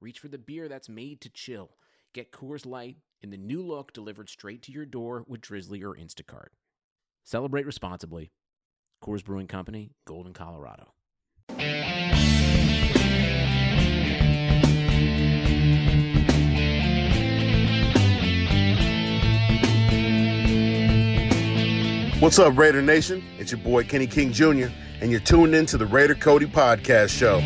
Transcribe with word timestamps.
reach 0.00 0.18
for 0.18 0.28
the 0.28 0.38
beer 0.38 0.68
that's 0.68 0.88
made 0.88 1.20
to 1.20 1.28
chill. 1.28 1.70
Get 2.14 2.32
Coors 2.32 2.66
Light 2.66 2.96
in 3.20 3.30
the 3.30 3.36
new 3.36 3.62
look 3.62 3.92
delivered 3.92 4.28
straight 4.28 4.62
to 4.62 4.72
your 4.72 4.86
door 4.86 5.24
with 5.28 5.42
Drizly 5.42 5.82
or 5.82 5.94
Instacart. 5.94 6.48
Celebrate 7.24 7.66
responsibly. 7.66 8.32
Coors 9.04 9.24
Brewing 9.24 9.46
Company, 9.46 9.92
Golden, 10.06 10.32
Colorado. 10.32 10.92
What's 22.20 22.38
up, 22.38 22.58
Raider 22.58 22.82
Nation? 22.82 23.24
It's 23.38 23.50
your 23.50 23.62
boy 23.62 23.84
Kenny 23.84 24.06
King 24.06 24.30
Jr., 24.30 24.66
and 25.00 25.10
you're 25.10 25.20
tuned 25.20 25.54
in 25.54 25.64
to 25.66 25.78
the 25.78 25.86
Raider 25.86 26.14
Cody 26.14 26.44
Podcast 26.44 27.08
Show. 27.08 27.40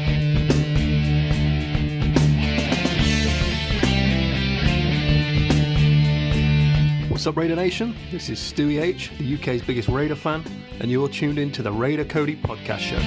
What's 7.24 7.36
up, 7.38 7.40
Raider 7.40 7.56
Nation? 7.56 7.96
This 8.10 8.28
is 8.28 8.38
Stewie 8.38 8.82
H, 8.82 9.10
the 9.16 9.34
UK's 9.36 9.62
biggest 9.62 9.88
Raider 9.88 10.14
fan, 10.14 10.44
and 10.80 10.90
you're 10.90 11.08
tuned 11.08 11.38
in 11.38 11.50
to 11.52 11.62
the 11.62 11.72
Raider 11.72 12.04
Cody 12.04 12.36
Podcast 12.36 12.80
Show. 12.80 12.98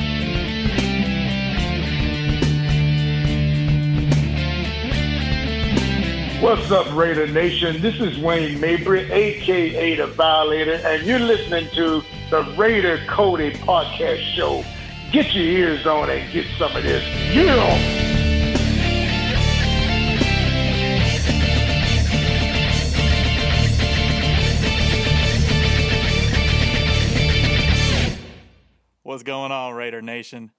What's 6.43 6.71
up, 6.71 6.91
Raider 6.95 7.27
Nation? 7.27 7.79
This 7.79 8.01
is 8.01 8.17
Wayne 8.17 8.59
Mabry, 8.59 9.01
aka 9.11 9.95
The 9.97 10.07
Violator, 10.07 10.81
and 10.83 11.05
you're 11.05 11.19
listening 11.19 11.69
to 11.75 12.01
the 12.31 12.41
Raider 12.57 12.99
Cody 13.07 13.51
Podcast 13.51 14.21
Show. 14.33 14.65
Get 15.11 15.31
your 15.35 15.43
ears 15.43 15.85
on 15.85 16.09
and 16.09 16.33
get 16.33 16.47
some 16.57 16.75
of 16.75 16.81
this. 16.81 17.03
Yeah! 17.35 18.06
What's 29.17 29.25
going 29.25 29.51
on, 29.51 29.73
Raider 29.73 30.03
Nation? 30.03 30.51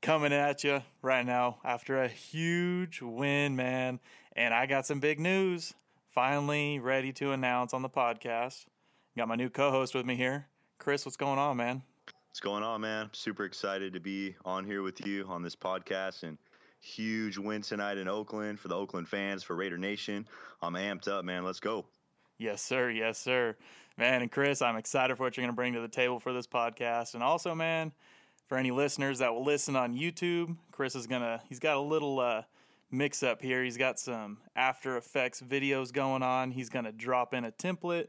Coming 0.00 0.32
at 0.32 0.64
you 0.64 0.82
right 1.02 1.26
now 1.26 1.58
after 1.62 2.02
a 2.02 2.08
huge 2.08 3.02
win, 3.02 3.54
man. 3.54 4.00
And 4.34 4.54
I 4.54 4.64
got 4.64 4.86
some 4.86 4.98
big 4.98 5.20
news 5.20 5.74
finally 6.14 6.78
ready 6.78 7.12
to 7.12 7.32
announce 7.32 7.74
on 7.74 7.82
the 7.82 7.90
podcast. 7.90 8.64
Got 9.14 9.28
my 9.28 9.34
new 9.34 9.50
co 9.50 9.70
host 9.70 9.94
with 9.94 10.06
me 10.06 10.16
here. 10.16 10.46
Chris, 10.78 11.04
what's 11.04 11.18
going 11.18 11.38
on, 11.38 11.58
man? 11.58 11.82
What's 12.30 12.40
going 12.40 12.62
on, 12.62 12.80
man? 12.80 13.10
Super 13.12 13.44
excited 13.44 13.92
to 13.92 14.00
be 14.00 14.34
on 14.42 14.64
here 14.64 14.80
with 14.80 15.06
you 15.06 15.26
on 15.28 15.42
this 15.42 15.54
podcast 15.54 16.22
and 16.22 16.38
huge 16.80 17.36
win 17.36 17.60
tonight 17.60 17.98
in 17.98 18.08
Oakland 18.08 18.58
for 18.58 18.68
the 18.68 18.74
Oakland 18.74 19.06
fans, 19.06 19.42
for 19.42 19.54
Raider 19.54 19.76
Nation. 19.76 20.26
I'm 20.62 20.72
amped 20.72 21.08
up, 21.08 21.26
man. 21.26 21.44
Let's 21.44 21.60
go. 21.60 21.84
Yes, 22.38 22.62
sir. 22.62 22.88
Yes, 22.88 23.18
sir. 23.18 23.54
Man, 23.98 24.22
and 24.22 24.30
Chris, 24.30 24.62
I'm 24.62 24.76
excited 24.76 25.16
for 25.16 25.24
what 25.24 25.36
you're 25.36 25.42
going 25.42 25.52
to 25.52 25.56
bring 25.56 25.72
to 25.72 25.80
the 25.80 25.88
table 25.88 26.20
for 26.20 26.32
this 26.32 26.46
podcast. 26.46 27.14
And 27.14 27.22
also, 27.22 27.52
man, 27.52 27.90
for 28.46 28.56
any 28.56 28.70
listeners 28.70 29.18
that 29.18 29.34
will 29.34 29.42
listen 29.42 29.74
on 29.74 29.92
YouTube, 29.92 30.56
Chris 30.70 30.94
is 30.94 31.08
going 31.08 31.22
to, 31.22 31.42
he's 31.48 31.58
got 31.58 31.76
a 31.76 31.80
little 31.80 32.20
uh, 32.20 32.42
mix 32.92 33.24
up 33.24 33.42
here. 33.42 33.64
He's 33.64 33.76
got 33.76 33.98
some 33.98 34.38
After 34.54 34.96
Effects 34.96 35.42
videos 35.42 35.92
going 35.92 36.22
on. 36.22 36.52
He's 36.52 36.68
going 36.68 36.84
to 36.84 36.92
drop 36.92 37.34
in 37.34 37.44
a 37.44 37.50
template, 37.50 38.06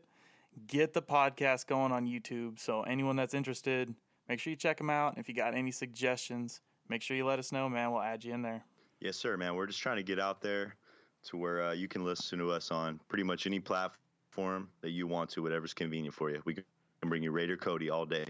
get 0.67 0.93
the 0.93 1.01
podcast 1.01 1.65
going 1.65 1.91
on 1.91 2.05
YouTube. 2.05 2.59
So, 2.59 2.83
anyone 2.83 3.15
that's 3.15 3.33
interested, 3.33 3.91
make 4.27 4.39
sure 4.39 4.51
you 4.51 4.57
check 4.57 4.77
them 4.77 4.91
out. 4.91 5.17
If 5.17 5.27
you 5.27 5.33
got 5.33 5.55
any 5.55 5.71
suggestions, 5.71 6.61
make 6.87 7.01
sure 7.01 7.17
you 7.17 7.25
let 7.25 7.39
us 7.39 7.51
know, 7.51 7.67
man. 7.67 7.91
We'll 7.91 8.03
add 8.03 8.23
you 8.23 8.35
in 8.35 8.43
there. 8.43 8.63
Yes, 8.99 9.17
sir, 9.17 9.37
man. 9.37 9.55
We're 9.55 9.65
just 9.65 9.79
trying 9.79 9.97
to 9.97 10.03
get 10.03 10.19
out 10.19 10.39
there 10.39 10.75
to 11.23 11.37
where 11.37 11.63
uh, 11.63 11.71
you 11.71 11.87
can 11.87 12.05
listen 12.05 12.37
to 12.37 12.51
us 12.51 12.69
on 12.69 12.99
pretty 13.07 13.23
much 13.23 13.47
any 13.47 13.59
platform 13.59 13.97
that 14.81 14.91
you 14.91 15.07
want 15.07 15.29
to, 15.31 15.41
whatever's 15.41 15.73
convenient 15.73 16.13
for 16.15 16.29
you. 16.29 16.41
We 16.45 16.55
can 16.55 16.63
bring 17.05 17.23
you 17.23 17.31
Raider 17.31 17.57
Cody 17.57 17.89
all 17.89 18.05
day. 18.05 18.25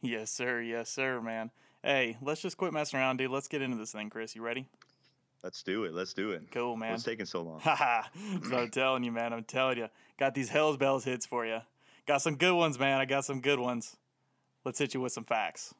Yes, 0.00 0.30
sir. 0.30 0.60
Yes, 0.60 0.90
sir, 0.90 1.20
man. 1.20 1.50
Hey, 1.82 2.16
let's 2.22 2.40
just 2.40 2.56
quit 2.56 2.72
messing 2.72 2.98
around, 2.98 3.18
dude. 3.18 3.30
Let's 3.30 3.48
get 3.48 3.62
into 3.62 3.76
this 3.76 3.92
thing, 3.92 4.10
Chris. 4.10 4.34
You 4.34 4.42
ready? 4.42 4.66
Let's 5.42 5.62
do 5.62 5.84
it. 5.84 5.94
Let's 5.94 6.14
do 6.14 6.32
it. 6.32 6.50
Cool, 6.50 6.76
man. 6.76 6.92
What's 6.92 7.04
taking 7.04 7.26
so 7.26 7.42
long? 7.42 7.60
Haha. 7.60 8.02
so 8.48 8.58
I'm 8.58 8.70
telling 8.70 9.04
you, 9.04 9.12
man. 9.12 9.32
I'm 9.32 9.44
telling 9.44 9.78
you. 9.78 9.88
Got 10.18 10.34
these 10.34 10.48
Hells 10.48 10.76
Bells 10.76 11.04
hits 11.04 11.26
for 11.26 11.46
you. 11.46 11.60
Got 12.06 12.22
some 12.22 12.36
good 12.36 12.54
ones, 12.54 12.78
man. 12.78 12.98
I 12.98 13.04
got 13.04 13.24
some 13.24 13.40
good 13.40 13.60
ones. 13.60 13.96
Let's 14.64 14.78
hit 14.78 14.94
you 14.94 15.00
with 15.00 15.12
some 15.12 15.24
facts. 15.24 15.74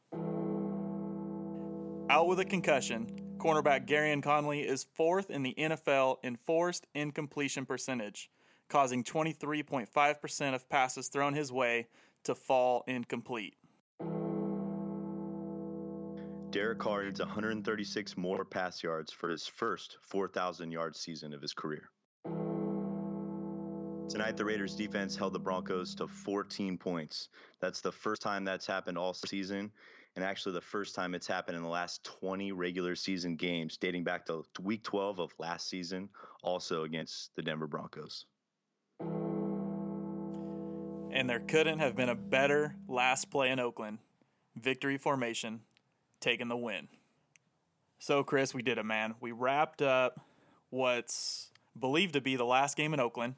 Out 2.11 2.27
with 2.27 2.39
a 2.39 2.45
concussion, 2.45 3.07
cornerback 3.39 3.87
Gareon 3.87 4.23
Conley 4.23 4.61
is 4.61 4.87
fourth 4.95 5.31
in 5.31 5.43
the 5.43 5.55
NFL 5.59 6.17
in 6.23 6.37
forced 6.47 6.87
incompletion 6.95 7.67
percentage, 7.67 8.31
causing 8.69 9.03
23.5% 9.03 10.55
of 10.55 10.69
passes 10.69 11.09
thrown 11.09 11.35
his 11.35 11.51
way 11.53 11.87
to 12.25 12.35
fall 12.35 12.85
incomplete. 12.87 13.55
Derek 16.51 16.79
Carr 16.79 17.05
needs 17.05 17.21
136 17.21 18.17
more 18.17 18.45
pass 18.45 18.83
yards 18.83 19.13
for 19.13 19.29
his 19.29 19.47
first 19.47 19.99
4,000 20.01 20.73
yard 20.73 20.97
season 20.97 21.35
of 21.35 21.43
his 21.43 21.53
career. 21.53 21.91
Tonight, 24.09 24.39
the 24.39 24.45
Raiders 24.45 24.75
defense 24.75 25.15
held 25.15 25.35
the 25.35 25.39
Broncos 25.39 25.95
to 25.97 26.09
14 26.09 26.79
points. 26.79 27.29
That's 27.61 27.83
the 27.83 27.93
first 27.93 28.23
time 28.23 28.43
that's 28.43 28.67
happened 28.67 28.97
all 28.97 29.13
season, 29.13 29.71
and 30.17 30.25
actually 30.25 30.55
the 30.55 30.63
first 30.63 30.95
time 30.95 31.15
it's 31.15 31.27
happened 31.27 31.59
in 31.59 31.63
the 31.63 31.69
last 31.69 32.03
20 32.05 32.53
regular 32.53 32.97
season 32.97 33.37
games, 33.37 33.77
dating 33.77 34.05
back 34.05 34.25
to 34.27 34.45
week 34.63 34.83
12 34.83 35.21
of 35.21 35.35
last 35.39 35.69
season, 35.69 36.09
also 36.43 36.85
against 36.85 37.37
the 37.37 37.43
Denver 37.43 37.67
Broncos. 37.67 38.25
And 41.11 41.29
there 41.29 41.41
couldn't 41.41 41.79
have 41.79 41.97
been 41.97 42.09
a 42.09 42.15
better 42.15 42.75
last 42.87 43.31
play 43.31 43.51
in 43.51 43.59
Oakland. 43.59 43.99
Victory 44.57 44.99
formation, 44.99 45.61
taking 46.21 46.49
the 46.49 46.57
win. 46.57 46.89
So, 47.99 48.23
Chris, 48.23 48.55
we 48.55 48.63
did 48.63 48.79
it, 48.79 48.85
man. 48.85 49.15
We 49.21 49.33
wrapped 49.33 49.83
up 49.83 50.21
what's 50.71 51.51
believed 51.79 52.15
to 52.15 52.21
be 52.21 52.37
the 52.37 52.45
last 52.45 52.77
game 52.77 52.95
in 52.95 53.01
Oakland. 53.01 53.35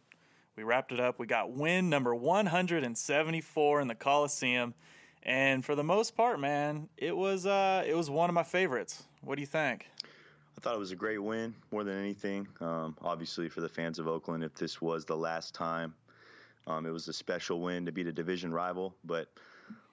We 0.57 0.65
wrapped 0.65 0.93
it 0.93 1.01
up. 1.01 1.19
We 1.19 1.27
got 1.27 1.53
win 1.53 1.89
number 1.89 2.15
174 2.15 3.81
in 3.81 3.89
the 3.89 3.95
Coliseum. 3.95 4.75
And 5.23 5.65
for 5.65 5.75
the 5.75 5.85
most 5.85 6.17
part, 6.17 6.41
man, 6.41 6.89
it 6.97 7.17
was 7.17 7.47
uh, 7.47 7.85
it 7.87 7.95
was 7.95 8.11
one 8.11 8.29
of 8.31 8.35
my 8.35 8.43
favorites. 8.43 9.05
What 9.23 9.37
do 9.37 9.43
you 9.43 9.47
think? 9.47 9.87
I 10.57 10.61
thought 10.61 10.75
it 10.75 10.79
was 10.79 10.93
a 10.93 10.97
great 10.97 11.19
win 11.19 11.55
more 11.71 11.85
than 11.85 11.99
anything. 11.99 12.47
Um, 12.61 12.97
obviously, 13.01 13.49
for 13.49 13.61
the 13.61 13.69
fans 13.69 13.99
of 13.99 14.07
Oakland, 14.07 14.45
if 14.45 14.55
this 14.55 14.83
was 14.83 15.05
the 15.05 15.17
last 15.17 15.55
time, 15.55 15.95
um, 16.67 16.87
it 16.87 16.91
was 16.91 17.09
a 17.09 17.13
special 17.13 17.61
win 17.61 17.85
to 17.87 17.93
beat 17.93 18.07
a 18.07 18.13
division 18.13 18.53
rival. 18.53 18.95
But 19.05 19.29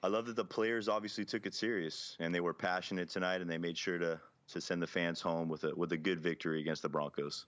I 0.04 0.08
love 0.08 0.26
that 0.28 0.36
the 0.36 0.46
players 0.46 0.88
obviously 0.88 1.26
took 1.26 1.46
it 1.46 1.54
serious 1.54 2.16
and 2.20 2.34
they 2.34 2.40
were 2.40 2.54
passionate 2.54 3.10
tonight 3.10 3.42
and 3.42 3.50
they 3.50 3.58
made 3.58 3.78
sure 3.78 3.98
to 3.98 4.20
to 4.50 4.62
send 4.62 4.82
the 4.82 4.88
fans 4.88 5.20
home 5.20 5.50
with 5.50 5.64
a 5.66 5.76
with 5.76 5.92
a 5.92 5.98
good 5.98 6.20
victory 6.20 6.62
against 6.62 6.82
the 6.82 6.90
Broncos. 6.90 7.46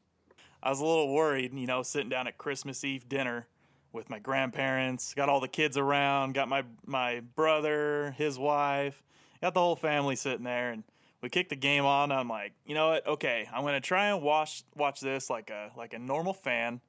I 0.62 0.70
was 0.70 0.82
a 0.82 0.86
little 0.86 1.14
worried, 1.14 1.54
you 1.54 1.68
know, 1.68 1.84
sitting 1.84 2.10
down 2.10 2.28
at 2.28 2.38
Christmas 2.38 2.84
Eve 2.84 3.08
dinner 3.08 3.48
with 3.94 4.10
my 4.10 4.20
grandparents, 4.20 5.14
got 5.14 5.30
all 5.30 5.40
the 5.40 5.48
kids 5.48 5.78
around, 5.78 6.34
got 6.34 6.50
my 6.50 6.64
my 6.86 7.22
brother, 7.36 8.14
his 8.18 8.38
wife, 8.38 9.02
got 9.42 9.54
the 9.54 9.60
whole 9.60 9.76
family 9.76 10.16
sitting 10.16 10.44
there 10.44 10.72
and 10.72 10.84
we 11.22 11.30
kicked 11.30 11.50
the 11.50 11.56
game 11.56 11.86
on. 11.86 12.12
I'm 12.12 12.30
like, 12.30 12.54
you 12.66 12.76
know 12.76 12.90
what? 12.90 13.08
Okay, 13.08 13.48
I'm 13.54 13.64
gonna 13.64 13.82
try 13.82 14.10
and 14.10 14.22
watch 14.22 14.64
watch 14.76 15.00
this 15.00 15.30
like 15.30 15.50
a 15.50 15.72
like 15.78 15.94
a 15.94 16.00
normal 16.00 16.34
fan, 16.34 16.82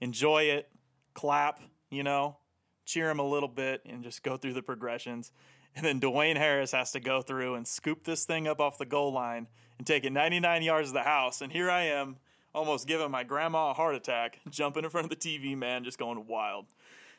enjoy 0.00 0.44
it, 0.44 0.70
clap, 1.14 1.60
you 1.90 2.02
know, 2.02 2.36
cheer 2.84 3.10
him 3.10 3.18
a 3.18 3.28
little 3.28 3.48
bit, 3.48 3.82
and 3.86 4.02
just 4.02 4.22
go 4.22 4.36
through 4.36 4.54
the 4.54 4.62
progressions. 4.62 5.32
And 5.76 5.84
then 5.84 6.00
Dwayne 6.00 6.36
Harris 6.36 6.72
has 6.72 6.92
to 6.92 7.00
go 7.00 7.22
through 7.22 7.54
and 7.54 7.66
scoop 7.66 8.04
this 8.04 8.24
thing 8.24 8.48
up 8.48 8.60
off 8.60 8.78
the 8.78 8.86
goal 8.86 9.12
line 9.12 9.46
and 9.78 9.86
take 9.86 10.04
it 10.04 10.12
99 10.12 10.62
yards 10.62 10.88
of 10.88 10.94
the 10.94 11.02
house. 11.02 11.40
And 11.40 11.52
here 11.52 11.70
I 11.70 11.82
am, 11.82 12.16
almost 12.54 12.88
giving 12.88 13.10
my 13.10 13.22
grandma 13.24 13.70
a 13.70 13.74
heart 13.74 13.94
attack, 13.94 14.40
jumping 14.50 14.84
in 14.84 14.90
front 14.90 15.04
of 15.04 15.10
the 15.10 15.16
TV, 15.16 15.56
man, 15.56 15.84
just 15.84 15.98
going 15.98 16.26
wild. 16.26 16.66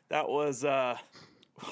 That 0.09 0.27
was 0.27 0.65
uh, 0.65 0.97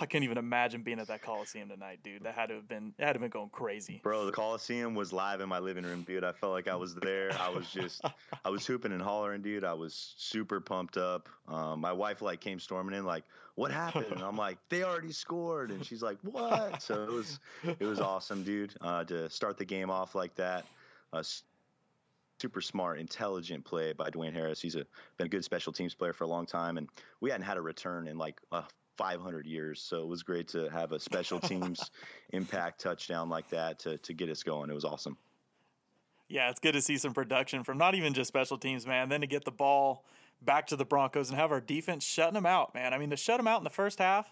I 0.02 0.06
can't 0.06 0.24
even 0.24 0.38
imagine 0.38 0.82
being 0.82 1.00
at 1.00 1.08
that 1.08 1.22
Coliseum 1.22 1.70
tonight, 1.70 2.00
dude. 2.04 2.24
That 2.24 2.36
had 2.36 2.50
to 2.50 2.56
have 2.56 2.68
been, 2.68 2.94
it 2.98 3.04
had 3.04 3.14
to 3.14 3.20
have 3.20 3.22
been 3.22 3.30
going 3.30 3.50
crazy. 3.50 4.00
Bro, 4.04 4.26
the 4.26 4.32
Coliseum 4.32 4.96
was 4.96 5.14
live 5.14 5.42
in 5.42 5.50
my 5.50 5.60
living 5.60 5.84
room, 5.84 6.04
dude. 6.04 6.24
I 6.24 6.32
felt 6.32 6.54
like 6.54 6.68
I 6.68 6.76
was 6.76 6.96
there. 6.96 7.32
I 7.40 7.50
was 7.50 7.70
just, 7.70 8.02
I 8.46 8.50
was 8.50 8.66
hooping 8.66 8.92
and 8.92 9.02
hollering, 9.02 9.42
dude. 9.42 9.64
I 9.64 9.74
was 9.74 10.14
super 10.18 10.60
pumped 10.60 10.98
up. 10.98 11.30
Um, 11.48 11.80
my 11.80 11.94
wife 11.94 12.22
like 12.22 12.42
came 12.42 12.60
storming 12.60 12.96
in, 12.96 13.06
like, 13.06 13.24
"What 13.56 13.72
happened?" 13.72 14.12
And 14.12 14.22
I'm 14.22 14.38
like, 14.38 14.58
"They 14.70 14.84
already 14.84 15.12
scored," 15.12 15.72
and 15.72 15.86
she's 15.86 16.02
like, 16.02 16.18
"What?" 16.24 16.82
So 16.82 17.04
it 17.04 17.12
was, 17.12 17.40
it 17.64 17.86
was 17.86 18.00
awesome, 18.00 18.44
dude, 18.44 18.74
uh, 18.82 19.04
to 19.06 19.30
start 19.30 19.58
the 19.58 19.66
game 19.66 19.90
off 19.90 20.16
like 20.16 20.36
that. 20.36 20.66
Uh, 21.14 21.24
super 22.40 22.62
smart, 22.62 23.00
intelligent 23.00 23.66
play 23.66 23.94
by 23.94 24.10
Dwayne 24.10 24.34
Harris. 24.34 24.62
He's 24.62 24.76
a, 24.76 24.86
been 25.18 25.28
a 25.28 25.30
good 25.30 25.44
special 25.44 25.74
teams 25.74 25.94
player 25.94 26.14
for 26.14 26.26
a 26.26 26.28
long 26.28 26.46
time, 26.46 26.78
and 26.78 26.88
we 27.22 27.30
hadn't 27.32 27.46
had 27.46 27.58
a 27.58 27.62
return 27.62 28.08
in 28.08 28.18
like 28.18 28.40
a 28.52 28.64
500 28.98 29.46
years. 29.46 29.82
So 29.82 30.02
it 30.02 30.08
was 30.08 30.24
great 30.24 30.48
to 30.50 30.70
have 30.70 30.92
a 30.92 31.00
special 31.00 31.40
teams 31.40 31.92
impact 32.34 32.82
touchdown 32.82 33.30
like 33.30 33.50
that 33.50 33.80
to, 33.80 33.98
to 34.00 34.14
get 34.14 34.30
us 34.30 34.44
going. 34.44 34.70
It 34.70 34.74
was 34.74 34.86
awesome. 34.86 35.18
Yeah, 36.30 36.50
it's 36.50 36.60
good 36.60 36.74
to 36.74 36.82
see 36.82 36.98
some 36.98 37.14
production 37.14 37.64
from 37.64 37.78
not 37.78 37.96
even 37.96 38.14
just 38.14 38.28
special 38.28 38.58
teams, 38.58 38.86
man. 38.86 39.10
Then 39.10 39.22
to 39.22 39.28
get 39.28 39.46
the 39.46 39.52
ball 39.52 40.04
back 40.42 40.68
to 40.68 40.76
the 40.76 40.86
Broncos 40.86 41.30
and 41.30 41.40
have 41.40 41.52
our 41.52 41.62
defense 41.62 42.04
shutting 42.04 42.34
them 42.34 42.46
out, 42.46 42.76
man. 42.76 42.94
I 42.94 42.98
mean, 42.98 43.10
to 43.12 43.18
shut 43.18 43.38
them 43.38 43.48
out 43.48 43.60
in 43.60 43.64
the 43.64 43.70
first 43.70 44.00
half, 44.00 44.28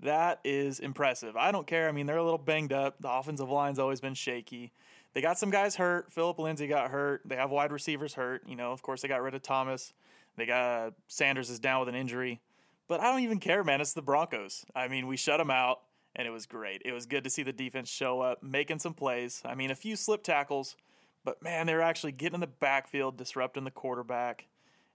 that 0.00 0.40
is 0.44 0.80
impressive. 0.80 1.36
I 1.36 1.50
don't 1.52 1.66
care. 1.66 1.88
I 1.88 1.92
mean, 1.92 2.06
they're 2.06 2.16
a 2.16 2.24
little 2.24 2.38
banged 2.38 2.72
up. 2.72 2.96
The 3.00 3.10
offensive 3.10 3.50
line's 3.50 3.78
always 3.78 4.00
been 4.00 4.14
shaky. 4.14 4.72
They 5.12 5.20
got 5.20 5.38
some 5.38 5.50
guys 5.50 5.76
hurt. 5.76 6.12
Phillip 6.12 6.38
Lindsay 6.38 6.66
got 6.68 6.90
hurt. 6.90 7.22
They 7.24 7.36
have 7.36 7.50
wide 7.50 7.72
receivers 7.72 8.14
hurt. 8.14 8.42
You 8.46 8.56
know, 8.56 8.72
of 8.72 8.82
course, 8.82 9.02
they 9.02 9.08
got 9.08 9.22
rid 9.22 9.34
of 9.34 9.42
Thomas. 9.42 9.92
They 10.36 10.46
got 10.46 10.64
uh, 10.64 10.90
Sanders 11.08 11.50
is 11.50 11.58
down 11.58 11.80
with 11.80 11.88
an 11.88 11.94
injury. 11.94 12.40
But 12.90 12.98
I 12.98 13.12
don't 13.12 13.20
even 13.20 13.38
care, 13.38 13.62
man. 13.62 13.80
It's 13.80 13.92
the 13.92 14.02
Broncos. 14.02 14.64
I 14.74 14.88
mean, 14.88 15.06
we 15.06 15.16
shut 15.16 15.38
them 15.38 15.48
out, 15.48 15.82
and 16.16 16.26
it 16.26 16.32
was 16.32 16.46
great. 16.46 16.82
It 16.84 16.90
was 16.90 17.06
good 17.06 17.22
to 17.22 17.30
see 17.30 17.44
the 17.44 17.52
defense 17.52 17.88
show 17.88 18.20
up, 18.20 18.42
making 18.42 18.80
some 18.80 18.94
plays. 18.94 19.40
I 19.44 19.54
mean, 19.54 19.70
a 19.70 19.76
few 19.76 19.94
slip 19.94 20.24
tackles, 20.24 20.74
but 21.24 21.40
man, 21.40 21.68
they're 21.68 21.82
actually 21.82 22.10
getting 22.10 22.34
in 22.34 22.40
the 22.40 22.48
backfield, 22.48 23.16
disrupting 23.16 23.62
the 23.62 23.70
quarterback. 23.70 24.48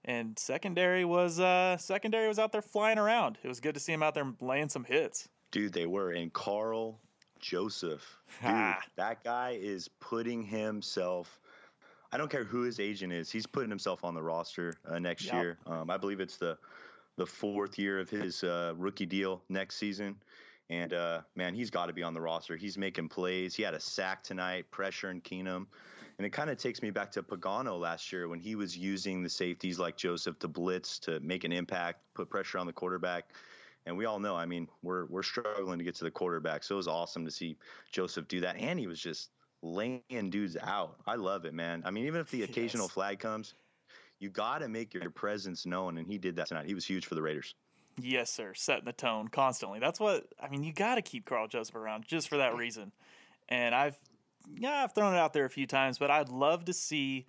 And 0.04 0.38
secondary 0.38 1.06
was 1.06 1.40
uh, 1.40 1.78
secondary 1.78 2.28
was 2.28 2.38
out 2.38 2.52
there 2.52 2.60
flying 2.60 2.98
around. 2.98 3.38
It 3.42 3.48
was 3.48 3.60
good 3.60 3.72
to 3.72 3.80
see 3.80 3.94
him 3.94 4.02
out 4.02 4.12
there 4.12 4.30
laying 4.42 4.68
some 4.68 4.84
hits. 4.84 5.30
Dude, 5.50 5.72
they 5.72 5.86
were. 5.86 6.10
And 6.10 6.30
Karl 6.30 7.00
Joseph, 7.40 8.18
dude, 8.42 8.74
that 8.96 9.24
guy 9.24 9.58
is 9.58 9.88
putting 10.00 10.42
himself. 10.42 11.40
I 12.12 12.18
don't 12.18 12.30
care 12.30 12.44
who 12.44 12.60
his 12.60 12.78
agent 12.78 13.14
is. 13.14 13.30
He's 13.30 13.46
putting 13.46 13.70
himself 13.70 14.04
on 14.04 14.14
the 14.14 14.22
roster 14.22 14.74
uh, 14.86 14.98
next 14.98 15.24
yep. 15.24 15.34
year. 15.34 15.58
Um, 15.66 15.88
I 15.88 15.96
believe 15.96 16.20
it's 16.20 16.36
the 16.36 16.58
the 17.16 17.26
fourth 17.26 17.78
year 17.78 17.98
of 17.98 18.10
his 18.10 18.44
uh, 18.44 18.74
rookie 18.76 19.06
deal 19.06 19.42
next 19.48 19.76
season. 19.76 20.16
And 20.68 20.92
uh, 20.92 21.20
man, 21.36 21.54
he's 21.54 21.70
got 21.70 21.86
to 21.86 21.92
be 21.92 22.02
on 22.02 22.14
the 22.14 22.20
roster. 22.20 22.56
He's 22.56 22.76
making 22.76 23.08
plays. 23.08 23.54
He 23.54 23.62
had 23.62 23.74
a 23.74 23.80
sack 23.80 24.22
tonight, 24.22 24.70
pressure 24.70 25.10
in 25.10 25.20
Keenum. 25.20 25.66
And 26.18 26.26
it 26.26 26.30
kind 26.30 26.50
of 26.50 26.56
takes 26.56 26.82
me 26.82 26.90
back 26.90 27.12
to 27.12 27.22
Pagano 27.22 27.78
last 27.78 28.10
year 28.10 28.26
when 28.28 28.40
he 28.40 28.54
was 28.54 28.76
using 28.76 29.22
the 29.22 29.28
safeties 29.28 29.78
like 29.78 29.96
Joseph 29.96 30.38
to 30.40 30.48
blitz 30.48 30.98
to 31.00 31.20
make 31.20 31.44
an 31.44 31.52
impact, 31.52 32.00
put 32.14 32.30
pressure 32.30 32.58
on 32.58 32.66
the 32.66 32.72
quarterback. 32.72 33.32
And 33.84 33.96
we 33.96 34.06
all 34.06 34.18
know, 34.18 34.34
I 34.34 34.46
mean, 34.46 34.66
we're 34.82 35.06
we're 35.06 35.22
struggling 35.22 35.78
to 35.78 35.84
get 35.84 35.94
to 35.96 36.04
the 36.04 36.10
quarterback. 36.10 36.64
So 36.64 36.74
it 36.74 36.78
was 36.78 36.88
awesome 36.88 37.24
to 37.24 37.30
see 37.30 37.56
Joseph 37.92 38.26
do 38.28 38.40
that. 38.40 38.56
And 38.56 38.80
he 38.80 38.86
was 38.86 38.98
just 38.98 39.30
laying 39.62 40.30
dudes 40.30 40.56
out. 40.62 40.96
I 41.06 41.14
love 41.14 41.44
it, 41.44 41.54
man. 41.54 41.82
I 41.84 41.90
mean, 41.90 42.06
even 42.06 42.20
if 42.20 42.30
the 42.30 42.42
occasional 42.44 42.86
yes. 42.86 42.92
flag 42.92 43.18
comes, 43.20 43.54
you 44.18 44.30
got 44.30 44.58
to 44.58 44.68
make 44.68 44.94
your 44.94 45.10
presence 45.10 45.66
known, 45.66 45.98
and 45.98 46.06
he 46.06 46.18
did 46.18 46.36
that 46.36 46.48
tonight. 46.48 46.66
He 46.66 46.74
was 46.74 46.86
huge 46.86 47.06
for 47.06 47.14
the 47.14 47.22
Raiders. 47.22 47.54
Yes, 47.98 48.30
sir. 48.30 48.52
Setting 48.54 48.84
the 48.84 48.92
tone 48.92 49.28
constantly. 49.28 49.78
That's 49.78 49.98
what 49.98 50.26
I 50.40 50.48
mean. 50.48 50.62
You 50.62 50.72
got 50.72 50.96
to 50.96 51.02
keep 51.02 51.24
Karl 51.24 51.48
Joseph 51.48 51.74
around 51.74 52.06
just 52.06 52.28
for 52.28 52.38
that 52.38 52.56
reason. 52.56 52.92
And 53.48 53.74
I've 53.74 53.98
yeah, 54.54 54.84
I've 54.84 54.92
thrown 54.92 55.14
it 55.14 55.18
out 55.18 55.32
there 55.32 55.44
a 55.44 55.50
few 55.50 55.66
times, 55.66 55.98
but 55.98 56.10
I'd 56.10 56.28
love 56.28 56.66
to 56.66 56.72
see 56.72 57.26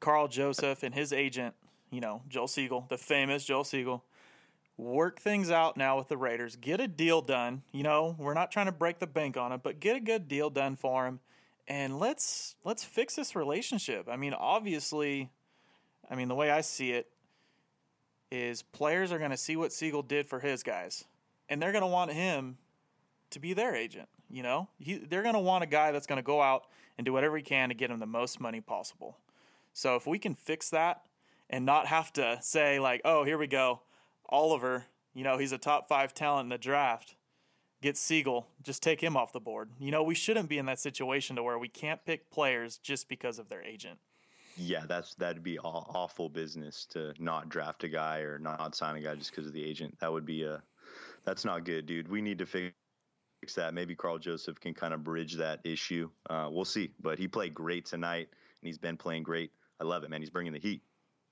Karl 0.00 0.28
Joseph 0.28 0.82
and 0.82 0.94
his 0.94 1.12
agent, 1.12 1.54
you 1.90 2.00
know, 2.00 2.22
Joel 2.28 2.46
Segal, 2.46 2.88
the 2.88 2.98
famous 2.98 3.44
Joel 3.44 3.64
Segal, 3.64 4.02
work 4.76 5.20
things 5.20 5.50
out 5.50 5.76
now 5.76 5.98
with 5.98 6.08
the 6.08 6.16
Raiders. 6.16 6.56
Get 6.56 6.80
a 6.80 6.86
deal 6.86 7.20
done. 7.22 7.62
You 7.72 7.82
know, 7.82 8.14
we're 8.18 8.34
not 8.34 8.52
trying 8.52 8.66
to 8.66 8.72
break 8.72 8.98
the 8.98 9.06
bank 9.06 9.36
on 9.36 9.52
it, 9.52 9.62
but 9.62 9.80
get 9.80 9.96
a 9.96 10.00
good 10.00 10.28
deal 10.28 10.50
done 10.50 10.76
for 10.76 11.06
him, 11.06 11.20
and 11.66 11.98
let's 11.98 12.56
let's 12.64 12.84
fix 12.84 13.16
this 13.16 13.34
relationship. 13.34 14.08
I 14.08 14.16
mean, 14.16 14.34
obviously 14.34 15.30
I 16.10 16.14
mean, 16.14 16.28
the 16.28 16.34
way 16.34 16.50
I 16.50 16.62
see 16.62 16.92
it 16.92 17.08
is 18.30 18.62
players 18.62 19.12
are 19.12 19.18
going 19.18 19.30
to 19.30 19.36
see 19.36 19.56
what 19.56 19.70
Segal 19.70 20.06
did 20.06 20.28
for 20.28 20.40
his 20.40 20.62
guys, 20.62 21.04
and 21.48 21.60
they're 21.60 21.72
going 21.72 21.82
to 21.82 21.88
want 21.88 22.12
him 22.12 22.58
to 23.30 23.40
be 23.40 23.52
their 23.52 23.74
agent. 23.74 24.08
You 24.30 24.42
know, 24.42 24.68
he, 24.78 24.98
they're 24.98 25.22
going 25.22 25.34
to 25.34 25.40
want 25.40 25.64
a 25.64 25.66
guy 25.66 25.92
that's 25.92 26.06
going 26.06 26.18
to 26.18 26.22
go 26.22 26.42
out 26.42 26.66
and 26.96 27.04
do 27.04 27.12
whatever 27.12 27.36
he 27.36 27.42
can 27.42 27.68
to 27.70 27.74
get 27.74 27.90
him 27.90 27.98
the 27.98 28.06
most 28.06 28.40
money 28.40 28.60
possible. 28.60 29.16
So 29.72 29.96
if 29.96 30.06
we 30.06 30.18
can 30.18 30.34
fix 30.34 30.70
that 30.70 31.02
and 31.48 31.64
not 31.64 31.86
have 31.86 32.12
to 32.14 32.38
say 32.42 32.78
like, 32.78 33.00
"Oh, 33.04 33.24
here 33.24 33.38
we 33.38 33.46
go, 33.46 33.82
Oliver," 34.28 34.84
you 35.14 35.24
know, 35.24 35.38
he's 35.38 35.52
a 35.52 35.58
top 35.58 35.88
five 35.88 36.12
talent 36.12 36.46
in 36.46 36.50
the 36.50 36.58
draft. 36.58 37.16
Get 37.80 37.94
Segal, 37.94 38.46
just 38.62 38.82
take 38.82 39.00
him 39.00 39.16
off 39.16 39.32
the 39.32 39.40
board. 39.40 39.70
You 39.78 39.92
know, 39.92 40.02
we 40.02 40.16
shouldn't 40.16 40.48
be 40.48 40.58
in 40.58 40.66
that 40.66 40.80
situation 40.80 41.36
to 41.36 41.44
where 41.44 41.58
we 41.58 41.68
can't 41.68 42.04
pick 42.04 42.28
players 42.28 42.76
just 42.76 43.08
because 43.08 43.38
of 43.38 43.48
their 43.48 43.62
agent 43.62 44.00
yeah, 44.58 44.84
that's 44.86 45.14
that'd 45.14 45.42
be 45.42 45.58
awful 45.58 46.28
business 46.28 46.86
to 46.90 47.14
not 47.18 47.48
draft 47.48 47.84
a 47.84 47.88
guy 47.88 48.18
or 48.18 48.38
not 48.38 48.74
sign 48.74 48.96
a 48.96 49.00
guy 49.00 49.14
just 49.14 49.30
because 49.30 49.46
of 49.46 49.52
the 49.52 49.64
agent. 49.64 49.98
That 50.00 50.12
would 50.12 50.26
be 50.26 50.44
a 50.44 50.62
that's 51.24 51.44
not 51.44 51.64
good, 51.64 51.86
dude. 51.86 52.08
We 52.08 52.20
need 52.20 52.38
to 52.38 52.46
fix 52.46 52.74
that. 53.56 53.74
Maybe 53.74 53.94
Karl 53.94 54.18
Joseph 54.18 54.60
can 54.60 54.74
kind 54.74 54.94
of 54.94 55.04
bridge 55.04 55.34
that 55.34 55.60
issue. 55.64 56.10
Uh, 56.28 56.48
we'll 56.50 56.64
see. 56.64 56.90
But 57.00 57.18
he 57.18 57.28
played 57.28 57.54
great 57.54 57.86
tonight, 57.86 58.28
and 58.30 58.66
he's 58.66 58.78
been 58.78 58.96
playing 58.96 59.22
great. 59.22 59.52
I 59.80 59.84
love 59.84 60.04
it, 60.04 60.10
man. 60.10 60.20
He's 60.20 60.30
bringing 60.30 60.52
the 60.52 60.58
heat. 60.58 60.82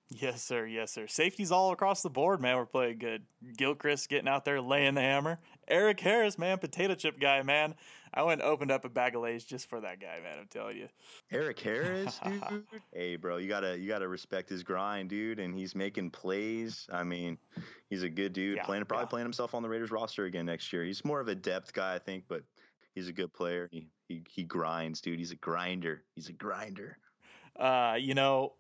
Yes, 0.09 0.43
sir. 0.43 0.67
Yes, 0.67 0.93
sir. 0.93 1.09
Safeties 1.09 1.51
all 1.51 1.73
across 1.73 2.03
the 2.03 2.11
board, 2.11 2.41
man. 2.41 2.57
We're 2.57 2.67
playing 2.67 2.99
good. 2.99 3.23
Gilchrist 3.57 4.09
getting 4.09 4.29
out 4.29 4.45
there 4.45 4.61
laying 4.61 4.95
the 4.95 5.01
hammer. 5.01 5.41
Erik 5.67 5.99
Harris, 5.99 6.39
man, 6.39 6.59
potato 6.59 6.95
chip 6.95 7.19
guy, 7.19 7.43
man. 7.43 7.75
I 8.15 8.23
went 8.23 8.41
and 8.41 8.49
opened 8.49 8.71
up 8.71 8.85
a 8.85 8.89
bag 8.89 9.17
of 9.17 9.23
Lay's 9.23 9.45
just 9.45 9.69
for 9.69 9.81
that 9.81 10.01
guy, 10.01 10.21
man. 10.23 10.39
I'm 10.39 10.47
telling 10.47 10.77
you. 10.77 10.89
Erik 11.33 11.59
Harris, 11.59 12.21
dude. 12.49 12.65
hey, 12.93 13.17
bro, 13.17 13.39
you 13.39 13.49
gotta 13.49 13.77
you 13.77 13.89
gotta 13.89 14.07
respect 14.07 14.49
his 14.49 14.63
grind, 14.63 15.11
dude. 15.11 15.41
And 15.41 15.53
he's 15.53 15.75
making 15.75 16.11
plays. 16.11 16.87
I 16.93 17.03
mean, 17.03 17.37
he's 17.91 18.05
a 18.05 18.09
good 18.09 18.33
dude. 18.33 18.59
Yeah, 18.59 18.65
playing 18.65 18.85
probably 18.85 19.05
yeah. 19.05 19.11
playing 19.11 19.27
himself 19.27 19.55
on 19.55 19.63
the 19.63 19.69
Raiders 19.69 19.91
roster 19.91 20.27
again 20.27 20.47
next 20.47 20.73
year. 20.73 20.85
He's 20.85 21.05
more 21.05 21.21
of 21.21 21.27
a 21.27 21.35
depth 21.35 21.73
guy, 21.73 21.97
I 21.97 21.99
think, 21.99 22.25
but 22.29 22.43
he's 22.95 23.09
a 23.09 23.13
good 23.13 23.33
player. 23.33 23.69
He 23.73 23.89
he 24.09 24.23
he 24.31 24.45
grinds, 24.45 25.01
dude. 25.01 25.19
He's 25.19 25.33
a 25.33 25.37
grinder. 25.37 26.05
He's 26.15 26.29
a 26.29 26.33
grinder. 26.33 26.99
Uh, 27.59 27.97
you 27.99 28.15
know, 28.15 28.53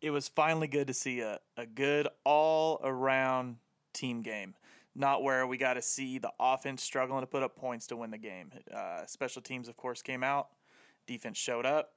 it 0.00 0.10
was 0.10 0.28
finally 0.28 0.68
good 0.68 0.86
to 0.86 0.94
see 0.94 1.20
a, 1.20 1.38
a 1.56 1.66
good 1.66 2.08
all 2.24 2.80
around 2.82 3.56
team 3.92 4.22
game 4.22 4.54
not 4.98 5.22
where 5.22 5.46
we 5.46 5.56
got 5.56 5.74
to 5.74 5.82
see 5.82 6.18
the 6.18 6.32
offense 6.40 6.82
struggling 6.82 7.20
to 7.20 7.26
put 7.26 7.42
up 7.42 7.56
points 7.56 7.86
to 7.86 7.96
win 7.96 8.10
the 8.10 8.18
game. 8.18 8.50
Uh, 8.74 9.06
special 9.06 9.40
teams, 9.40 9.68
of 9.68 9.76
course, 9.76 10.02
came 10.02 10.24
out. 10.24 10.48
Defense 11.06 11.38
showed 11.38 11.64
up. 11.64 11.92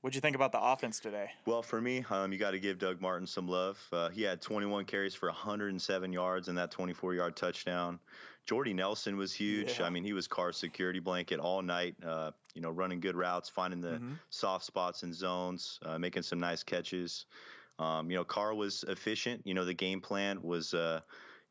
What'd 0.00 0.14
you 0.14 0.20
think 0.20 0.36
about 0.36 0.52
the 0.52 0.60
offense 0.60 1.00
today? 1.00 1.30
Well, 1.46 1.62
for 1.62 1.80
me, 1.80 2.04
um, 2.10 2.32
you 2.32 2.38
got 2.38 2.50
to 2.50 2.60
give 2.60 2.78
Doug 2.78 3.00
Martin 3.00 3.26
some 3.26 3.48
love. 3.48 3.78
Uh, 3.92 4.08
he 4.08 4.22
had 4.22 4.42
21 4.42 4.84
carries 4.84 5.14
for 5.14 5.28
107 5.28 6.12
yards 6.12 6.48
and 6.48 6.58
that 6.58 6.70
24 6.70 7.14
yard 7.14 7.36
touchdown. 7.36 7.98
Jordy 8.46 8.72
Nelson 8.72 9.16
was 9.16 9.32
huge. 9.32 9.78
Yeah. 9.78 9.86
I 9.86 9.90
mean, 9.90 10.04
he 10.04 10.12
was 10.12 10.28
Carr's 10.28 10.56
security 10.56 11.00
blanket 11.00 11.40
all 11.40 11.62
night. 11.62 11.96
Uh, 12.04 12.30
you 12.54 12.62
know, 12.62 12.70
running 12.70 13.00
good 13.00 13.16
routes, 13.16 13.48
finding 13.48 13.80
the 13.80 13.94
mm-hmm. 13.94 14.12
soft 14.30 14.64
spots 14.64 15.02
and 15.02 15.14
zones, 15.14 15.80
uh, 15.84 15.98
making 15.98 16.22
some 16.22 16.38
nice 16.38 16.62
catches. 16.62 17.26
Um, 17.78 18.10
you 18.10 18.16
know, 18.16 18.24
Carr 18.24 18.54
was 18.54 18.84
efficient. 18.88 19.42
You 19.44 19.54
know, 19.54 19.64
the 19.64 19.74
game 19.74 20.00
plan 20.00 20.40
was 20.42 20.72
uh, 20.72 21.00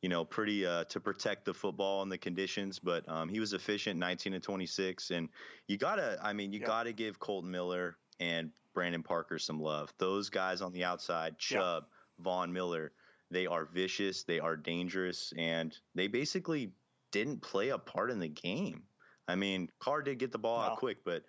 you 0.01 0.09
know, 0.09 0.23
pretty 0.23 0.65
uh, 0.65 0.83
to 0.85 0.99
protect 0.99 1.45
the 1.45 1.53
football 1.53 2.01
and 2.01 2.11
the 2.11 2.17
conditions. 2.17 2.79
But 2.79 3.07
um, 3.09 3.27
he 3.27 3.39
was 3.39 3.53
efficient, 3.53 3.99
19 3.99 4.35
and 4.35 4.43
26. 4.43 5.11
And 5.11 5.29
you 5.67 5.77
gotta, 5.77 6.19
I 6.21 6.31
mean, 6.31 6.53
you 6.53 6.59
yep. 6.59 6.67
gotta 6.67 6.93
give 6.93 7.19
Kolton 7.19 7.49
Miller 7.49 7.97
and 8.19 8.51
Brandon 8.73 9.03
Parker 9.03 9.39
some 9.39 9.59
love. 9.59 9.93
Those 9.97 10.29
guys 10.29 10.61
on 10.61 10.73
the 10.73 10.83
outside, 10.83 11.39
Chubb, 11.39 11.83
yep. 11.83 12.23
Von 12.23 12.53
Miller, 12.53 12.91
they 13.31 13.47
are 13.47 13.65
vicious, 13.65 14.23
they 14.23 14.39
are 14.39 14.55
dangerous, 14.55 15.33
and 15.37 15.75
they 15.95 16.07
basically 16.07 16.71
didn't 17.11 17.41
play 17.41 17.69
a 17.69 17.77
part 17.77 18.11
in 18.11 18.19
the 18.19 18.27
game. 18.27 18.83
I 19.27 19.35
mean, 19.35 19.69
Carr 19.79 20.01
did 20.01 20.19
get 20.19 20.31
the 20.31 20.37
ball 20.37 20.59
no. 20.59 20.65
out 20.65 20.77
quick, 20.77 20.97
but 21.03 21.23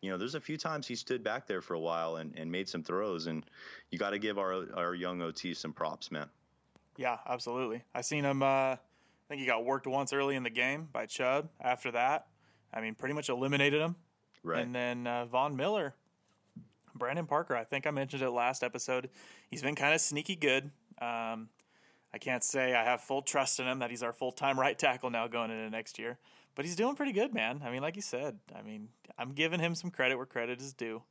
you 0.00 0.10
know, 0.10 0.18
there's 0.18 0.34
a 0.34 0.40
few 0.40 0.56
times 0.56 0.86
he 0.86 0.96
stood 0.96 1.22
back 1.22 1.46
there 1.46 1.62
for 1.62 1.74
a 1.74 1.80
while 1.80 2.16
and, 2.16 2.36
and 2.36 2.50
made 2.50 2.68
some 2.68 2.82
throws, 2.82 3.26
and 3.26 3.44
you 3.90 3.98
got 3.98 4.10
to 4.10 4.18
give 4.18 4.38
our 4.38 4.66
our 4.74 4.94
young 4.94 5.22
OT 5.22 5.54
some 5.54 5.72
props, 5.72 6.10
man. 6.10 6.28
Yeah, 6.96 7.18
absolutely. 7.26 7.82
I 7.94 8.00
seen 8.00 8.24
him. 8.24 8.42
Uh, 8.42 8.46
I 8.74 8.78
think 9.28 9.40
he 9.40 9.46
got 9.46 9.64
worked 9.64 9.86
once 9.86 10.12
early 10.12 10.36
in 10.36 10.42
the 10.42 10.50
game 10.50 10.88
by 10.92 11.06
Chubb. 11.06 11.48
After 11.60 11.92
that, 11.92 12.26
I 12.74 12.80
mean, 12.80 12.94
pretty 12.94 13.14
much 13.14 13.28
eliminated 13.28 13.80
him. 13.80 13.96
Right. 14.42 14.62
And 14.62 14.74
then 14.74 15.06
uh, 15.06 15.26
Von 15.26 15.56
Miller, 15.56 15.94
Brandon 16.94 17.26
Parker. 17.26 17.56
I 17.56 17.64
think 17.64 17.86
I 17.86 17.90
mentioned 17.92 18.22
it 18.22 18.30
last 18.30 18.62
episode. 18.62 19.08
He's 19.50 19.62
been 19.62 19.76
kind 19.76 19.94
of 19.94 20.00
sneaky 20.00 20.36
good. 20.36 20.70
Um, 21.00 21.48
I 22.14 22.18
can't 22.18 22.44
say 22.44 22.74
I 22.74 22.84
have 22.84 23.00
full 23.00 23.22
trust 23.22 23.58
in 23.58 23.66
him 23.66 23.78
that 23.78 23.90
he's 23.90 24.02
our 24.02 24.12
full 24.12 24.32
time 24.32 24.58
right 24.58 24.78
tackle 24.78 25.10
now 25.10 25.26
going 25.28 25.50
into 25.50 25.70
next 25.70 25.98
year, 25.98 26.18
but 26.54 26.64
he's 26.64 26.76
doing 26.76 26.94
pretty 26.94 27.12
good, 27.12 27.32
man. 27.32 27.62
I 27.64 27.70
mean, 27.70 27.82
like 27.82 27.96
you 27.96 28.02
said, 28.02 28.38
I 28.54 28.62
mean, 28.62 28.88
I'm 29.18 29.32
giving 29.32 29.60
him 29.60 29.74
some 29.74 29.90
credit 29.90 30.16
where 30.16 30.26
credit 30.26 30.60
is 30.60 30.72
due. 30.72 31.02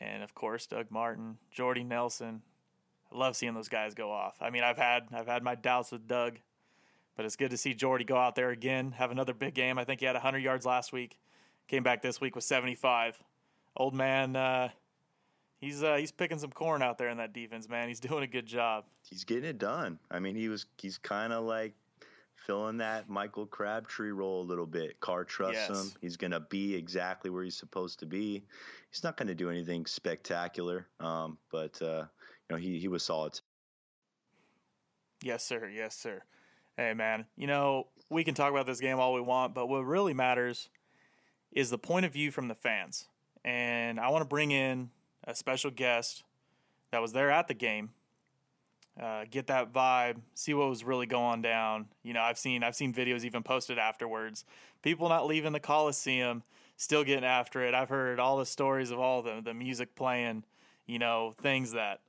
And 0.00 0.22
of 0.22 0.34
course, 0.34 0.66
Doug 0.66 0.90
Martin, 0.90 1.38
Jordy 1.50 1.82
Nelson. 1.82 2.42
I 3.12 3.16
love 3.18 3.36
seeing 3.36 3.54
those 3.54 3.68
guys 3.68 3.94
go 3.94 4.12
off. 4.12 4.36
I 4.40 4.50
mean, 4.50 4.62
I've 4.62 4.76
had 4.76 5.08
I've 5.12 5.26
had 5.26 5.42
my 5.42 5.54
doubts 5.54 5.90
with 5.90 6.06
Doug, 6.06 6.38
but 7.16 7.24
it's 7.24 7.36
good 7.36 7.50
to 7.50 7.56
see 7.56 7.74
Jordy 7.74 8.04
go 8.04 8.16
out 8.16 8.36
there 8.36 8.50
again, 8.50 8.92
have 8.92 9.10
another 9.10 9.34
big 9.34 9.54
game. 9.54 9.78
I 9.78 9.84
think 9.84 10.00
he 10.00 10.06
had 10.06 10.14
100 10.14 10.38
yards 10.38 10.64
last 10.64 10.92
week, 10.92 11.18
came 11.66 11.82
back 11.82 12.02
this 12.02 12.20
week 12.20 12.36
with 12.36 12.44
75. 12.44 13.18
Old 13.76 13.94
man, 13.94 14.36
uh, 14.36 14.68
he's 15.60 15.82
uh, 15.82 15.96
he's 15.96 16.12
picking 16.12 16.38
some 16.38 16.50
corn 16.50 16.82
out 16.82 16.98
there 16.98 17.08
in 17.08 17.18
that 17.18 17.32
defense, 17.32 17.68
man. 17.68 17.88
He's 17.88 18.00
doing 18.08 18.22
a 18.24 18.26
good 18.28 18.46
job. 18.46 18.84
He's 19.08 19.24
getting 19.24 19.44
it 19.44 19.58
done. 19.58 19.98
I 20.10 20.18
mean, 20.18 20.34
he 20.36 20.48
was 20.48 20.66
he's 20.78 20.98
kind 20.98 21.32
of 21.32 21.44
like 21.44 21.74
filling 22.46 22.78
that 22.78 23.08
Michael 23.08 23.46
Crabtree 23.46 24.10
role 24.10 24.40
a 24.42 24.46
little 24.46 24.66
bit. 24.66 24.98
Carr 25.00 25.24
trusts 25.24 25.66
Yes. 25.68 25.78
him. 25.78 25.92
He's 26.00 26.16
going 26.16 26.30
to 26.30 26.40
be 26.40 26.74
exactly 26.74 27.30
where 27.30 27.44
he's 27.44 27.56
supposed 27.56 27.98
to 27.98 28.06
be. 28.06 28.44
He's 28.90 29.02
not 29.04 29.16
going 29.16 29.28
to 29.28 29.34
do 29.34 29.50
anything 29.50 29.84
spectacular, 29.86 30.86
um, 31.00 31.36
but 31.50 31.80
uh, 31.82 32.04
you 32.48 32.50
know 32.50 32.56
he 32.56 32.78
he 32.78 32.88
was 32.88 33.02
solid. 33.02 33.38
Yes, 35.22 35.44
sir. 35.44 35.68
Yes, 35.68 35.96
sir. 35.96 36.22
Hey, 36.76 36.94
man, 36.94 37.26
you 37.36 37.48
know, 37.48 37.88
we 38.08 38.22
can 38.22 38.34
talk 38.34 38.52
about 38.52 38.66
this 38.66 38.78
game 38.78 39.00
all 39.00 39.12
we 39.12 39.20
want, 39.20 39.52
but 39.52 39.66
what 39.68 39.80
really 39.84 40.14
matters 40.14 40.68
is 41.50 41.70
the 41.70 41.78
point 41.78 42.06
of 42.06 42.12
view 42.12 42.30
from 42.30 42.46
the 42.46 42.54
fans. 42.54 43.06
And 43.44 43.98
I 43.98 44.10
want 44.10 44.22
to 44.22 44.28
bring 44.28 44.52
in 44.52 44.90
a 45.28 45.34
special 45.34 45.70
guest 45.70 46.24
that 46.90 47.00
was 47.02 47.12
there 47.12 47.30
at 47.30 47.46
the 47.46 47.54
game. 47.54 47.90
Uh, 49.00 49.24
get 49.30 49.46
that 49.46 49.72
vibe, 49.72 50.16
see 50.34 50.54
what 50.54 50.68
was 50.68 50.82
really 50.82 51.06
going 51.06 51.40
down. 51.40 51.86
You 52.02 52.14
know, 52.14 52.22
I've 52.22 52.38
seen 52.38 52.64
I've 52.64 52.74
seen 52.74 52.92
videos 52.92 53.22
even 53.22 53.44
posted 53.44 53.78
afterwards. 53.78 54.44
People 54.82 55.08
not 55.08 55.26
leaving 55.26 55.52
the 55.52 55.60
Coliseum, 55.60 56.42
still 56.76 57.04
getting 57.04 57.24
after 57.24 57.64
it. 57.64 57.74
I've 57.74 57.90
heard 57.90 58.18
all 58.18 58.38
the 58.38 58.46
stories 58.46 58.90
of 58.90 58.98
all 58.98 59.22
the 59.22 59.40
the 59.44 59.54
music 59.54 59.94
playing. 59.94 60.42
You 60.86 60.98
know, 60.98 61.34
things 61.42 61.72
that 61.72 62.00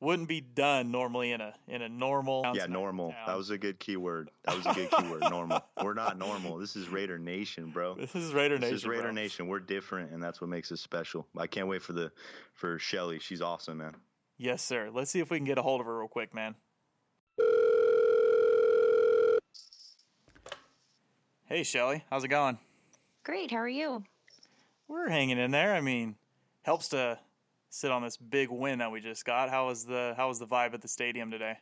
wouldn't 0.00 0.28
be 0.28 0.40
done 0.40 0.90
normally 0.90 1.32
in 1.32 1.40
a 1.40 1.54
in 1.68 1.82
a 1.82 1.88
normal 1.88 2.42
Yeah, 2.54 2.66
normal. 2.66 3.14
That 3.26 3.36
was 3.36 3.50
a 3.50 3.58
good 3.58 3.78
keyword. 3.78 4.30
That 4.44 4.56
was 4.56 4.66
a 4.66 4.72
good 4.74 4.90
keyword. 4.98 5.20
Normal. 5.30 5.62
We're 5.82 5.94
not 5.94 6.18
normal. 6.18 6.56
This 6.58 6.74
is 6.74 6.88
Raider 6.88 7.18
Nation, 7.18 7.70
bro. 7.70 7.94
this 7.94 8.14
is 8.14 8.32
Raider 8.32 8.58
Nation. 8.58 8.74
This 8.74 8.82
is 8.82 8.86
Raider 8.86 9.02
bro. 9.04 9.12
Nation. 9.12 9.46
We're 9.46 9.60
different, 9.60 10.12
and 10.12 10.22
that's 10.22 10.40
what 10.40 10.48
makes 10.48 10.72
us 10.72 10.80
special. 10.80 11.26
I 11.36 11.46
can't 11.46 11.68
wait 11.68 11.82
for 11.82 11.92
the 11.92 12.10
for 12.54 12.78
Shelly. 12.78 13.18
She's 13.18 13.42
awesome, 13.42 13.78
man. 13.78 13.94
Yes, 14.38 14.62
sir. 14.62 14.90
Let's 14.92 15.10
see 15.10 15.20
if 15.20 15.30
we 15.30 15.36
can 15.38 15.44
get 15.44 15.58
a 15.58 15.62
hold 15.62 15.80
of 15.80 15.86
her 15.86 15.98
real 15.98 16.08
quick, 16.08 16.32
man. 16.34 16.54
Hey, 21.44 21.62
Shelly, 21.64 22.04
how's 22.10 22.24
it 22.24 22.28
going? 22.28 22.58
Great. 23.24 23.50
How 23.50 23.58
are 23.58 23.68
you? 23.68 24.04
We're 24.88 25.08
hanging 25.08 25.38
in 25.38 25.50
there. 25.50 25.74
I 25.74 25.80
mean, 25.80 26.14
helps 26.62 26.88
to 26.88 27.18
sit 27.70 27.90
on 27.90 28.02
this 28.02 28.16
big 28.16 28.50
win 28.50 28.80
that 28.80 28.92
we 28.92 29.00
just 29.00 29.24
got. 29.24 29.48
How 29.48 29.66
was 29.66 29.84
the 29.84 30.14
how 30.16 30.28
was 30.28 30.38
the 30.38 30.46
vibe 30.46 30.74
at 30.74 30.82
the 30.82 30.88
stadium 30.88 31.30
today? 31.30 31.54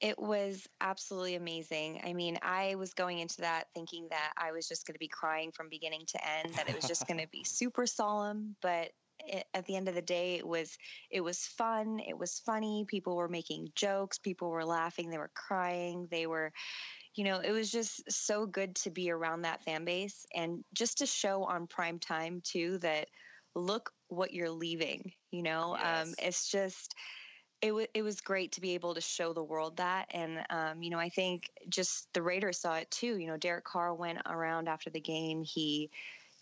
It 0.00 0.18
was 0.18 0.66
absolutely 0.80 1.36
amazing. 1.36 2.00
I 2.04 2.12
mean, 2.12 2.38
I 2.42 2.74
was 2.74 2.92
going 2.92 3.20
into 3.20 3.40
that 3.40 3.68
thinking 3.74 4.08
that 4.10 4.32
I 4.36 4.52
was 4.52 4.68
just 4.68 4.86
going 4.86 4.94
to 4.94 4.98
be 4.98 5.08
crying 5.08 5.50
from 5.52 5.68
beginning 5.70 6.02
to 6.08 6.28
end, 6.28 6.54
that 6.54 6.68
it 6.68 6.74
was 6.74 6.84
just 6.84 7.06
going 7.06 7.20
to 7.20 7.28
be 7.28 7.44
super 7.46 7.86
solemn, 7.86 8.56
but 8.60 8.90
it, 9.20 9.46
at 9.54 9.64
the 9.66 9.76
end 9.76 9.88
of 9.88 9.94
the 9.94 10.02
day 10.02 10.34
it 10.34 10.46
was 10.46 10.76
it 11.10 11.22
was 11.22 11.46
fun, 11.46 12.00
it 12.06 12.18
was 12.18 12.40
funny, 12.44 12.84
people 12.86 13.16
were 13.16 13.28
making 13.28 13.68
jokes, 13.74 14.18
people 14.18 14.50
were 14.50 14.64
laughing, 14.64 15.10
they 15.10 15.18
were 15.18 15.30
crying, 15.34 16.08
they 16.10 16.26
were 16.26 16.52
you 17.14 17.22
know, 17.22 17.38
it 17.38 17.52
was 17.52 17.70
just 17.70 18.10
so 18.10 18.44
good 18.44 18.74
to 18.74 18.90
be 18.90 19.10
around 19.10 19.42
that 19.42 19.62
fan 19.62 19.84
base 19.84 20.26
and 20.34 20.64
just 20.74 20.98
to 20.98 21.06
show 21.06 21.44
on 21.44 21.68
prime 21.68 22.00
time 22.00 22.40
too 22.42 22.78
that 22.78 23.08
look 23.54 23.92
what 24.08 24.32
you're 24.32 24.50
leaving, 24.50 25.12
you 25.30 25.42
know? 25.42 25.76
Um 25.76 26.14
it's 26.18 26.50
just 26.50 26.94
it, 27.64 27.68
w- 27.68 27.86
it 27.94 28.02
was 28.02 28.20
great 28.20 28.52
to 28.52 28.60
be 28.60 28.74
able 28.74 28.94
to 28.94 29.00
show 29.00 29.32
the 29.32 29.42
world 29.42 29.78
that. 29.78 30.06
And, 30.10 30.44
um, 30.50 30.82
you 30.82 30.90
know, 30.90 30.98
I 30.98 31.08
think 31.08 31.50
just 31.70 32.12
the 32.12 32.20
Raiders 32.20 32.58
saw 32.58 32.74
it 32.74 32.90
too. 32.90 33.16
You 33.16 33.26
know, 33.26 33.38
Derek 33.38 33.64
Carr 33.64 33.94
went 33.94 34.18
around 34.26 34.68
after 34.68 34.90
the 34.90 35.00
game. 35.00 35.42
He, 35.42 35.88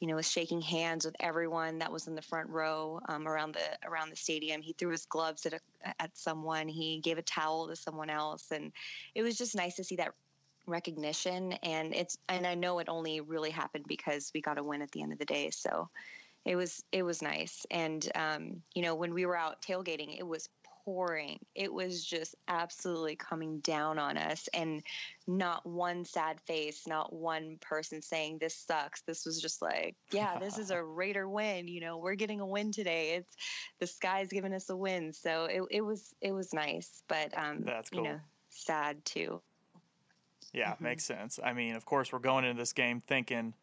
you 0.01 0.09
know, 0.09 0.17
was 0.17 0.29
shaking 0.29 0.61
hands 0.61 1.05
with 1.05 1.15
everyone 1.21 1.79
that 1.79 1.93
was 1.93 2.09
in 2.09 2.17
the 2.17 2.23
front 2.23 2.51
row 2.51 2.99
um, 3.09 3.29
around 3.29 3.55
the 3.55 3.89
around 3.89 4.11
the 4.11 4.17
stadium. 4.17 4.63
He 4.63 4.73
threw 4.73 4.91
his 4.91 5.07
gloves 5.07 5.47
at 5.47 5.53
a, 5.53 5.61
at 6.01 6.11
someone. 6.19 6.67
He 6.67 6.99
gave 6.99 7.19
a 7.19 7.23
towel 7.23 7.69
to 7.69 7.77
someone 7.77 8.11
else, 8.11 8.51
and 8.51 8.73
it 9.15 9.23
was 9.23 9.39
just 9.39 9.55
nice 9.55 9.77
to 9.77 9.85
see 9.85 9.97
that 9.97 10.13
recognition. 10.67 11.53
And 11.63 11.95
it's 11.95 12.19
and 12.29 12.49
I 12.49 12.57
know 12.57 12.81
it 12.81 12.89
only 12.89 13.21
really 13.21 13.51
happened 13.51 13.85
because 13.87 14.33
we 14.35 14.41
got 14.41 14.59
a 14.59 14.65
win 14.65 14.83
at 14.83 14.91
the 14.91 15.03
end 15.03 15.13
of 15.13 15.21
the 15.21 15.25
day. 15.25 15.51
So 15.51 15.89
it 16.45 16.57
was 16.57 16.83
it 16.93 17.03
was 17.03 17.23
nice. 17.23 17.67
And 17.71 18.09
um, 18.15 18.63
you 18.75 18.83
know, 18.83 18.95
when 18.95 19.15
we 19.15 19.27
were 19.27 19.37
out 19.37 19.63
tailgating, 19.63 20.19
it 20.19 20.27
was 20.27 20.49
pouring. 20.85 21.39
It 21.55 21.73
was 21.73 22.05
just 22.05 22.35
absolutely 22.49 23.15
coming 23.17 23.61
down 23.61 23.99
on 23.99 24.17
us, 24.17 24.49
and 24.53 24.83
not 25.27 25.65
one 25.65 26.05
sad 26.05 26.41
face, 26.41 26.87
not 26.87 27.13
one 27.13 27.59
person 27.61 28.03
saying 28.03 28.39
this 28.39 28.57
sucks. 28.57 29.03
This 29.03 29.25
was 29.25 29.41
just 29.41 29.63
like, 29.63 29.95
yeah, 30.13 30.39
this 30.39 30.59
is 30.59 30.71
a 30.73 30.83
Raider 30.83 31.29
win. 31.29 31.69
You 31.69 31.81
know, 31.81 31.99
we're 31.99 32.17
getting 32.17 32.41
a 32.41 32.47
win 32.47 32.73
today. 32.73 33.15
It's 33.15 33.37
the 33.79 33.87
sky's 33.87 34.29
giving 34.29 34.55
us 34.55 34.69
a 34.71 34.77
win. 34.77 35.13
So 35.13 35.45
it, 35.45 35.63
it 35.71 35.81
was 35.83 36.15
it 36.21 36.33
was 36.33 36.53
nice, 36.53 37.03
but 37.09 37.37
um, 37.39 37.63
That's 37.65 37.93
you 37.93 38.03
know, 38.03 38.19
sad 38.51 39.05
too. 39.05 39.41
Yeah, 40.53 40.75
Mhm. 40.75 40.81
makes 40.81 41.05
sense. 41.05 41.39
I 41.43 41.53
mean, 41.53 41.77
of 41.77 41.87
course, 41.87 42.13
we're 42.13 42.19
going 42.19 42.45
into 42.45 42.61
this 42.61 42.73
game 42.73 43.01
thinking 43.07 43.55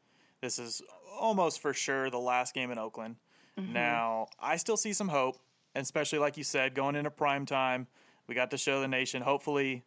this 0.41 0.57
is 0.57 0.81
almost 1.19 1.61
for 1.61 1.73
sure 1.73 2.09
the 2.09 2.19
last 2.19 2.53
game 2.53 2.71
in 2.71 2.77
Oakland. 2.77 3.17
Mhm. 3.57 3.73
Now, 3.73 4.27
I 4.39 4.57
still 4.57 4.77
see 4.77 4.93
some 4.93 5.09
hope, 5.09 5.38
and 5.75 5.81
especially 5.81 6.19
like 6.19 6.38
you 6.38 6.43
said, 6.43 6.73
going 6.73 6.95
into 6.95 7.11
prime 7.11 7.45
time, 7.45 7.88
we 8.27 8.35
got 8.35 8.51
to 8.51 8.57
show 8.57 8.79
the 8.81 8.88
nation. 8.88 9.21
Hopefully, 9.21 9.83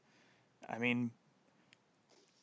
I 0.68 0.78
mean, 0.78 1.10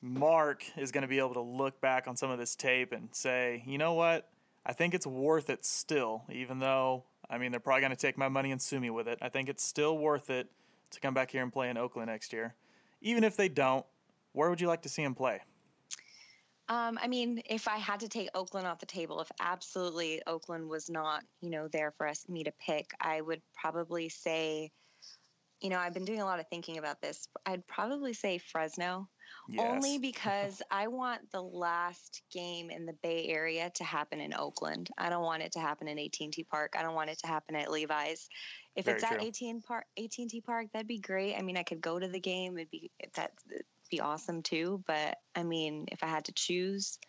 Mark 0.01 0.63
is 0.77 0.91
going 0.91 1.01
to 1.01 1.07
be 1.07 1.19
able 1.19 1.33
to 1.33 1.41
look 1.41 1.81
back 1.81 2.07
on 2.07 2.15
some 2.15 2.31
of 2.31 2.39
this 2.39 2.55
tape 2.55 2.91
and 2.91 3.13
say, 3.13 3.63
you 3.65 3.77
know 3.77 3.93
what? 3.93 4.29
I 4.65 4.73
think 4.73 4.93
it's 4.93 5.07
worth 5.07 5.49
it 5.49 5.65
still, 5.65 6.23
even 6.31 6.59
though, 6.59 7.03
I 7.29 7.37
mean, 7.37 7.51
they're 7.51 7.59
probably 7.59 7.81
going 7.81 7.91
to 7.91 7.97
take 7.97 8.17
my 8.17 8.29
money 8.29 8.51
and 8.51 8.61
sue 8.61 8.79
me 8.79 8.89
with 8.89 9.07
it. 9.07 9.19
I 9.21 9.29
think 9.29 9.49
it's 9.49 9.63
still 9.63 9.97
worth 9.97 10.29
it 10.29 10.49
to 10.91 10.99
come 10.99 11.13
back 11.13 11.31
here 11.31 11.43
and 11.43 11.51
play 11.51 11.69
in 11.69 11.77
Oakland 11.77 12.09
next 12.09 12.33
year. 12.33 12.55
Even 13.01 13.23
if 13.23 13.35
they 13.35 13.49
don't, 13.49 13.85
where 14.33 14.49
would 14.49 14.61
you 14.61 14.67
like 14.67 14.81
to 14.83 14.89
see 14.89 15.03
him 15.03 15.15
play? 15.15 15.41
Um, 16.69 16.99
I 17.01 17.07
mean, 17.07 17.41
if 17.49 17.67
I 17.67 17.77
had 17.77 17.99
to 18.01 18.07
take 18.07 18.29
Oakland 18.35 18.67
off 18.67 18.79
the 18.79 18.85
table, 18.85 19.19
if 19.21 19.31
absolutely 19.39 20.21
Oakland 20.27 20.69
was 20.69 20.87
not, 20.87 21.23
you 21.41 21.49
know, 21.49 21.67
there 21.67 21.91
for 21.97 22.07
us 22.07 22.29
me 22.29 22.43
to 22.43 22.53
pick, 22.63 22.91
I 23.01 23.21
would 23.21 23.41
probably 23.59 24.07
say, 24.07 24.71
you 25.61 25.71
know, 25.71 25.79
I've 25.79 25.95
been 25.95 26.05
doing 26.05 26.21
a 26.21 26.25
lot 26.25 26.39
of 26.39 26.47
thinking 26.47 26.77
about 26.77 27.01
this. 27.01 27.27
I'd 27.43 27.65
probably 27.65 28.13
say 28.13 28.37
Fresno, 28.37 29.09
only 29.57 29.97
because 29.99 30.61
I 30.69 30.87
want 30.87 31.31
the 31.31 31.41
last 31.41 32.21
game 32.31 32.69
in 32.69 32.85
the 32.85 32.95
Bay 33.01 33.25
Area 33.27 33.71
to 33.73 33.83
happen 33.83 34.19
in 34.19 34.35
Oakland. 34.35 34.91
I 34.95 35.09
don't 35.09 35.23
want 35.23 35.41
it 35.41 35.51
to 35.53 35.59
happen 35.59 35.87
in 35.87 35.97
AT&T 35.97 36.45
Park. 36.51 36.75
I 36.77 36.83
don't 36.83 36.95
want 36.95 37.09
it 37.09 37.17
to 37.19 37.27
happen 37.27 37.55
at 37.55 37.71
Levi's. 37.71 38.29
If 38.75 38.85
Very 38.85 38.95
it's 38.95 39.03
at 39.03 39.19
true. 39.19 39.27
AT&T 39.27 39.61
Park, 39.67 39.85
AT&T 39.97 40.41
Park, 40.45 40.67
that'd 40.71 40.87
be 40.87 40.99
great. 40.99 41.35
I 41.35 41.41
mean, 41.41 41.57
I 41.57 41.63
could 41.63 41.81
go 41.81 41.97
to 41.97 42.07
the 42.07 42.19
game. 42.19 42.57
It'd 42.57 42.69
be 42.69 42.91
that 43.15 43.31
be 43.89 43.99
awesome 43.99 44.41
too. 44.41 44.83
But 44.87 45.17
I 45.35 45.43
mean, 45.43 45.85
if 45.91 46.03
I 46.03 46.07
had 46.07 46.25
to 46.25 46.31
choose, 46.33 46.99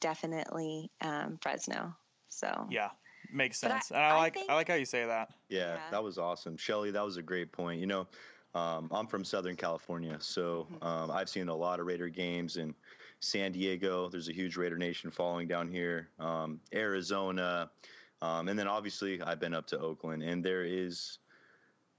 definitely 0.00 0.90
um, 1.00 1.38
Fresno. 1.40 1.94
So 2.28 2.66
Yeah, 2.70 2.90
makes 3.32 3.60
But 3.60 3.70
I- 3.70 3.74
sense. 3.74 3.90
and 3.90 4.00
I 4.00 4.10
I 4.10 4.16
like 4.18 4.34
think- 4.34 4.50
I 4.50 4.54
like 4.54 4.68
how 4.68 4.74
you 4.74 4.84
say 4.84 5.04
that. 5.06 5.32
Yeah, 5.48 5.74
Yeah. 5.74 5.90
that 5.90 6.02
was 6.02 6.18
awesome, 6.18 6.56
Shelly. 6.56 6.90
That 6.90 7.04
was 7.04 7.16
a 7.16 7.22
great 7.22 7.50
point. 7.52 7.80
You 7.80 7.86
know, 7.86 8.06
um, 8.54 8.88
I'm 8.92 9.06
from 9.06 9.24
Southern 9.24 9.56
California, 9.56 10.16
so 10.20 10.66
um, 10.82 11.10
I've 11.10 11.28
seen 11.28 11.48
a 11.48 11.54
lot 11.54 11.80
of 11.80 11.86
Raider 11.86 12.08
games 12.08 12.56
in 12.56 12.74
San 13.20 13.52
Diego. 13.52 14.08
There's 14.08 14.28
a 14.28 14.32
huge 14.32 14.56
Raider 14.56 14.78
Nation 14.78 15.10
following 15.10 15.48
down 15.48 15.68
here. 15.68 16.10
Um, 16.18 16.60
Arizona, 16.74 17.70
um, 18.22 18.48
and 18.48 18.58
then 18.58 18.68
obviously 18.68 19.20
I've 19.22 19.40
been 19.40 19.54
up 19.54 19.66
to 19.68 19.78
Oakland, 19.78 20.22
and 20.22 20.44
there 20.44 20.64
is 20.64 21.18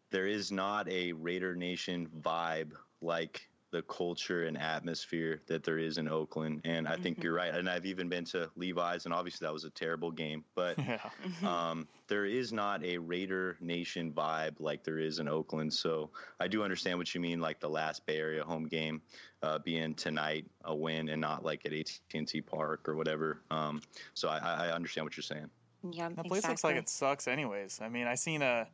there 0.10 0.26
is 0.28 0.54
not 0.54 0.88
a 0.90 1.12
Raider 1.12 1.54
Nation 1.54 2.08
vibe 2.22 2.72
like 3.02 3.50
the 3.72 3.82
culture 3.84 4.46
and 4.46 4.58
atmosphere 4.58 5.42
that 5.48 5.64
there 5.64 5.78
is 5.78 5.98
in 5.98 6.08
Oakland. 6.08 6.62
And 6.64 6.88
I 6.88 6.96
think 6.96 7.18
Mhm. 7.20 7.24
you're 7.24 7.34
right. 7.34 7.54
And 7.54 7.70
I've 7.70 7.86
even 7.86 8.08
been 8.08 8.24
to 8.26 8.50
Levi's, 8.56 9.04
and 9.06 9.14
obviously 9.14 9.46
that 9.46 9.52
was 9.54 9.66
a 9.66 9.70
terrible 9.70 10.10
game, 10.12 10.46
but 10.56 10.78
Yeah. 10.88 11.10
um, 11.44 11.88
there 12.08 12.26
is 12.26 12.54
not 12.54 12.84
a 12.86 12.98
Raider 12.98 13.58
Nation 13.60 14.14
vibe 14.14 14.60
like 14.60 14.84
there 14.84 15.00
is 15.00 15.20
in 15.20 15.28
Oakland. 15.28 15.74
So 15.74 16.12
I 16.40 16.48
do 16.48 16.64
understand 16.64 16.98
what 16.98 17.14
you 17.14 17.20
mean, 17.20 17.42
like 17.42 17.60
the 17.60 17.70
last 17.70 18.06
Bay 18.06 18.18
Area 18.18 18.44
home 18.44 18.68
game 18.68 19.02
uh, 19.44 19.60
being 19.60 19.94
tonight 19.96 20.46
a 20.64 20.74
win 20.74 21.10
and 21.10 21.20
not 21.20 21.44
like 21.44 21.66
at 21.66 21.74
AT&T 21.74 22.42
Park 22.44 22.88
or 22.88 22.96
whatever. 22.96 23.42
Um, 23.52 23.82
so 24.14 24.30
I, 24.30 24.38
I 24.38 24.68
I 24.68 24.72
understand 24.72 25.06
what 25.06 25.18
you're 25.18 25.24
saying. 25.24 25.50
yeah, 25.92 26.10
The 26.10 26.24
place 26.24 26.48
looks 26.48 26.64
like 26.64 26.76
it 26.78 26.90
sucks 26.90 27.28
anyways. 27.28 27.82
I 27.82 27.90
mean, 27.90 28.08
I 28.08 28.16
seen 28.16 28.42
a 28.42 28.68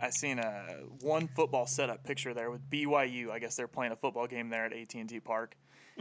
I 0.00 0.10
seen 0.10 0.38
a 0.38 0.78
one 1.00 1.28
football 1.28 1.66
setup 1.66 2.04
picture 2.04 2.32
there 2.34 2.50
with 2.50 2.68
BYU. 2.70 3.30
I 3.30 3.38
guess 3.38 3.56
they're 3.56 3.68
playing 3.68 3.92
a 3.92 3.96
football 3.96 4.26
game 4.26 4.48
there 4.48 4.64
at 4.64 4.72
AT 4.72 4.94
and 4.94 5.08
T 5.08 5.20
Park, 5.20 5.56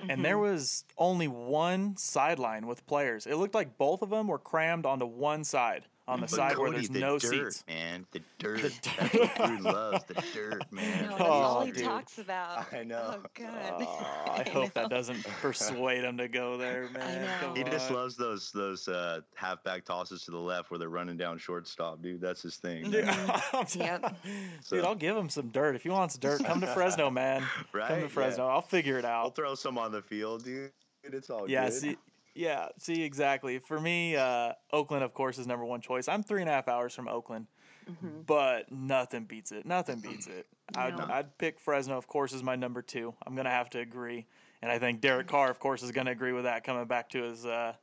and 0.07 0.23
there 0.23 0.35
mm-hmm. 0.35 0.51
was 0.53 0.85
only 0.97 1.27
one 1.27 1.97
sideline 1.97 2.67
with 2.67 2.85
players. 2.87 3.27
It 3.27 3.35
looked 3.35 3.55
like 3.55 3.77
both 3.77 4.01
of 4.01 4.09
them 4.09 4.27
were 4.27 4.39
crammed 4.39 4.85
onto 4.85 5.05
one 5.05 5.43
side, 5.43 5.85
on 6.09 6.19
the 6.19 6.25
But 6.27 6.29
side 6.31 6.57
where 6.57 6.71
there's 6.71 6.89
the 6.89 6.99
no 6.99 7.19
dirt, 7.19 7.53
seats. 7.53 7.63
man. 7.67 8.05
The 8.11 8.21
dirt. 8.39 8.61
That's 8.97 9.13
what 9.13 9.35
Drew 9.35 9.59
loves. 9.59 10.03
The 10.05 10.13
dirt, 10.33 10.63
No, 10.71 10.75
man. 10.81 11.07
that's 11.09 11.21
all 11.21 11.57
Oh, 11.61 11.65
he 11.65 11.71
dude. 11.71 11.83
talks 11.83 12.17
about. 12.17 12.73
I 12.73 12.83
know. 12.83 13.15
Oh 13.23 13.23
God. 13.35 13.49
Oh, 13.81 14.05
I 14.27 14.43
I 14.45 14.49
hope 14.53 14.73
that 14.73 14.89
doesn't 14.89 15.23
persuade 15.41 16.03
him 16.03 16.17
to 16.17 16.27
go 16.27 16.57
there, 16.57 16.89
man. 16.93 17.21
know. 17.25 17.31
Come 17.41 17.55
He 17.55 17.63
just 17.63 17.91
loves 17.91 18.15
those 18.15 18.51
those 18.51 18.87
uh, 18.87 19.21
halfback 19.35 19.85
tosses 19.85 20.23
to 20.25 20.31
the 20.31 20.37
left 20.37 20.71
where 20.71 20.77
they're 20.79 20.89
running 20.89 21.17
down 21.17 21.37
shortstop, 21.37 22.01
dude. 22.01 22.21
That's 22.21 22.41
his 22.41 22.55
thing. 22.57 22.89
Dude. 22.89 23.05
I'm 23.07 23.65
telling- 23.65 24.01
Yep. 24.01 24.15
So- 24.63 24.75
Dude, 24.77 24.85
I'll 24.85 24.95
give 24.95 25.15
him 25.15 25.29
some 25.29 25.49
dirt. 25.49 25.75
If 25.75 25.83
he 25.83 25.89
wants 25.89 26.17
dirt, 26.17 26.43
come 26.43 26.59
to 26.61 26.67
Fresno, 26.67 27.09
man. 27.09 27.41
right. 27.41 27.49
Come 27.71 27.79
Right? 27.81 27.95
to 27.95 28.01
Yeah. 28.01 28.07
Fresno. 28.07 28.47
I'll 28.47 28.61
figure 28.61 28.97
it 28.97 29.05
out. 29.05 29.23
I'll 29.25 29.29
throw 29.31 29.55
some 29.55 29.77
on 29.77 29.91
the 29.91 30.01
field, 30.01 30.43
dude. 30.43 30.71
It's 31.03 31.29
all 31.29 31.49
Yeah, 31.49 31.65
good. 31.65 31.73
see, 31.73 31.97
yeah, 32.35 32.67
see, 32.77 33.03
exactly. 33.03 33.59
For 33.59 33.79
me, 33.79 34.15
uh, 34.15 34.53
Oakland, 34.71 35.03
of 35.03 35.13
course, 35.13 35.37
is 35.37 35.47
number 35.47 35.65
one 35.65 35.81
choice. 35.81 36.07
I'm 36.07 36.23
three 36.23 36.41
and 36.41 36.49
a 36.49 36.53
half 36.53 36.67
hours 36.67 36.93
from 36.95 37.07
Oakland, 37.07 37.47
Mhm. 37.89 38.25
but 38.25 38.71
nothing 38.71 39.25
beats 39.25 39.51
it. 39.51 39.65
Nothing 39.65 39.99
beats 39.99 40.27
it. 40.27 40.47
I'd, 40.75 40.93
I'd 41.11 41.37
pick 41.37 41.59
Fresno, 41.59 41.97
of 41.97 42.07
course, 42.07 42.33
as 42.33 42.43
my 42.43 42.55
number 42.55 42.81
two. 42.81 43.13
I'm 43.25 43.35
gonna 43.35 43.49
have 43.49 43.69
to 43.71 43.79
agree, 43.79 44.27
and 44.61 44.71
I 44.71 44.77
think 44.79 45.01
Derek 45.01 45.27
Carr, 45.27 45.49
of 45.49 45.59
course, 45.59 45.81
is 45.83 45.91
gonna 45.91 46.11
agree 46.11 46.31
with 46.33 46.43
that. 46.43 46.63
Coming 46.63 46.85
back 46.85 47.09
to 47.09 47.23
his, 47.23 47.45
uh, 47.45 47.73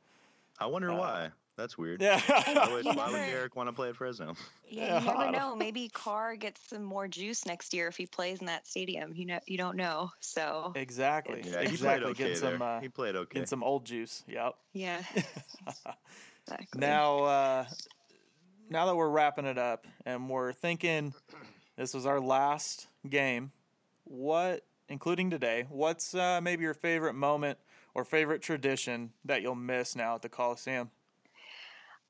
I 0.59 0.65
wonder 0.67 0.91
Uh, 0.91 0.97
why. 0.97 1.31
That's 1.57 1.75
weird. 1.77 2.01
yeah, 2.01 2.21
Why 2.27 2.69
would, 2.71 2.85
You 2.85 2.91
why 2.93 3.07
would 3.07 3.13
never- 3.17 3.31
Derek 3.31 3.55
want 3.55 3.67
to 3.67 3.73
play 3.73 3.89
at 3.89 3.95
Fresno? 3.95 4.35
Yeah, 4.69 5.01
you 5.03 5.09
I 5.09 5.13
never 5.13 5.23
don't- 5.23 5.31
know. 5.49 5.55
Maybe 5.55 5.89
Carr 5.89 6.35
gets 6.35 6.61
some 6.69 6.83
more 6.83 7.07
juice 7.07 7.45
next 7.47 7.73
year 7.73 7.87
if 7.87 7.97
he 7.97 8.05
plays 8.05 8.39
in 8.39 8.45
that 8.45 8.67
stadium. 8.67 9.13
You 9.15 9.25
know, 9.25 9.39
you 9.47 9.57
don't 9.57 9.75
know. 9.75 10.11
So 10.19 10.71
exactly, 10.75 11.41
Yeah, 11.43 11.61
he 11.61 11.69
exactly. 11.69 11.77
played 11.77 12.03
okay 12.03 12.13
getting 12.25 12.41
there. 12.41 12.51
some, 12.53 12.61
uh, 12.61 12.79
he 12.79 12.89
played 12.89 13.15
okay. 13.15 13.33
getting 13.33 13.47
some 13.47 13.63
old 13.63 13.85
juice. 13.85 14.23
Yep. 14.27 14.53
yeah. 14.73 15.01
exactly. 16.45 16.79
Now, 16.79 17.23
uh, 17.23 17.65
now 18.69 18.85
that 18.85 18.95
we're 18.95 19.09
wrapping 19.09 19.45
it 19.45 19.57
up 19.57 19.87
and 20.05 20.29
we're 20.29 20.53
thinking 20.53 21.13
this 21.75 21.93
was 21.93 22.05
our 22.05 22.19
last 22.19 22.87
game, 23.09 23.51
what, 24.03 24.63
including 24.89 25.29
today, 25.31 25.65
what's 25.69 26.13
uh, 26.13 26.39
maybe 26.41 26.63
your 26.63 26.73
favorite 26.73 27.13
moment 27.13 27.57
or 27.95 28.05
favorite 28.05 28.41
tradition 28.41 29.11
that 29.25 29.41
you'll 29.41 29.55
miss 29.55 29.95
now 29.95 30.15
at 30.15 30.21
the 30.21 30.29
Coliseum? 30.29 30.91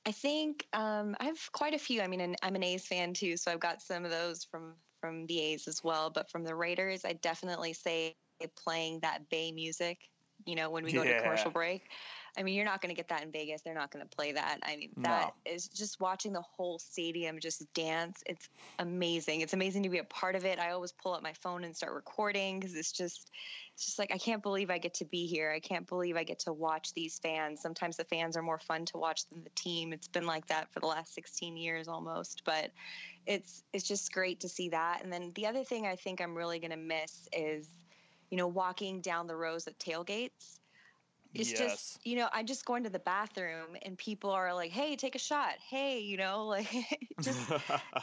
I 0.08 0.12
think 0.14 0.66
um, 0.72 1.18
I 1.20 1.26
have 1.26 1.52
quite 1.52 1.74
a 1.74 1.78
few. 1.78 2.02
I 2.02 2.08
mean, 2.08 2.34
I'm 2.42 2.56
an 2.56 2.64
A's 2.64 2.88
fan 2.88 3.14
too, 3.14 3.36
so 3.36 3.52
I've 3.52 3.60
got 3.60 3.82
some 3.82 4.06
of 4.06 4.12
those 4.12 4.46
from 4.50 4.76
from 5.02 5.26
the 5.28 5.40
A's 5.42 5.68
as 5.68 5.84
well. 5.84 6.10
But 6.10 6.32
from 6.32 6.46
the 6.46 6.56
Raiders, 6.56 7.04
I 7.04 7.14
definitely 7.14 7.74
say 7.74 8.16
playing 8.56 9.02
that 9.02 9.30
Bay 9.30 9.52
music. 9.52 9.98
You 10.46 10.56
know, 10.56 10.70
when 10.70 10.86
we 10.86 10.94
go 10.94 11.04
to 11.04 11.22
commercial 11.22 11.52
break. 11.52 11.90
I 12.38 12.44
mean, 12.44 12.54
you're 12.54 12.66
not 12.66 12.82
going 12.82 12.90
to 12.90 12.96
get 12.96 13.10
that 13.10 13.24
in 13.24 13.32
Vegas. 13.32 13.62
They're 13.62 13.74
not 13.74 13.92
going 13.92 14.08
to 14.08 14.16
play 14.16 14.34
that. 14.34 14.60
I 14.62 14.76
mean, 14.78 14.92
No. 14.96 15.10
that 15.10 15.34
is 15.46 15.68
just 15.68 16.00
watching 16.00 16.34
the 16.34 16.42
whole 16.42 16.78
stadium 16.78 17.40
just 17.40 17.66
dance. 17.74 18.22
It's 18.28 18.48
amazing. 18.78 19.42
It's 19.42 19.54
amazing 19.54 19.84
to 19.84 19.90
be 19.90 19.98
a 19.98 20.04
part 20.04 20.36
of 20.36 20.46
it. 20.46 20.60
I 20.60 20.72
always 20.72 20.92
pull 20.92 21.14
up 21.14 21.24
my 21.24 21.34
phone 21.34 21.64
and 21.64 21.76
start 21.76 21.94
recording 21.94 22.60
because 22.60 22.76
it's 22.76 22.92
just, 22.92 23.32
it's 23.74 23.86
just 23.86 23.98
like 23.98 24.14
I 24.14 24.20
can't 24.20 24.44
believe 24.44 24.70
I 24.70 24.78
get 24.78 24.94
to 24.96 25.06
be 25.06 25.26
here. 25.26 25.52
I 25.52 25.60
can't 25.60 25.88
believe 25.88 26.16
I 26.16 26.24
get 26.24 26.40
to 26.40 26.54
watch 26.54 26.94
these 26.94 27.18
fans. 27.18 27.62
Sometimes 27.62 27.98
the 27.98 28.04
fans 28.04 28.38
are 28.38 28.44
more 28.44 28.60
fun 28.60 28.86
to 28.86 28.98
watch 28.98 29.28
than 29.30 29.44
the 29.44 29.50
team. 29.56 29.92
It's 29.92 30.08
been 30.08 30.28
like 30.28 30.46
that 30.48 30.72
for 30.72 30.80
the 30.80 30.88
last 30.88 31.16
16 31.16 31.58
years 31.58 31.88
almost, 31.88 32.44
but 32.46 32.72
it's 33.26 33.64
it's 33.74 33.88
just 33.88 34.12
great 34.14 34.40
to 34.42 34.50
see 34.50 34.70
that. 34.70 35.04
And 35.04 35.12
then 35.12 35.32
the 35.36 35.48
other 35.48 35.64
thing 35.64 35.86
I 35.86 35.96
think 35.96 36.22
I'm 36.22 36.36
really 36.36 36.60
going 36.60 36.72
to 36.72 36.78
miss 36.78 37.28
is, 37.34 37.68
you 38.30 38.38
know, 38.38 38.48
walking 38.48 39.02
down 39.02 39.28
the 39.28 39.36
rows 39.36 39.68
at 39.68 39.78
tailgates. 39.80 40.60
It's 41.38 41.54
Yes. 41.54 41.54
just, 41.54 42.06
you 42.06 42.16
know, 42.16 42.30
I'm 42.34 42.46
just 42.46 42.66
going 42.66 42.84
to 42.84 42.90
the 42.90 43.00
bathroom 43.00 43.78
and 43.84 43.98
people 43.98 44.32
are 44.32 44.54
like, 44.54 44.72
"Hey, 44.72 44.96
take 44.96 45.16
a 45.16 45.20
shot." 45.20 45.56
Hey, 45.60 46.00
you 46.00 46.18
know, 46.18 46.46
like 46.48 46.68
just 47.22 47.54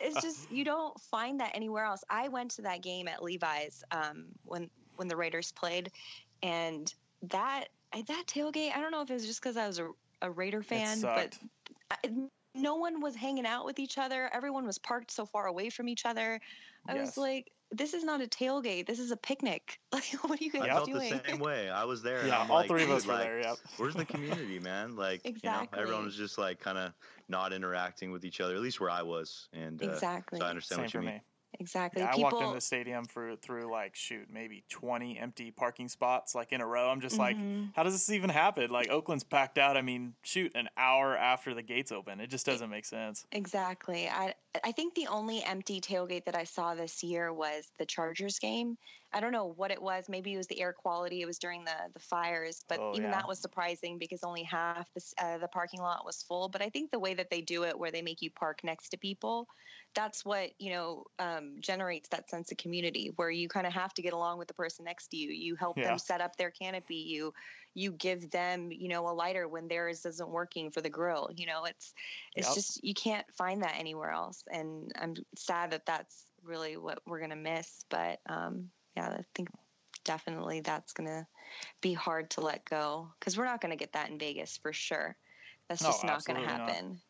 it's 0.01 0.21
just 0.21 0.51
you 0.51 0.65
don't 0.65 0.99
find 1.01 1.41
that 1.41 1.55
anywhere 1.55 1.85
else. 1.85 2.05
I 2.11 2.29
went 2.29 2.53
to 2.53 2.63
that 2.63 2.83
game 2.83 3.09
at 3.09 3.23
Levi's 3.23 3.85
um, 3.91 4.33
when 4.45 4.71
when 4.97 5.09
the 5.09 5.17
Raiders 5.17 5.53
played, 5.53 5.91
and 6.43 6.93
that 7.23 7.69
that 7.93 8.25
tailgate. 8.29 8.75
I 8.75 8.81
don't 8.81 8.93
know 8.93 9.03
if 9.03 9.11
it 9.11 9.15
was 9.15 9.27
just 9.27 9.41
because 9.43 9.57
I 9.57 9.67
was 9.67 9.79
a, 9.81 9.91
a 10.23 10.31
Raider 10.31 10.63
fan, 10.63 11.11
but. 11.15 11.39
I, 11.91 11.97
no 12.55 12.77
one 12.77 13.01
was 13.01 13.17
hanging 13.17 13.47
out 13.47 13.65
with 13.65 13.79
each 13.81 13.99
other. 13.99 14.31
Everyone 14.33 14.67
was 14.67 14.79
parked 14.79 15.11
so 15.11 15.27
far 15.27 15.47
away 15.47 15.71
from 15.71 15.89
each 15.89 16.07
other. 16.07 16.41
I 16.89 16.95
Yes. 16.95 17.09
was 17.09 17.17
like, 17.17 17.51
"This 17.77 17.95
is 17.95 18.05
not 18.05 18.21
a 18.23 18.27
tailgate. 18.27 18.87
This 18.87 18.99
is 18.99 19.11
a 19.11 19.17
picnic. 19.17 19.81
Like, 19.93 20.05
what 20.23 20.41
are 20.41 20.45
you 20.45 20.51
guys 20.51 20.63
I 20.63 20.67
guys 20.67 20.77
felt 20.77 20.87
doing?" 20.89 21.11
the 21.11 21.23
same 21.29 21.39
way. 21.39 21.71
I 21.71 21.85
was 21.85 22.03
there. 22.03 22.27
Yeah, 22.27 22.47
all 22.49 22.57
like, 22.59 22.69
three 22.69 22.83
of 22.85 22.91
us 22.91 23.07
were 23.07 23.15
like, 23.15 23.23
there, 23.23 23.41
yep. 23.41 23.57
Where's 23.77 23.95
the 23.95 24.05
community, 24.05 24.59
man? 24.59 24.97
Like, 24.97 25.25
you 25.25 25.31
know, 25.31 25.37
Exactly. 25.37 25.79
everyone 25.81 26.05
was 26.05 26.17
just 26.17 26.39
like 26.39 26.61
kind 26.61 26.79
of 26.79 26.93
not 27.29 27.53
interacting 27.53 28.11
with 28.13 28.25
each 28.25 28.41
other. 28.41 28.55
At 28.55 28.61
least 28.61 28.81
where 28.81 28.91
I 28.91 29.03
was, 29.03 29.49
and 29.53 29.83
uh, 29.83 29.91
Exactly. 29.91 30.41
So 30.41 30.47
I 30.47 30.51
understand 30.51 30.77
Same 30.79 30.85
what 30.85 30.95
you 30.95 31.01
for 31.01 31.05
mean. 31.07 31.15
me. 31.17 31.23
Exactly. 31.61 32.03
Yeah, 32.03 32.09
I 32.09 32.17
People. 32.17 32.23
walked 32.25 32.43
into 32.43 32.55
the 32.55 32.61
stadium 32.61 33.05
for 33.05 33.37
through 33.37 33.71
like 33.71 33.95
shoot 33.95 34.27
maybe 34.29 34.65
20 34.71 35.17
empty 35.21 35.53
parking 35.53 35.89
spots 35.89 36.35
like 36.35 36.53
in 36.53 36.61
a 36.61 36.67
row. 36.67 36.89
I'm 36.91 37.01
just 37.01 37.17
like, 37.17 37.37
Mhm. 37.37 37.71
how 37.77 37.85
does 37.85 37.93
this 37.93 38.11
even 38.11 38.29
happen? 38.29 38.73
Like 38.73 38.89
Oakland's 38.91 39.23
packed 39.23 39.57
out. 39.57 39.77
I 39.77 39.83
mean, 39.83 40.15
shoot, 40.25 40.51
an 40.57 40.69
hour 40.77 41.17
after 41.17 41.55
the 41.55 41.63
gates 41.63 41.93
open. 41.93 42.19
It 42.19 42.27
just 42.27 42.45
doesn't 42.45 42.71
make 42.71 42.85
sense. 42.85 43.25
Exactly. 43.31 44.09
I 44.09 44.35
I 44.63 44.71
think 44.73 44.95
the 44.95 45.09
only 45.09 45.43
empty 45.43 45.81
tailgate 45.81 46.27
that 46.27 46.37
I 46.37 46.45
saw 46.45 46.75
this 46.75 47.03
year 47.03 47.33
was 47.33 47.73
the 47.79 47.87
Chargers 47.87 48.39
game. 48.39 48.77
I 49.13 49.19
don't 49.21 49.33
know 49.33 49.47
what 49.47 49.73
it 49.73 49.83
was. 49.83 50.09
Maybe 50.09 50.33
it 50.33 50.37
was 50.37 50.47
the 50.47 50.61
air 50.61 50.73
quality. 50.73 51.23
It 51.23 51.27
was 51.27 51.39
during 51.41 51.65
the 51.65 51.91
the 51.93 51.99
fires, 52.01 52.65
but 52.69 52.81
Oh, 52.81 52.93
even 52.93 53.11
yeah. 53.11 53.11
that 53.11 53.27
was 53.27 53.41
surprising 53.41 53.99
because 53.99 54.23
only 54.23 54.45
half 54.45 54.93
the 54.95 55.01
uh, 55.19 55.39
the 55.39 55.49
parking 55.49 55.81
lot 55.81 56.05
was 56.05 56.23
full. 56.23 56.49
But 56.49 56.63
I 56.63 56.71
think 56.71 56.93
the 56.93 57.01
way 57.01 57.15
that 57.15 57.31
they 57.31 57.41
do 57.43 57.65
it, 57.65 57.79
where 57.79 57.91
they 57.91 58.03
make 58.03 58.23
you 58.23 58.31
park 58.31 58.63
next 58.63 58.91
to 58.91 58.97
people, 58.99 59.49
that's 59.95 60.25
what 60.25 60.53
you 60.61 60.71
know 60.71 61.05
um, 61.19 61.57
generates 61.61 62.09
that 62.11 62.31
sense 62.31 62.53
of 62.53 62.59
community, 62.59 63.11
where 63.17 63.31
you 63.31 63.49
kind 63.49 63.67
of 63.67 63.73
have 63.73 63.95
to 63.95 64.03
get 64.03 64.13
along 64.13 64.39
with 64.39 64.49
the 64.49 64.55
person 64.55 64.85
next 64.85 65.09
to 65.09 65.17
you. 65.17 65.31
You 65.33 65.57
help 65.57 65.83
Yeah. 65.83 65.83
them 65.83 65.99
set 65.99 66.21
up 66.21 66.37
their 66.37 66.51
canopy. 66.51 66.97
You 66.97 67.33
you 67.75 67.91
give 67.93 68.31
them 68.31 68.71
you 68.73 68.89
know 68.89 69.09
a 69.09 69.13
lighter 69.13 69.49
when 69.49 69.69
theirs 69.69 70.07
isn't 70.07 70.29
working 70.31 70.71
for 70.71 70.81
the 70.81 70.89
grill. 70.91 71.31
You 71.35 71.47
know 71.47 71.65
it's 71.65 71.93
it's 72.35 72.49
Yep. 72.49 72.55
just 72.55 72.85
you 72.85 72.95
can't 72.95 73.27
find 73.37 73.63
that 73.63 73.75
anywhere 73.79 74.11
else 74.11 74.43
and 74.51 74.93
i'm 75.01 75.15
sad 75.37 75.71
that 75.71 75.87
that's 75.87 76.25
really 76.43 76.77
what 76.77 76.99
we're 77.07 77.19
going 77.19 77.31
to 77.31 77.37
miss 77.37 77.85
but 77.89 78.19
um 78.29 78.69
yeah 78.97 79.09
i 79.09 79.25
think 79.35 79.49
definitely 80.05 80.61
that's 80.61 80.93
going 80.93 81.07
to 81.09 81.27
be 81.81 81.93
hard 81.95 82.31
to 82.31 82.41
let 82.41 82.65
go 82.65 83.09
because 83.19 83.39
we're 83.39 83.45
not 83.45 83.61
going 83.61 83.71
to 83.71 83.77
get 83.77 83.93
that 83.93 84.11
in 84.11 84.19
vegas 84.19 84.59
for 84.63 84.73
sure 84.73 85.17
that's 85.69 85.83
No, 85.83 85.89
just 85.89 86.05
not 86.05 86.25
going 86.25 86.41
to 86.41 86.47
absolutely 86.47 86.59
not. 86.59 86.69
happen 86.69 87.01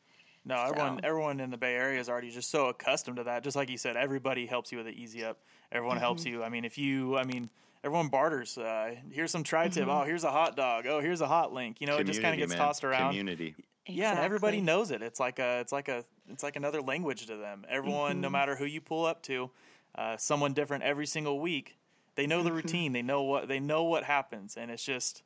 No, 0.44 0.56
everyone 0.62 0.98
So- 1.02 1.08
everyone 1.08 1.40
in 1.40 1.50
the 1.50 1.56
Bay 1.56 1.74
Area 1.74 1.98
is 2.00 2.08
already 2.08 2.30
just 2.30 2.50
so 2.50 2.66
accustomed 2.68 3.16
to 3.16 3.24
that. 3.24 3.42
Just 3.42 3.56
like 3.56 3.70
you 3.70 3.78
said, 3.78 3.96
everybody 3.96 4.46
helps 4.46 4.70
you 4.70 4.78
with 4.78 4.86
an 4.86 4.94
easy 4.94 5.24
up. 5.24 5.38
Everyone 5.72 5.96
helps 5.96 6.24
Mm-hmm. 6.24 6.34
you. 6.34 6.44
I 6.44 6.50
mean, 6.50 6.64
if 6.64 6.76
you, 6.78 7.16
I 7.16 7.24
mean, 7.24 7.48
everyone 7.84 8.08
barters. 8.08 8.56
Uh, 8.58 8.94
here's 9.10 9.30
some 9.30 9.44
tri 9.44 9.68
tip. 9.68 9.82
Mm-hmm. 9.82 9.90
Oh, 9.90 10.02
here's 10.04 10.24
a 10.24 10.30
hot 10.30 10.56
dog. 10.56 10.86
Oh, 10.86 11.00
here's 11.00 11.20
a 11.20 11.26
hot 11.28 11.52
link. 11.52 11.80
You 11.80 11.86
know, 11.86 11.96
it 11.98 12.04
just 12.04 12.22
kind 12.22 12.34
of 12.34 12.38
gets 12.40 12.50
man. 12.50 12.58
tossed 12.58 12.82
around. 12.82 13.10
Community. 13.10 13.54
Yeah, 13.86 14.12
and 14.12 14.20
everybody 14.20 14.60
knows 14.62 14.90
it. 14.90 15.02
It's 15.02 15.20
like 15.20 15.38
a, 15.38 15.60
it's 15.60 15.70
like 15.70 15.88
a, 15.88 16.04
it's 16.30 16.42
like 16.42 16.56
another 16.56 16.80
language 16.80 17.26
to 17.26 17.36
them. 17.36 17.66
Everyone, 17.68 18.20
no 18.22 18.28
Mhm. 18.28 18.32
matter 18.32 18.56
who 18.56 18.64
you 18.64 18.80
pull 18.80 19.04
up 19.04 19.22
to, 19.24 19.50
uh, 19.96 20.16
someone 20.16 20.54
different 20.54 20.84
every 20.84 21.06
single 21.06 21.38
week. 21.38 21.76
They 22.14 22.26
know 22.26 22.42
the 22.42 22.48
Mm-hmm. 22.48 22.56
routine. 22.56 22.92
They 22.94 23.02
know 23.02 23.22
what 23.22 23.46
they 23.48 23.60
know 23.60 23.84
what 23.84 24.04
happens, 24.04 24.56
and 24.56 24.70
it's 24.70 24.84
just 24.84 25.22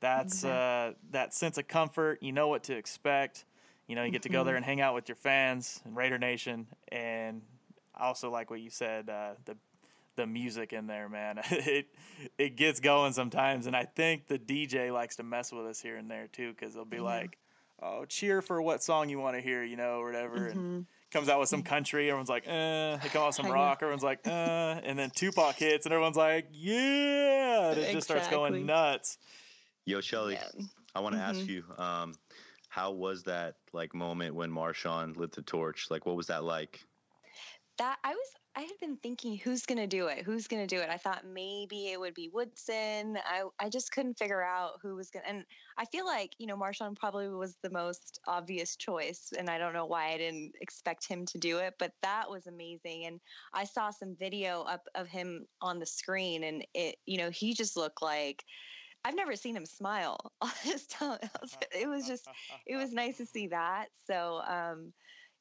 that's 0.00 0.44
uh, 0.44 0.92
that 1.10 1.34
sense 1.34 1.58
of 1.58 1.68
comfort. 1.68 2.22
You 2.22 2.32
know 2.32 2.48
what 2.48 2.62
to 2.64 2.74
expect. 2.76 3.44
You 3.88 3.96
know, 3.96 4.04
you 4.04 4.10
get 4.10 4.22
to 4.22 4.28
go 4.28 4.44
there 4.44 4.52
Mm-hmm. 4.52 4.56
and 4.58 4.64
hang 4.64 4.80
out 4.80 4.94
with 4.94 5.08
your 5.08 5.16
fans 5.16 5.80
and 5.84 5.94
Raider 5.96 6.18
Nation, 6.18 6.66
and 6.90 7.42
I 7.94 8.04
also 8.06 8.30
like 8.30 8.48
what 8.50 8.60
you 8.60 8.70
said. 8.70 9.10
Uh, 9.10 9.32
the 9.44 9.56
the 10.18 10.26
music 10.26 10.74
in 10.74 10.86
there, 10.86 11.08
man. 11.08 11.40
it 11.50 11.86
it 12.36 12.56
gets 12.56 12.80
going 12.80 13.14
sometimes, 13.14 13.66
and 13.66 13.74
I 13.74 13.84
think 13.86 14.26
the 14.26 14.38
DJ 14.38 14.92
likes 14.92 15.16
to 15.16 15.22
mess 15.22 15.50
with 15.50 15.64
us 15.66 15.80
here 15.80 15.96
and 15.96 16.10
there 16.10 16.26
too, 16.28 16.50
because 16.52 16.74
they'll 16.74 16.84
be 16.84 17.00
like, 17.00 17.38
"Oh, 17.82 18.04
cheer 18.04 18.42
for 18.42 18.60
what 18.60 18.82
song 18.82 19.08
you 19.08 19.18
want 19.18 19.36
to 19.36 19.40
hear," 19.40 19.64
you 19.64 19.76
know, 19.76 20.00
or 20.00 20.06
whatever, 20.06 20.46
and 20.48 20.86
comes 21.10 21.28
out 21.30 21.40
with 21.40 21.48
some 21.48 21.62
country. 21.62 22.10
Everyone's 22.10 22.28
like, 22.28 22.44
"Uh," 22.46 22.98
they 22.98 23.08
come 23.08 23.22
out 23.22 23.28
with 23.28 23.36
some 23.36 23.46
Mm-hmm. 23.46 23.54
I 23.54 23.56
know. 23.58 23.64
rock. 23.64 23.78
Everyone's 23.80 24.02
like, 24.02 24.20
"Uh," 24.26 24.80
and 24.84 24.98
then 24.98 25.10
Tupac 25.10 25.54
hits, 25.56 25.86
and 25.86 25.92
everyone's 25.94 26.16
like, 26.16 26.48
"Yeah!" 26.52 27.70
And 27.70 27.78
it 27.80 27.92
just 27.92 28.06
starts 28.08 28.28
going 28.28 28.66
nuts. 28.66 29.16
Yo, 29.86 30.00
Shelly, 30.02 30.34
Yeah. 30.34 30.48
I 30.94 31.00
want 31.00 31.14
to 31.14 31.20
ask 31.20 31.40
Mhm. 31.40 31.48
you, 31.48 31.64
um, 31.78 32.14
how 32.68 32.90
was 32.90 33.22
that 33.24 33.54
like 33.72 33.94
moment 33.94 34.34
when 34.34 34.50
Marshawn 34.50 35.16
lit 35.16 35.32
the 35.32 35.42
torch? 35.42 35.90
Like, 35.90 36.04
what 36.04 36.16
was 36.16 36.26
that 36.26 36.44
like? 36.44 36.84
that 37.78 37.96
I 38.02 38.10
was 38.12 38.34
I 38.58 38.62
had 38.62 38.78
been 38.80 38.96
thinking 38.96 39.38
who's 39.38 39.66
going 39.66 39.78
to 39.78 39.86
do 39.86 40.08
it? 40.08 40.24
Who's 40.24 40.48
going 40.48 40.66
to 40.66 40.76
do 40.76 40.82
it? 40.82 40.90
I 40.90 40.96
thought 40.96 41.24
maybe 41.24 41.92
it 41.92 42.00
would 42.00 42.14
be 42.14 42.28
Woodson. 42.28 43.16
I 43.24 43.44
I 43.60 43.68
just 43.68 43.92
couldn't 43.92 44.18
figure 44.18 44.42
out 44.42 44.80
who 44.82 44.96
was 44.96 45.10
going 45.10 45.22
to 45.22 45.30
and 45.30 45.44
I 45.78 45.84
feel 45.84 46.04
like, 46.04 46.32
you 46.38 46.48
know, 46.48 46.56
Marshawn 46.56 46.96
probably 46.96 47.28
was 47.28 47.56
the 47.62 47.70
most 47.70 48.18
obvious 48.26 48.74
choice 48.74 49.32
and 49.38 49.48
I 49.48 49.58
don't 49.58 49.74
know 49.74 49.86
why 49.86 50.08
I 50.08 50.18
didn't 50.18 50.54
expect 50.60 51.06
him 51.06 51.24
to 51.26 51.38
do 51.38 51.58
it, 51.58 51.74
but 51.78 51.92
that 52.02 52.28
was 52.28 52.48
amazing 52.48 53.04
and 53.06 53.20
I 53.54 53.62
saw 53.62 53.90
some 53.90 54.16
video 54.18 54.62
up 54.62 54.88
of 54.96 55.06
him 55.06 55.46
on 55.62 55.78
the 55.78 55.86
screen 55.86 56.42
and 56.42 56.66
it 56.74 56.96
you 57.06 57.18
know, 57.18 57.30
he 57.30 57.54
just 57.54 57.76
looked 57.76 58.02
like 58.02 58.42
I've 59.04 59.14
never 59.14 59.36
seen 59.36 59.56
him 59.56 59.66
smile 59.66 60.18
all 60.40 60.50
this 60.64 60.84
time. 60.88 61.20
It 61.70 61.88
was 61.88 62.08
just, 62.08 62.26
it 62.66 62.74
was 62.74 62.92
nice 62.92 63.18
to 63.18 63.26
see 63.26 63.46
that. 63.58 63.86
So, 64.08 64.40
um, 64.48 64.92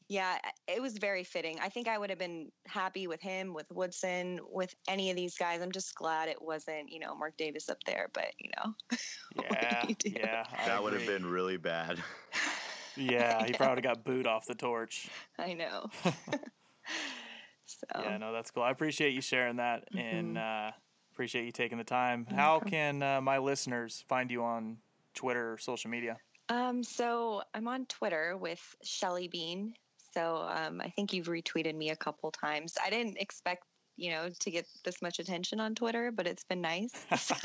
yeah, 0.10 0.38
it 0.68 0.82
was 0.82 0.98
very 0.98 1.24
fitting. 1.24 1.60
I 1.62 1.68
think 1.68 1.88
I 1.90 1.98
would 1.98 2.10
have 2.10 2.20
been 2.20 2.50
happy 2.66 3.08
with 3.08 3.22
him, 3.22 3.54
with 3.54 3.66
Woodson, 3.72 4.40
with 4.50 4.74
any 4.88 5.10
of 5.10 5.18
these 5.18 5.38
guys. 5.38 5.62
I'm 5.62 5.72
just 5.72 5.96
glad 5.96 6.30
it 6.30 6.42
wasn't, 6.42 6.90
you 6.90 7.00
know, 7.00 7.14
Mark 7.14 7.36
Davis 7.38 7.68
up 7.68 7.84
there. 7.86 8.10
But 8.14 8.32
you 8.40 8.50
know, 8.56 8.74
yeah, 9.52 9.86
you 9.88 9.96
yeah, 10.06 10.44
I 10.58 10.68
that 10.68 10.82
would 10.82 10.94
have 10.94 11.06
been 11.06 11.26
really 11.26 11.58
bad. 11.58 12.02
yeah, 12.96 13.46
he 13.46 13.52
probably 13.52 13.82
got 13.82 14.06
booed 14.06 14.28
off 14.28 14.46
the 14.46 14.56
torch. 14.56 15.10
I 15.38 15.54
know. 15.54 15.90
so 17.66 17.86
yeah, 18.02 18.18
no, 18.18 18.32
that's 18.32 18.50
cool. 18.52 18.64
I 18.64 18.72
appreciate 18.72 19.14
you 19.14 19.22
sharing 19.22 19.58
that, 19.58 19.92
mm-hmm. 19.92 20.18
and 20.18 20.38
uh, 20.38 20.72
appreciate 21.12 21.44
you 21.46 21.52
taking 21.52 21.78
the 21.78 21.84
time. 21.84 22.26
How 22.30 22.62
can 22.62 23.04
uh, 23.04 23.20
my 23.20 23.40
listeners 23.40 24.06
find 24.08 24.32
you 24.32 24.44
on 24.44 24.78
Twitter 25.16 25.52
or 25.54 25.58
social 25.58 25.90
media? 25.90 26.16
Um, 26.48 26.82
so 26.82 27.42
I'm 27.54 27.68
on 27.68 27.88
Twitter 27.88 28.38
with 28.38 28.62
Shelly 28.82 29.28
Bean, 29.28 29.74
so 30.18 30.48
um, 30.50 30.82
I 30.82 30.90
think 30.90 31.14
you've 31.14 31.28
retweeted 31.28 31.76
me 31.76 31.92
a 31.92 31.96
couple 31.96 32.32
times. 32.32 32.76
I 32.84 32.90
didn't 32.90 33.18
expect 33.18 33.64
you 33.98 34.12
know 34.12 34.30
to 34.40 34.52
get 34.52 34.66
this 34.84 35.02
much 35.02 35.20
attention 35.20 35.60
on 35.60 35.76
Twitter, 35.76 36.12
but 36.12 36.26
it's 36.26 36.44
been 36.44 36.62
nice. 36.62 36.92
So. 37.18 37.36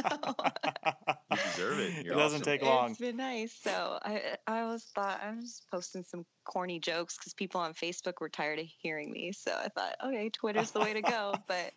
you 1.31 1.37
deserve 1.37 1.79
it. 1.79 2.05
You're 2.05 2.15
it 2.15 2.17
doesn't 2.17 2.43
awesome. 2.43 2.43
take 2.43 2.63
long. 2.63 2.91
It's 2.91 2.99
been 2.99 3.17
nice. 3.17 3.53
So 3.63 3.99
I 4.03 4.37
I 4.47 4.61
always 4.61 4.85
thought 4.85 5.21
I 5.23 5.35
was 5.35 5.45
just 5.45 5.71
posting 5.71 6.05
some 6.05 6.25
corny 6.45 6.79
jokes 6.79 7.17
because 7.19 7.35
people 7.35 7.61
on 7.61 7.75
Facebook 7.75 8.15
were 8.21 8.29
tired 8.29 8.59
of 8.59 8.67
hearing 8.81 9.11
me. 9.13 9.33
So 9.33 9.53
I 9.53 9.69
thought, 9.69 9.97
okay, 10.07 10.31
Twitter's 10.31 10.71
the 10.71 10.81
way 10.81 10.95
to 10.95 11.03
go. 11.03 11.35
But 11.47 11.73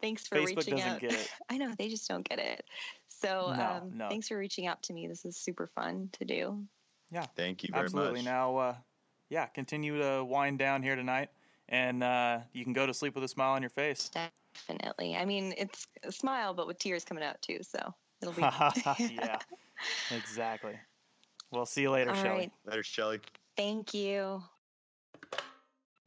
thanks 0.00 0.26
for 0.26 0.36
Facebook 0.36 0.56
reaching 0.56 0.82
out. 0.82 1.02
I 1.50 1.56
know 1.56 1.72
they 1.78 1.88
just 1.88 2.08
don't 2.08 2.28
get 2.28 2.38
it. 2.38 2.64
So 3.08 3.54
no, 3.56 3.62
um, 3.62 3.92
no. 3.94 4.08
thanks 4.08 4.28
for 4.28 4.36
reaching 4.36 4.66
out 4.66 4.82
to 4.84 4.92
me. 4.92 5.06
This 5.06 5.24
is 5.24 5.36
super 5.36 5.68
fun 5.74 6.10
to 6.18 6.24
do. 6.26 6.64
Yeah, 7.10 7.26
thank 7.36 7.62
you 7.62 7.70
very 7.72 7.84
Absolutely. 7.84 8.20
much. 8.20 8.24
Now, 8.24 8.56
uh, 8.56 8.74
yeah, 9.30 9.46
continue 9.46 9.98
to 9.98 10.24
wind 10.24 10.58
down 10.58 10.82
here 10.82 10.96
tonight, 10.96 11.30
and 11.68 12.02
uh, 12.02 12.40
you 12.52 12.64
can 12.64 12.72
go 12.72 12.86
to 12.86 12.94
sleep 12.94 13.14
with 13.14 13.24
a 13.24 13.28
smile 13.28 13.52
on 13.52 13.62
your 13.62 13.70
face. 13.70 14.10
Definitely. 14.10 15.16
I 15.16 15.24
mean, 15.24 15.54
it's 15.56 15.86
a 16.02 16.12
smile, 16.12 16.54
but 16.54 16.66
with 16.66 16.78
tears 16.78 17.04
coming 17.04 17.24
out 17.24 17.40
too. 17.42 17.58
So 17.62 17.94
it'll 18.20 18.34
be. 18.34 18.42
yeah, 19.14 19.38
exactly. 20.10 20.74
We'll 21.50 21.66
see 21.66 21.82
you 21.82 21.90
later, 21.90 22.10
All 22.10 22.16
Shelly. 22.16 22.38
Right. 22.38 22.52
Later, 22.66 22.82
Shelly. 22.82 23.20
Thank 23.56 23.94
you. 23.94 24.42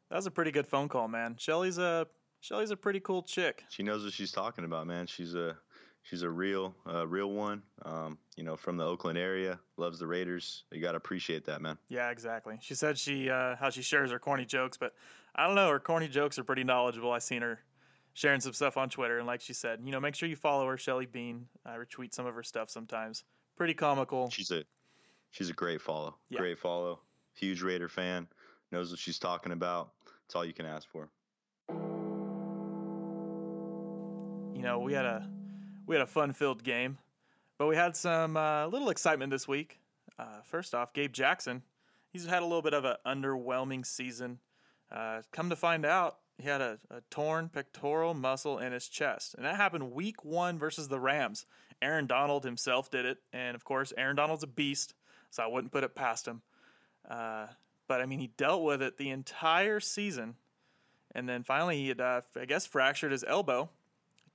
That 0.09 0.15
was 0.15 0.25
a 0.25 0.31
pretty 0.31 0.51
good 0.51 0.67
phone 0.67 0.89
call, 0.89 1.07
man. 1.07 1.35
Shelly's 1.37 1.77
a 1.77 2.07
Shelly's 2.39 2.71
a 2.71 2.77
pretty 2.77 2.99
cool 2.99 3.23
chick. 3.23 3.63
She 3.69 3.83
knows 3.83 4.03
what 4.03 4.13
she's 4.13 4.31
talking 4.31 4.63
about, 4.63 4.87
man. 4.87 5.07
She's 5.07 5.35
a 5.35 5.57
she's 6.03 6.21
a 6.21 6.29
real 6.29 6.75
uh, 6.87 7.07
real 7.07 7.31
one. 7.31 7.63
Um, 7.83 8.17
you 8.35 8.43
know, 8.43 8.55
from 8.55 8.77
the 8.77 8.85
Oakland 8.85 9.17
area, 9.17 9.59
loves 9.77 9.99
the 9.99 10.07
Raiders. 10.07 10.63
You 10.71 10.81
got 10.81 10.91
to 10.91 10.97
appreciate 10.97 11.45
that, 11.45 11.61
man. 11.61 11.77
Yeah, 11.89 12.09
exactly. 12.09 12.57
She 12.61 12.75
said 12.75 12.97
she 12.97 13.29
uh, 13.29 13.55
how 13.55 13.69
she 13.69 13.81
shares 13.81 14.11
her 14.11 14.19
corny 14.19 14.45
jokes, 14.45 14.77
but 14.77 14.93
I 15.35 15.45
don't 15.45 15.55
know. 15.55 15.69
Her 15.69 15.79
corny 15.79 16.07
jokes 16.07 16.39
are 16.39 16.43
pretty 16.43 16.63
knowledgeable. 16.63 17.11
I 17.11 17.19
seen 17.19 17.41
her 17.41 17.59
sharing 18.13 18.41
some 18.41 18.53
stuff 18.53 18.77
on 18.77 18.89
Twitter, 18.89 19.19
and 19.19 19.27
like 19.27 19.41
she 19.41 19.53
said, 19.53 19.79
you 19.83 19.91
know, 19.91 19.99
make 19.99 20.15
sure 20.15 20.27
you 20.27 20.35
follow 20.35 20.65
her, 20.67 20.77
Shelly 20.77 21.05
Bean. 21.05 21.45
I 21.65 21.75
retweet 21.75 22.13
some 22.13 22.25
of 22.25 22.33
her 22.35 22.43
stuff 22.43 22.69
sometimes. 22.69 23.23
Pretty 23.55 23.73
comical. 23.73 24.29
She's 24.29 24.51
a 24.51 24.63
she's 25.31 25.49
a 25.49 25.53
great 25.53 25.81
follow. 25.81 26.15
Yeah. 26.29 26.39
Great 26.39 26.59
follow. 26.59 26.99
Huge 27.35 27.61
Raider 27.61 27.89
fan. 27.89 28.27
Knows 28.71 28.89
what 28.89 28.99
she's 28.99 29.19
talking 29.19 29.51
about. 29.51 29.91
It's 30.25 30.35
all 30.35 30.43
you 30.43 30.53
can 30.53 30.65
ask 30.65 30.89
for. 30.89 31.09
You 34.53 34.63
know, 34.63 34.79
we 34.79 34.93
had 34.93 35.05
a 35.05 35.29
we 35.87 35.95
had 35.95 36.03
a 36.03 36.07
fun 36.07 36.33
filled 36.33 36.63
game, 36.63 36.97
but 37.57 37.67
we 37.67 37.75
had 37.75 37.95
some 37.95 38.37
uh, 38.37 38.67
little 38.67 38.89
excitement 38.89 39.31
this 39.31 39.47
week. 39.47 39.79
Uh, 40.19 40.41
first 40.43 40.75
off, 40.75 40.93
Gabe 40.93 41.13
Jackson, 41.13 41.63
he's 42.11 42.25
had 42.25 42.43
a 42.43 42.45
little 42.45 42.61
bit 42.61 42.73
of 42.73 42.85
an 42.85 42.97
underwhelming 43.05 43.85
season. 43.85 44.39
Uh, 44.91 45.21
come 45.31 45.49
to 45.49 45.55
find 45.55 45.85
out, 45.85 46.17
he 46.37 46.47
had 46.47 46.61
a, 46.61 46.77
a, 46.91 47.01
torn 47.09 47.49
pectoral 47.49 48.13
muscle 48.13 48.59
in 48.59 48.71
his 48.71 48.87
chest, 48.87 49.33
and 49.35 49.45
that 49.45 49.55
happened 49.55 49.91
week 49.91 50.23
one 50.23 50.59
versus 50.59 50.87
the 50.87 50.99
Rams. 50.99 51.45
Aaron 51.81 52.05
Donald 52.05 52.43
himself 52.43 52.91
did 52.91 53.05
it, 53.05 53.17
and 53.33 53.55
of 53.55 53.63
course, 53.63 53.91
Aaron 53.97 54.15
Donald's 54.15 54.43
a 54.43 54.47
beast, 54.47 54.93
so 55.31 55.41
I 55.41 55.47
wouldn't 55.47 55.71
put 55.71 55.83
it 55.83 55.95
past 55.95 56.27
him. 56.27 56.41
Uh, 57.09 57.47
but 57.87 58.01
I 58.01 58.05
mean, 58.05 58.19
he 58.19 58.27
dealt 58.27 58.63
with 58.63 58.81
it 58.81 58.97
the 58.97 59.09
entire 59.09 59.79
season, 59.79 60.35
and 61.15 61.27
then 61.27 61.43
finally 61.43 61.77
he 61.77 61.87
had, 61.87 62.01
uh, 62.01 62.21
I 62.35 62.45
guess, 62.45 62.65
fractured 62.67 63.11
his 63.11 63.23
elbow 63.27 63.69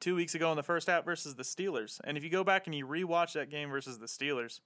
two 0.03 0.17
weeks 0.17 0.35
ago 0.35 0.51
in 0.51 0.57
the 0.57 0.63
first 0.63 0.89
half 0.89 1.05
versus 1.05 1.37
the 1.37 1.45
Steelers. 1.45 2.01
And 2.05 2.19
if 2.19 2.25
you 2.25 2.29
go 2.29 2.43
back 2.43 2.67
and 2.67 2.75
you 2.75 2.87
rewatch 2.87 3.33
that 3.35 3.51
game 3.51 3.71
versus 3.71 3.99
the 3.99 4.07
Steelers, 4.07 4.61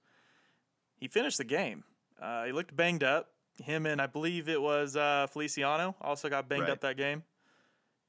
he 0.97 1.07
finished 1.07 1.37
the 1.37 1.43
game. 1.43 1.83
Uh, 2.19 2.45
he 2.45 2.51
looked 2.51 2.75
banged 2.75 3.03
up. 3.03 3.29
Him 3.63 3.85
and 3.85 4.01
I 4.01 4.07
believe 4.07 4.49
it 4.49 4.61
was 4.61 4.95
uh, 4.95 5.27
Feliciano 5.31 5.95
also 6.01 6.27
got 6.29 6.49
banged 6.49 6.63
right. 6.63 6.71
up 6.71 6.81
that 6.81 6.97
game. 6.97 7.23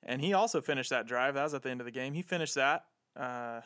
And 0.03 0.23
he 0.23 0.33
also 0.33 0.61
finished 0.61 0.91
that 0.91 1.07
drive. 1.07 1.35
That 1.35 1.45
was 1.45 1.55
at 1.55 1.63
the 1.63 1.71
end 1.71 1.81
of 1.81 1.85
the 1.85 1.91
game. 1.91 2.15
He 2.15 2.23
finished 2.23 2.55
that. 2.55 2.85
Uh, 3.15 3.61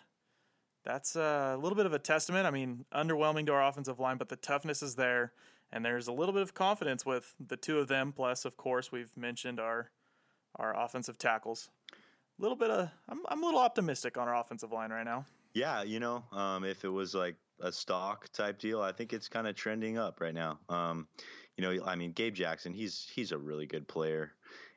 that's 0.84 1.14
a 1.14 1.56
little 1.60 1.76
bit 1.76 1.86
of 1.86 1.92
a 1.92 1.98
testament. 1.98 2.46
I 2.46 2.50
mean, 2.50 2.84
underwhelming 2.92 3.46
to 3.46 3.52
our 3.52 3.66
offensive 3.66 4.00
line, 4.00 4.16
but 4.16 4.28
the 4.28 4.36
toughness 4.36 4.82
is 4.82 4.96
there. 4.96 5.32
And 5.72 5.84
there's 5.84 6.08
a 6.08 6.12
little 6.12 6.32
bit 6.32 6.42
of 6.42 6.52
confidence 6.52 7.06
with 7.06 7.34
the 7.44 7.56
two 7.56 7.78
of 7.78 7.86
them. 7.86 8.12
Plus, 8.12 8.44
of 8.44 8.56
course, 8.56 8.90
we've 8.90 9.16
mentioned 9.16 9.60
our 9.60 9.90
our 10.56 10.78
offensive 10.78 11.16
tackles 11.16 11.70
little 12.42 12.56
bit 12.56 12.70
of 12.70 12.90
I'm 13.08 13.20
I'm 13.28 13.42
a 13.42 13.46
little 13.46 13.60
optimistic 13.60 14.18
on 14.18 14.28
our 14.28 14.36
offensive 14.36 14.72
line 14.72 14.90
right 14.90 15.04
now. 15.04 15.24
Yeah, 15.54 15.82
you 15.82 16.00
know, 16.00 16.24
um, 16.32 16.64
if 16.64 16.84
it 16.84 16.88
was 16.88 17.14
like 17.14 17.36
a 17.60 17.70
stock 17.70 18.30
type 18.32 18.58
deal, 18.58 18.80
I 18.80 18.92
think 18.92 19.12
it's 19.12 19.28
kind 19.28 19.46
of 19.46 19.54
trending 19.54 19.98
up 19.98 20.20
right 20.20 20.34
now. 20.34 20.58
Um, 20.68 21.06
you 21.56 21.62
know, 21.62 21.84
I 21.84 21.94
mean, 21.94 22.12
Gabe 22.12 22.34
Jackson, 22.34 22.72
he's 22.72 23.08
he's 23.14 23.32
a 23.32 23.38
really 23.38 23.66
good 23.66 23.86
player. 23.86 24.32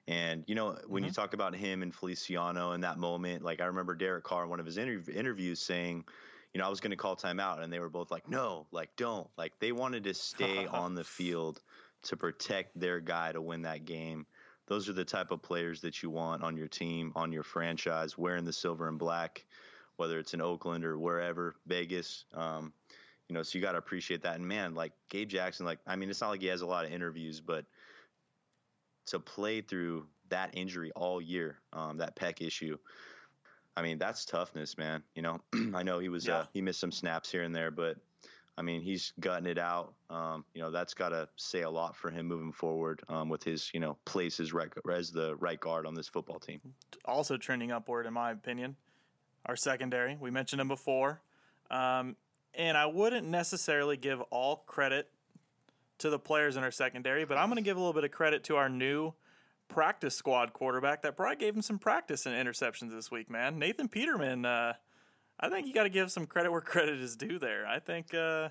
And 0.08 0.44
you 0.48 0.54
know, 0.54 0.78
when 0.88 1.02
mm-hmm. 1.02 1.08
you 1.08 1.14
talk 1.14 1.34
about 1.34 1.56
him 1.56 1.82
and 1.82 1.94
Feliciano 1.94 2.74
in 2.74 2.82
that 2.82 2.98
moment, 2.98 3.44
like 3.44 3.62
I 3.62 3.66
remember 3.66 3.96
Derek 3.96 4.24
Carr 4.24 4.44
in 4.44 4.50
one 4.50 4.60
of 4.60 4.66
his 4.66 4.78
interv- 4.78 5.14
interviews 5.14 5.60
saying, 5.60 6.06
you 6.54 6.60
know, 6.60 6.68
I 6.68 6.70
was 6.70 6.80
going 6.80 6.92
to 6.92 6.98
call 6.98 7.16
timeout, 7.16 7.64
and 7.64 7.74
they 7.74 7.80
were 7.80 7.90
both 7.90 8.12
like, 8.12 8.30
"No, 8.30 8.68
like 8.72 8.90
don't." 8.98 9.28
Like 9.38 9.54
they 9.60 9.72
wanted 9.72 10.04
to 10.04 10.14
stay 10.14 10.68
on 10.72 10.94
the 10.94 11.04
field 11.04 11.62
to 12.04 12.16
protect 12.16 12.80
their 12.80 13.00
guy 13.00 13.32
to 13.32 13.42
win 13.42 13.64
that 13.64 13.86
game 13.86 14.28
those 14.68 14.90
are 14.90 14.94
the 14.94 15.06
type 15.06 15.32
of 15.32 15.42
players 15.42 15.82
that 15.82 16.02
you 16.02 16.10
want 16.10 16.44
on 16.44 16.58
your 16.58 16.68
team, 16.68 17.12
on 17.16 17.32
your 17.32 17.44
franchise, 17.44 18.18
wearing 18.18 18.46
the 18.46 18.54
silver 18.54 18.88
and 18.88 18.98
black, 18.98 19.46
whether 19.98 20.20
it's 20.20 20.34
in 20.34 20.42
Oakland 20.42 20.84
or 20.84 20.98
wherever, 20.98 21.56
Vegas. 21.68 22.26
Um, 22.34 22.74
you 23.28 23.34
know, 23.34 23.44
so 23.44 23.58
you 23.58 23.64
got 23.64 23.74
to 23.74 23.78
appreciate 23.78 24.22
that. 24.24 24.36
And 24.36 24.48
man, 24.48 24.76
like 24.76 24.92
Gabe 25.10 25.30
Jackson, 25.30 25.66
like 25.66 25.80
I 25.86 25.96
mean, 25.96 26.10
it's 26.10 26.22
not 26.22 26.30
like 26.30 26.42
he 26.42 26.48
has 26.48 26.62
a 26.62 26.68
lot 26.68 26.86
of 26.86 26.92
interviews, 26.92 27.42
but 27.42 27.66
to 29.08 29.20
play 29.20 29.62
through 29.62 30.08
that 30.30 30.52
injury 30.54 30.92
all 30.96 31.22
year, 31.22 31.58
um, 31.74 31.98
that 31.98 32.16
pec 32.16 32.46
issue. 32.46 32.78
I 33.78 33.82
mean, 33.82 33.98
that's 33.98 34.26
toughness, 34.26 34.78
man. 34.78 35.04
You 35.16 35.22
know, 35.22 35.42
I 35.74 35.84
know 35.84 36.00
he 36.00 36.10
was 36.10 36.28
yeah. 36.28 36.38
uh, 36.38 36.46
he 36.54 36.62
missed 36.62 36.80
some 36.80 36.92
snaps 36.92 37.32
here 37.32 37.44
and 37.44 37.54
there, 37.54 37.72
but 37.72 37.98
I 38.58 38.62
mean, 38.62 38.82
he's 38.82 39.12
gutting 39.20 39.48
it 39.48 39.58
out. 39.58 39.94
Um, 40.10 40.46
you 40.54 40.62
know, 40.62 40.72
that's 40.72 40.94
got 40.94 41.10
to 41.10 41.28
say 41.36 41.64
a 41.64 41.70
lot 41.70 41.96
for 41.96 42.10
him 42.10 42.26
moving 42.26 42.54
forward 42.54 43.02
um, 43.10 43.28
with 43.28 43.44
his, 43.44 43.70
you 43.74 43.80
know, 43.80 43.98
place 44.06 44.40
as, 44.40 44.54
as 44.92 45.12
the 45.12 45.36
right 45.38 45.60
guard 45.60 45.86
on 45.86 45.94
this 45.94 46.08
football 46.08 46.40
team. 46.40 46.62
Also 47.04 47.36
trending 47.36 47.72
upward, 47.72 48.06
in 48.06 48.14
my 48.14 48.32
opinion, 48.32 48.78
our 49.46 49.58
secondary. 49.58 50.18
We 50.20 50.32
mentioned 50.32 50.62
him 50.62 50.70
before. 50.70 51.22
Um, 51.70 52.16
and 52.54 52.78
I 52.78 52.86
wouldn't 52.86 53.28
necessarily 53.28 53.98
give 53.98 54.22
all 54.30 54.64
credit 54.68 55.10
to 55.98 56.10
the 56.10 56.20
players 56.20 56.56
in 56.56 56.64
our 56.64 56.72
secondary, 56.72 57.26
but 57.26 57.38
I'm 57.38 57.50
going 57.50 57.58
to 57.58 57.64
give 57.64 57.76
a 57.76 57.80
little 57.80 57.94
bit 57.94 58.04
of 58.04 58.12
credit 58.12 58.46
to 58.46 58.56
our 58.56 58.70
new 58.70 59.14
practice 59.68 60.16
squad 60.16 60.54
quarterback 60.54 61.02
that 61.02 61.18
probably 61.18 61.38
gave 61.38 61.56
him 61.56 61.62
some 61.62 61.80
practice 61.80 62.26
and 62.26 62.36
interceptions 62.36 62.92
this 62.92 63.12
week, 63.12 63.30
man. 63.30 63.60
Nathan 63.60 63.90
Peterman. 63.90 64.46
Uh, 64.46 64.74
I 65.40 65.50
think 65.50 65.68
you 65.68 65.74
got 65.74 65.84
to 65.84 65.90
give 65.90 66.12
some 66.12 66.26
credit 66.26 66.52
where 66.52 66.62
credit 66.62 67.00
is 67.00 67.16
due. 67.16 67.40
There, 67.40 67.66
I 67.68 67.80
think. 67.80 68.14
Uh, 68.14 68.50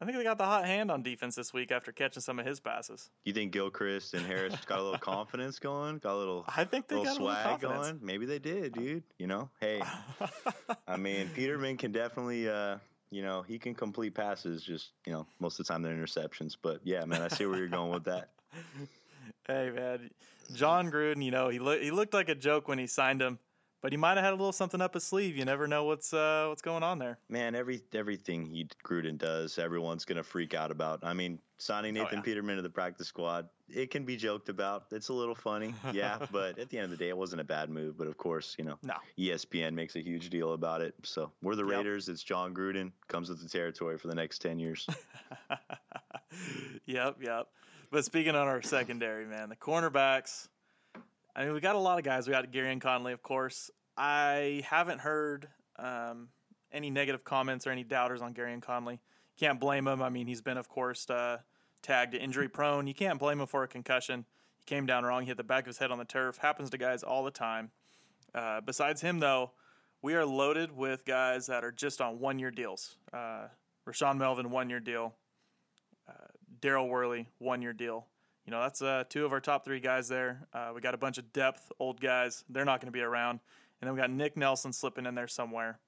I 0.00 0.04
think 0.04 0.16
they 0.16 0.22
got 0.22 0.38
the 0.38 0.44
hot 0.44 0.64
hand 0.64 0.92
on 0.92 1.02
defense 1.02 1.34
this 1.34 1.52
week 1.52 1.72
after 1.72 1.90
catching 1.90 2.22
some 2.22 2.38
of 2.38 2.46
his 2.46 2.60
passes. 2.60 3.10
You 3.24 3.32
think 3.32 3.50
Gilchrist 3.52 4.14
and 4.14 4.24
Harris 4.24 4.54
got 4.66 4.78
a 4.78 4.82
little 4.82 4.98
confidence 4.98 5.58
going? 5.58 5.98
Got 5.98 6.14
a 6.14 6.18
little, 6.18 6.44
I 6.46 6.62
think 6.62 6.86
they 6.86 6.94
little 6.94 7.26
got 7.28 7.58
swag 7.58 7.60
going. 7.60 7.98
Maybe 8.00 8.24
they 8.24 8.38
did, 8.38 8.74
dude. 8.74 9.02
You 9.18 9.26
know, 9.26 9.50
hey, 9.60 9.82
I 10.86 10.96
mean, 10.96 11.28
Peterman 11.34 11.76
can 11.76 11.90
definitely, 11.90 12.48
uh, 12.48 12.76
you 13.10 13.22
know, 13.22 13.42
he 13.42 13.58
can 13.58 13.74
complete 13.74 14.14
passes. 14.14 14.62
Just 14.62 14.90
you 15.04 15.12
know, 15.12 15.26
most 15.40 15.58
of 15.58 15.66
the 15.66 15.72
time 15.72 15.82
they're 15.82 15.94
interceptions. 15.94 16.56
But 16.60 16.80
yeah, 16.84 17.04
man, 17.04 17.20
I 17.22 17.28
see 17.28 17.46
where 17.46 17.58
you're 17.58 17.68
going 17.68 17.90
with 17.90 18.04
that. 18.04 18.30
Hey 19.46 19.70
man, 19.70 20.10
John 20.54 20.90
Gruden. 20.90 21.24
You 21.24 21.30
know 21.30 21.48
he 21.48 21.58
lo- 21.58 21.78
he 21.78 21.90
looked 21.90 22.12
like 22.12 22.28
a 22.28 22.34
joke 22.34 22.68
when 22.68 22.78
he 22.78 22.86
signed 22.86 23.22
him, 23.22 23.38
but 23.80 23.92
he 23.92 23.96
might 23.96 24.16
have 24.16 24.24
had 24.24 24.32
a 24.32 24.36
little 24.36 24.52
something 24.52 24.80
up 24.80 24.94
his 24.94 25.04
sleeve. 25.04 25.36
You 25.36 25.44
never 25.44 25.66
know 25.68 25.84
what's 25.84 26.12
uh, 26.12 26.46
what's 26.48 26.62
going 26.62 26.82
on 26.82 26.98
there. 26.98 27.18
Man, 27.28 27.54
every 27.54 27.82
everything 27.94 28.46
he 28.46 28.68
Gruden 28.84 29.18
does, 29.18 29.58
everyone's 29.58 30.04
gonna 30.04 30.22
freak 30.22 30.54
out 30.54 30.70
about. 30.70 31.00
I 31.02 31.12
mean, 31.14 31.38
signing 31.58 31.96
Oh, 31.98 32.02
Nathan 32.02 32.18
yeah. 32.18 32.22
Peterman 32.24 32.56
to 32.56 32.62
the 32.62 32.70
practice 32.70 33.06
squad, 33.08 33.48
it 33.68 33.90
can 33.90 34.04
be 34.04 34.16
joked 34.16 34.48
about. 34.48 34.84
It's 34.90 35.08
a 35.08 35.12
little 35.12 35.34
funny, 35.34 35.74
yeah. 35.92 36.18
but 36.32 36.58
at 36.58 36.70
the 36.70 36.78
end 36.78 36.84
of 36.84 36.90
the 36.90 36.96
day, 36.96 37.08
it 37.08 37.16
wasn't 37.16 37.40
a 37.40 37.44
bad 37.44 37.70
move. 37.70 37.96
But 37.98 38.06
of 38.08 38.16
course, 38.16 38.54
you 38.58 38.64
know, 38.64 38.78
No. 38.82 38.94
ESPN 39.18 39.74
makes 39.74 39.94
a 39.96 40.00
huge 40.02 40.30
deal 40.30 40.52
about 40.54 40.80
it. 40.80 40.94
So 41.04 41.30
we're 41.42 41.54
the 41.56 41.64
Yep. 41.66 41.76
Raiders. 41.76 42.08
It's 42.08 42.22
John 42.22 42.54
Gruden 42.54 42.92
comes 43.08 43.28
with 43.28 43.42
the 43.42 43.48
territory 43.48 43.96
for 43.98 44.08
the 44.08 44.14
next 44.14 44.40
ten 44.40 44.58
years. 44.58 44.86
yep, 46.86 47.16
yep. 47.20 47.48
But 47.90 48.04
speaking 48.04 48.34
on 48.34 48.46
our 48.48 48.60
secondary, 48.62 49.24
man, 49.26 49.48
the 49.48 49.56
cornerbacks. 49.56 50.48
I 51.38 51.44
mean, 51.44 51.54
we 51.54 51.60
got 51.60 51.76
a 51.76 51.78
lot 51.78 51.98
of 51.98 52.04
guys. 52.04 52.26
We 52.26 52.32
got 52.32 52.50
Gareon 52.50 52.80
Conley, 52.80 53.12
of 53.12 53.22
course. 53.22 53.70
I 53.96 54.64
haven't 54.66 54.98
heard 54.98 55.46
um, 55.78 56.30
any 56.72 56.90
negative 56.90 57.22
comments 57.22 57.64
or 57.64 57.70
any 57.70 57.84
doubters 57.84 58.20
on 58.20 58.34
Gareon 58.34 58.60
Conley. 58.60 58.98
Can't 59.38 59.60
blame 59.60 59.86
him. 59.86 60.02
I 60.02 60.08
mean, 60.08 60.26
he's 60.26 60.42
been, 60.42 60.56
of 60.56 60.68
course, 60.68 61.08
uh, 61.08 61.38
tagged 61.80 62.16
injury 62.16 62.48
prone. 62.48 62.88
You 62.88 62.94
can't 62.94 63.20
blame 63.20 63.38
him 63.38 63.46
for 63.46 63.62
a 63.62 63.68
concussion. 63.68 64.24
He 64.56 64.64
came 64.64 64.84
down 64.84 65.04
wrong. 65.04 65.22
He 65.22 65.28
hit 65.28 65.36
the 65.36 65.44
back 65.44 65.62
of 65.62 65.68
his 65.68 65.78
head 65.78 65.92
on 65.92 65.98
the 65.98 66.04
turf. 66.04 66.38
Happens 66.38 66.70
to 66.70 66.78
guys 66.78 67.04
all 67.04 67.22
the 67.22 67.30
time. 67.30 67.70
Uh, 68.34 68.60
besides 68.60 69.00
him, 69.00 69.20
though, 69.20 69.52
we 70.02 70.16
are 70.16 70.26
loaded 70.26 70.76
with 70.76 71.04
guys 71.04 71.46
that 71.46 71.62
are 71.62 71.70
just 71.70 72.00
on 72.00 72.18
one 72.18 72.40
year 72.40 72.50
deals. 72.50 72.96
Uh, 73.12 73.46
Rashaan 73.88 74.18
Melvin, 74.18 74.50
one 74.50 74.68
year 74.68 74.80
deal. 74.80 75.14
Uh, 76.08 76.14
Daryl 76.60 76.88
Worley, 76.88 77.28
one 77.38 77.62
year 77.62 77.72
deal. 77.72 78.06
You 78.48 78.52
know, 78.52 78.62
that's 78.62 78.80
uh, 78.80 79.04
two 79.10 79.26
of 79.26 79.32
our 79.34 79.42
top 79.42 79.62
three 79.62 79.78
guys 79.78 80.08
there. 80.08 80.48
Uh, 80.54 80.72
we 80.74 80.80
got 80.80 80.94
a 80.94 80.96
bunch 80.96 81.18
of 81.18 81.30
depth, 81.34 81.70
old 81.78 82.00
guys. 82.00 82.44
They're 82.48 82.64
not 82.64 82.80
going 82.80 82.90
to 82.90 82.96
be 82.96 83.02
around. 83.02 83.40
And 83.82 83.86
then 83.86 83.92
we 83.92 84.00
got 84.00 84.10
Nick 84.10 84.38
Nelson 84.38 84.72
slipping 84.72 85.04
in 85.04 85.14
there 85.14 85.28
somewhere. 85.28 85.78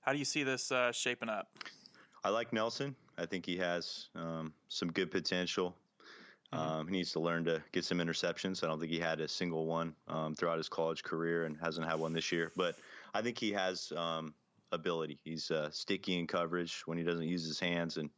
How 0.00 0.12
do 0.12 0.18
you 0.18 0.24
see 0.24 0.42
this 0.42 0.72
uh, 0.72 0.90
shaping 0.90 1.28
up? 1.28 1.56
I 2.24 2.30
like 2.30 2.52
Nelson. 2.52 2.96
I 3.18 3.24
think 3.24 3.46
he 3.46 3.56
has 3.58 4.08
um, 4.16 4.52
some 4.66 4.90
good 4.90 5.12
potential. 5.12 5.76
Um, 6.52 6.88
he 6.88 6.92
needs 6.94 7.12
to 7.12 7.20
learn 7.20 7.44
to 7.44 7.62
get 7.70 7.84
some 7.84 7.98
interceptions. 7.98 8.64
I 8.64 8.66
don't 8.66 8.80
think 8.80 8.90
he 8.90 8.98
had 8.98 9.20
a 9.20 9.28
single 9.28 9.64
one 9.64 9.94
um, 10.08 10.34
throughout 10.34 10.56
his 10.56 10.68
college 10.68 11.04
career 11.04 11.44
and 11.44 11.56
hasn't 11.62 11.86
had 11.86 12.00
one 12.00 12.12
this 12.12 12.32
year. 12.32 12.50
But 12.56 12.80
I 13.14 13.22
think 13.22 13.38
he 13.38 13.52
has 13.52 13.92
um, 13.96 14.34
ability. 14.72 15.20
He's 15.22 15.52
uh, 15.52 15.70
sticky 15.70 16.18
in 16.18 16.26
coverage 16.26 16.82
when 16.86 16.98
he 16.98 17.04
doesn't 17.04 17.28
use 17.28 17.46
his 17.46 17.60
hands 17.60 17.96
and 17.96 18.10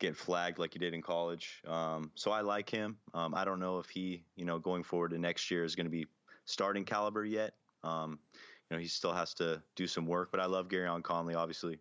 get 0.00 0.16
flagged 0.16 0.58
like 0.58 0.72
he 0.72 0.78
did 0.78 0.94
in 0.94 1.02
college. 1.02 1.62
Um, 1.66 2.10
so 2.16 2.32
I 2.32 2.40
like 2.40 2.68
him. 2.68 2.96
Um, 3.14 3.34
I 3.34 3.44
don't 3.44 3.60
know 3.60 3.78
if 3.78 3.88
he, 3.88 4.24
you 4.34 4.44
know, 4.44 4.58
going 4.58 4.82
forward 4.82 5.10
to 5.10 5.18
next 5.18 5.50
year 5.50 5.62
is 5.62 5.76
going 5.76 5.86
to 5.86 5.90
be 5.90 6.06
starting 6.46 6.84
caliber 6.84 7.24
yet. 7.24 7.52
Um, 7.84 8.18
you 8.68 8.76
know, 8.76 8.80
he 8.80 8.88
still 8.88 9.12
has 9.12 9.34
to 9.34 9.62
do 9.76 9.86
some 9.86 10.06
work. 10.06 10.30
But 10.32 10.40
I 10.40 10.46
love 10.46 10.68
Gareon 10.68 11.02
Conley, 11.02 11.34
obviously. 11.34 11.78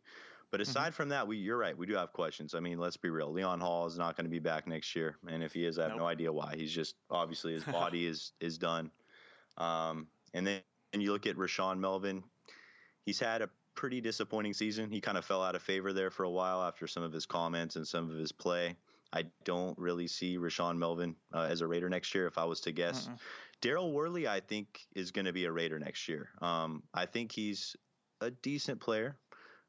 But 0.52 0.62
aside 0.62 0.96
from 0.96 1.10
that, 1.10 1.28
we 1.28 1.38
you're 1.38 1.58
right. 1.58 1.78
We 1.78 1.86
do 1.86 1.94
have 1.94 2.12
questions. 2.12 2.56
I 2.56 2.60
mean, 2.60 2.80
let's 2.80 2.98
be 2.98 3.10
real. 3.10 3.32
Leon 3.32 3.60
Hall 3.60 3.86
is 3.86 3.98
not 3.98 4.16
going 4.16 4.26
to 4.26 4.32
be 4.32 4.40
back 4.40 4.68
next 4.68 4.96
year, 4.96 5.16
and 5.28 5.44
if 5.44 5.54
he 5.54 5.64
is, 5.64 5.78
I 5.78 5.84
have 5.84 5.92
Nope. 5.92 6.00
no 6.00 6.08
idea 6.08 6.34
why. 6.34 6.56
He's 6.58 6.74
just 6.74 6.96
obviously 7.12 7.54
his 7.54 7.64
body 7.66 8.08
is 8.08 8.32
is 8.40 8.58
done. 8.58 8.90
Um, 9.58 10.08
and 10.34 10.48
then 10.48 10.62
and 10.92 11.04
you 11.04 11.12
look 11.12 11.28
at 11.28 11.36
Rashaan 11.36 11.78
Melvin. 11.78 12.24
He's 13.06 13.20
had 13.20 13.44
a 13.44 13.50
pretty 13.80 14.02
disappointing 14.02 14.52
season. 14.52 14.92
He 14.92 15.00
kind 15.00 15.18
of 15.18 15.24
fell 15.24 15.42
out 15.42 15.56
of 15.56 15.62
favor 15.62 15.94
there 15.94 16.12
for 16.12 16.24
a 16.24 16.30
while 16.30 16.62
after 16.62 16.86
some 16.86 17.02
of 17.02 17.14
his 17.14 17.26
comments 17.26 17.78
and 17.78 17.88
some 17.88 18.12
of 18.12 18.18
his 18.18 18.34
play. 18.34 18.76
I 19.14 19.24
don't 19.46 19.78
really 19.80 20.06
see 20.08 20.38
Rashaan 20.38 20.78
Melvin 20.78 21.16
uh, 21.34 21.48
as 21.50 21.62
a 21.62 21.68
Raider 21.68 21.88
next 21.90 22.14
year. 22.14 22.28
If 22.28 22.38
I 22.38 22.44
was 22.44 22.60
to 22.62 22.74
guess, 22.74 23.08
Daryl 23.62 23.94
Worley, 23.94 24.28
I 24.28 24.42
think, 24.42 24.82
is 24.96 25.12
going 25.12 25.28
to 25.28 25.32
be 25.32 25.46
a 25.46 25.52
Raider 25.52 25.80
next 25.80 26.10
year. 26.10 26.28
Um, 26.42 26.84
I 26.94 27.06
think 27.06 27.32
he's 27.32 27.78
a 28.20 28.32
decent 28.32 28.82
player. 28.82 29.18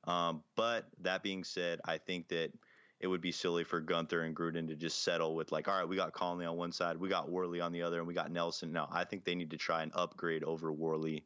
Um, 0.08 0.42
but 0.56 0.86
that 1.02 1.22
being 1.22 1.44
said, 1.44 1.78
I 1.84 1.98
think 1.98 2.30
that 2.30 2.50
it 2.98 3.06
would 3.06 3.20
be 3.20 3.30
silly 3.30 3.62
for 3.62 3.80
Guenther 3.80 4.26
and 4.26 4.34
Gruden 4.34 4.66
to 4.66 4.74
just 4.74 5.04
settle 5.04 5.36
with 5.36 5.52
like, 5.52 5.68
all 5.68 5.78
right, 5.78 5.88
we 5.88 5.94
got 5.94 6.12
Conley 6.12 6.46
on 6.46 6.56
one 6.56 6.72
side, 6.72 6.96
we 6.96 7.08
got 7.08 7.30
Worley 7.30 7.60
on 7.60 7.70
the 7.70 7.82
other, 7.82 7.98
and 7.98 8.08
we 8.08 8.14
got 8.14 8.32
Nelson. 8.32 8.72
No, 8.72 8.88
I 8.90 9.04
think 9.04 9.24
they 9.24 9.36
need 9.36 9.50
to 9.50 9.56
try 9.56 9.84
and 9.84 9.92
upgrade 9.94 10.42
over 10.42 10.72
Worley 10.72 11.24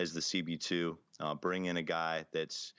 as 0.00 0.12
the 0.12 0.20
CB2. 0.20 0.96
Uh, 1.20 1.34
bring 1.34 1.66
in 1.66 1.76
a 1.76 1.82
guy 1.82 2.24
that's 2.32 2.72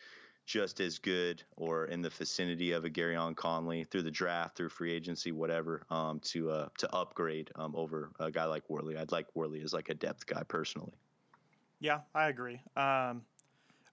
just 0.45 0.81
as 0.81 0.97
good 0.97 1.43
or 1.55 1.85
in 1.85 2.01
the 2.01 2.09
vicinity 2.09 2.71
of 2.71 2.83
a 2.83 2.89
Gareon 2.89 3.35
Conley 3.35 3.83
through 3.83 4.01
the 4.01 4.11
draft, 4.11 4.57
through 4.57 4.69
free 4.69 4.91
agency, 4.91 5.31
whatever, 5.31 5.83
um, 5.89 6.19
to 6.21 6.49
uh, 6.49 6.69
to 6.79 6.93
upgrade 6.93 7.51
um, 7.55 7.75
over 7.75 8.11
a 8.19 8.31
guy 8.31 8.45
like 8.45 8.69
Worley. 8.69 8.97
I'd 8.97 9.11
like 9.11 9.27
Worley 9.35 9.61
as 9.61 9.73
like 9.73 9.89
a 9.89 9.93
depth 9.93 10.25
guy 10.25 10.43
personally. 10.43 10.93
Yeah, 11.79 11.99
I 12.13 12.27
agree. 12.27 12.61
Um, 12.75 13.23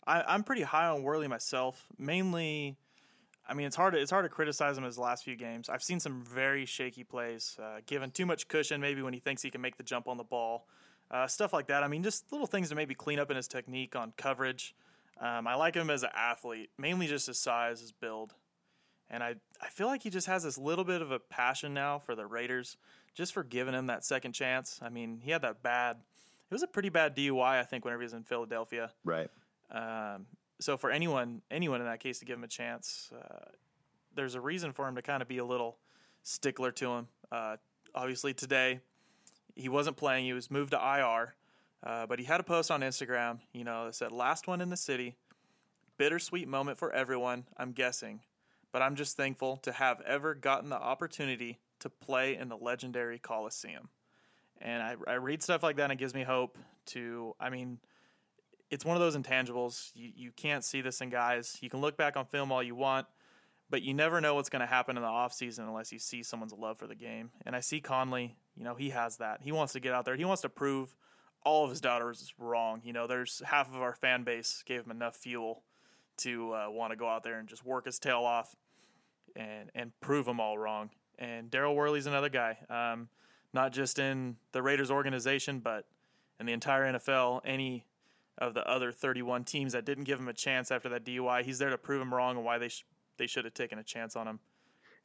I, 0.06 0.24
I'm 0.26 0.42
pretty 0.42 0.62
high 0.62 0.88
on 0.88 1.02
Worley 1.02 1.28
myself. 1.28 1.86
Mainly, 1.98 2.76
I 3.46 3.54
mean, 3.54 3.66
it's 3.66 3.76
hard 3.76 3.92
to 3.94 4.00
it's 4.00 4.10
hard 4.10 4.24
to 4.24 4.30
criticize 4.30 4.78
him 4.78 4.84
his 4.84 4.98
last 4.98 5.24
few 5.24 5.36
games. 5.36 5.68
I've 5.68 5.82
seen 5.82 6.00
some 6.00 6.22
very 6.22 6.64
shaky 6.64 7.04
plays, 7.04 7.56
uh, 7.62 7.80
given 7.86 8.10
too 8.10 8.26
much 8.26 8.48
cushion, 8.48 8.80
maybe 8.80 9.02
when 9.02 9.12
he 9.12 9.20
thinks 9.20 9.42
he 9.42 9.50
can 9.50 9.60
make 9.60 9.76
the 9.76 9.82
jump 9.82 10.08
on 10.08 10.16
the 10.16 10.24
ball, 10.24 10.66
uh, 11.10 11.26
stuff 11.26 11.52
like 11.52 11.68
that. 11.68 11.82
I 11.82 11.88
mean, 11.88 12.02
just 12.02 12.30
little 12.30 12.46
things 12.46 12.68
to 12.70 12.74
maybe 12.74 12.94
clean 12.94 13.18
up 13.18 13.30
in 13.30 13.36
his 13.36 13.48
technique 13.48 13.96
on 13.96 14.12
coverage. 14.16 14.74
Um, 15.20 15.46
I 15.46 15.54
like 15.54 15.74
him 15.74 15.90
as 15.90 16.02
an 16.02 16.10
athlete, 16.14 16.70
mainly 16.78 17.06
just 17.06 17.26
his 17.26 17.38
size, 17.38 17.80
his 17.80 17.92
build, 17.92 18.34
and 19.10 19.22
I 19.22 19.34
I 19.60 19.68
feel 19.68 19.88
like 19.88 20.02
he 20.02 20.10
just 20.10 20.26
has 20.26 20.44
this 20.44 20.58
little 20.58 20.84
bit 20.84 21.02
of 21.02 21.10
a 21.10 21.18
passion 21.18 21.74
now 21.74 21.98
for 21.98 22.14
the 22.14 22.26
Raiders, 22.26 22.76
just 23.14 23.32
for 23.32 23.42
giving 23.42 23.74
him 23.74 23.86
that 23.86 24.04
second 24.04 24.32
chance. 24.32 24.78
I 24.82 24.90
mean, 24.90 25.20
he 25.22 25.30
had 25.30 25.42
that 25.42 25.62
bad. 25.62 25.96
It 26.50 26.54
was 26.54 26.62
a 26.62 26.68
pretty 26.68 26.88
bad 26.88 27.16
DUI, 27.16 27.58
I 27.58 27.64
think, 27.64 27.84
whenever 27.84 28.02
he 28.02 28.06
was 28.06 28.14
in 28.14 28.22
Philadelphia. 28.22 28.90
Right. 29.04 29.28
Um, 29.70 30.26
so 30.60 30.76
for 30.76 30.90
anyone, 30.90 31.42
anyone 31.50 31.80
in 31.80 31.86
that 31.86 32.00
case 32.00 32.20
to 32.20 32.24
give 32.24 32.38
him 32.38 32.44
a 32.44 32.48
chance, 32.48 33.10
uh, 33.14 33.50
there's 34.14 34.34
a 34.34 34.40
reason 34.40 34.72
for 34.72 34.88
him 34.88 34.94
to 34.96 35.02
kind 35.02 35.20
of 35.20 35.28
be 35.28 35.38
a 35.38 35.44
little 35.44 35.78
stickler 36.22 36.70
to 36.72 36.90
him. 36.90 37.08
Uh, 37.30 37.56
obviously 37.94 38.32
today, 38.32 38.80
he 39.58 39.68
wasn't 39.68 39.96
playing; 39.96 40.24
he 40.24 40.32
was 40.32 40.50
moved 40.50 40.70
to 40.70 40.78
IR. 40.78 41.34
Uh, 41.84 42.06
but 42.06 42.18
he 42.18 42.24
had 42.24 42.40
a 42.40 42.44
post 42.44 42.70
on 42.70 42.80
Instagram, 42.80 43.38
you 43.52 43.64
know, 43.64 43.86
that 43.86 43.94
said, 43.94 44.12
"Last 44.12 44.46
one 44.46 44.60
in 44.60 44.70
the 44.70 44.76
city, 44.76 45.16
bittersweet 45.96 46.48
moment 46.48 46.78
for 46.78 46.92
everyone." 46.92 47.44
I'm 47.56 47.72
guessing, 47.72 48.20
but 48.72 48.82
I'm 48.82 48.96
just 48.96 49.16
thankful 49.16 49.58
to 49.58 49.72
have 49.72 50.00
ever 50.02 50.34
gotten 50.34 50.70
the 50.70 50.76
opportunity 50.76 51.58
to 51.80 51.90
play 51.90 52.36
in 52.36 52.48
the 52.48 52.56
legendary 52.56 53.18
Coliseum. 53.18 53.88
And 54.60 54.82
I, 54.82 54.96
I 55.06 55.14
read 55.14 55.42
stuff 55.42 55.62
like 55.62 55.76
that, 55.76 55.84
and 55.84 55.92
it 55.92 55.98
gives 55.98 56.14
me 56.14 56.24
hope. 56.24 56.58
To, 56.86 57.34
I 57.38 57.50
mean, 57.50 57.78
it's 58.70 58.84
one 58.84 58.96
of 58.96 59.00
those 59.00 59.16
intangibles. 59.16 59.90
You 59.94 60.10
you 60.14 60.30
can't 60.32 60.64
see 60.64 60.80
this 60.80 61.00
in 61.00 61.10
guys. 61.10 61.58
You 61.60 61.70
can 61.70 61.80
look 61.80 61.96
back 61.96 62.16
on 62.16 62.26
film 62.26 62.50
all 62.50 62.62
you 62.62 62.74
want, 62.74 63.06
but 63.70 63.82
you 63.82 63.94
never 63.94 64.20
know 64.20 64.34
what's 64.34 64.48
going 64.48 64.60
to 64.60 64.66
happen 64.66 64.96
in 64.96 65.02
the 65.02 65.08
offseason 65.08 65.60
unless 65.60 65.92
you 65.92 65.98
see 65.98 66.22
someone's 66.22 66.52
love 66.52 66.78
for 66.78 66.86
the 66.86 66.94
game. 66.94 67.30
And 67.46 67.54
I 67.54 67.60
see 67.60 67.80
Conley, 67.80 68.36
you 68.58 68.64
know, 68.64 68.74
he 68.74 68.90
has 68.90 69.18
that. 69.18 69.40
He 69.42 69.52
wants 69.52 69.72
to 69.74 69.80
get 69.80 69.94
out 69.94 70.04
there. 70.04 70.16
He 70.16 70.24
wants 70.24 70.42
to 70.42 70.48
prove 70.48 70.94
all 71.44 71.64
of 71.64 71.70
his 71.70 71.80
doubters 71.80 72.34
wrong. 72.38 72.80
You 72.84 72.92
know, 72.92 73.06
there's 73.06 73.40
half 73.46 73.68
of 73.72 73.80
our 73.80 73.94
fan 73.94 74.24
base 74.24 74.64
gave 74.66 74.84
him 74.84 74.90
enough 74.90 75.16
fuel 75.16 75.62
to 76.18 76.52
uh, 76.52 76.66
want 76.68 76.90
to 76.90 76.96
go 76.96 77.08
out 77.08 77.22
there 77.22 77.38
and 77.38 77.48
just 77.48 77.64
work 77.64 77.86
his 77.86 78.00
tail 78.00 78.24
off 78.24 78.56
and 79.36 79.70
and 79.74 79.92
prove 80.00 80.26
them 80.26 80.40
all 80.40 80.58
wrong. 80.58 80.90
And 81.18 81.50
Daryl 81.50 81.74
Worley's 81.74 82.06
another 82.06 82.28
guy, 82.28 82.58
um, 82.68 83.08
not 83.52 83.72
just 83.72 83.98
in 83.98 84.36
the 84.52 84.62
Raiders 84.62 84.90
organization, 84.90 85.60
but 85.60 85.86
in 86.40 86.46
the 86.46 86.52
entire 86.52 86.92
NFL. 86.92 87.42
Any 87.44 87.86
of 88.38 88.54
the 88.54 88.68
other 88.68 88.92
31 88.92 89.44
teams 89.44 89.72
that 89.72 89.84
didn't 89.84 90.04
give 90.04 90.18
him 90.18 90.28
a 90.28 90.32
chance 90.32 90.70
after 90.70 90.88
that 90.88 91.04
DUI, 91.04 91.42
he's 91.42 91.58
there 91.58 91.70
to 91.70 91.78
prove 91.78 92.02
him 92.02 92.12
wrong 92.12 92.36
and 92.36 92.44
why 92.44 92.58
they 92.58 92.68
sh- 92.68 92.84
they 93.16 93.26
should 93.26 93.44
have 93.44 93.54
taken 93.54 93.78
a 93.78 93.84
chance 93.84 94.16
on 94.16 94.26
him. 94.26 94.40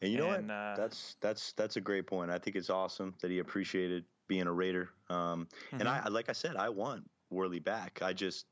And 0.04 0.12
you 0.12 0.18
know 0.20 0.28
And, 0.28 0.52
what? 0.52 0.52
uh, 0.52 0.76
that's 0.76 1.16
that's 1.22 1.54
that's 1.54 1.78
a 1.78 1.82
great 1.82 2.08
point. 2.08 2.32
I 2.32 2.40
think 2.40 2.56
it's 2.56 2.70
awesome 2.70 3.16
that 3.22 3.32
he 3.32 3.40
appreciated 3.40 4.06
being 4.28 4.48
a 4.48 4.54
Raider. 4.54 4.90
Um, 5.10 5.48
And 5.80 5.88
I, 5.88 6.08
like 6.10 6.30
I 6.30 6.34
said, 6.34 6.56
I 6.56 6.70
want 6.70 7.10
Worley 7.30 7.60
back. 7.60 8.02
I 8.02 8.14
just 8.14 8.48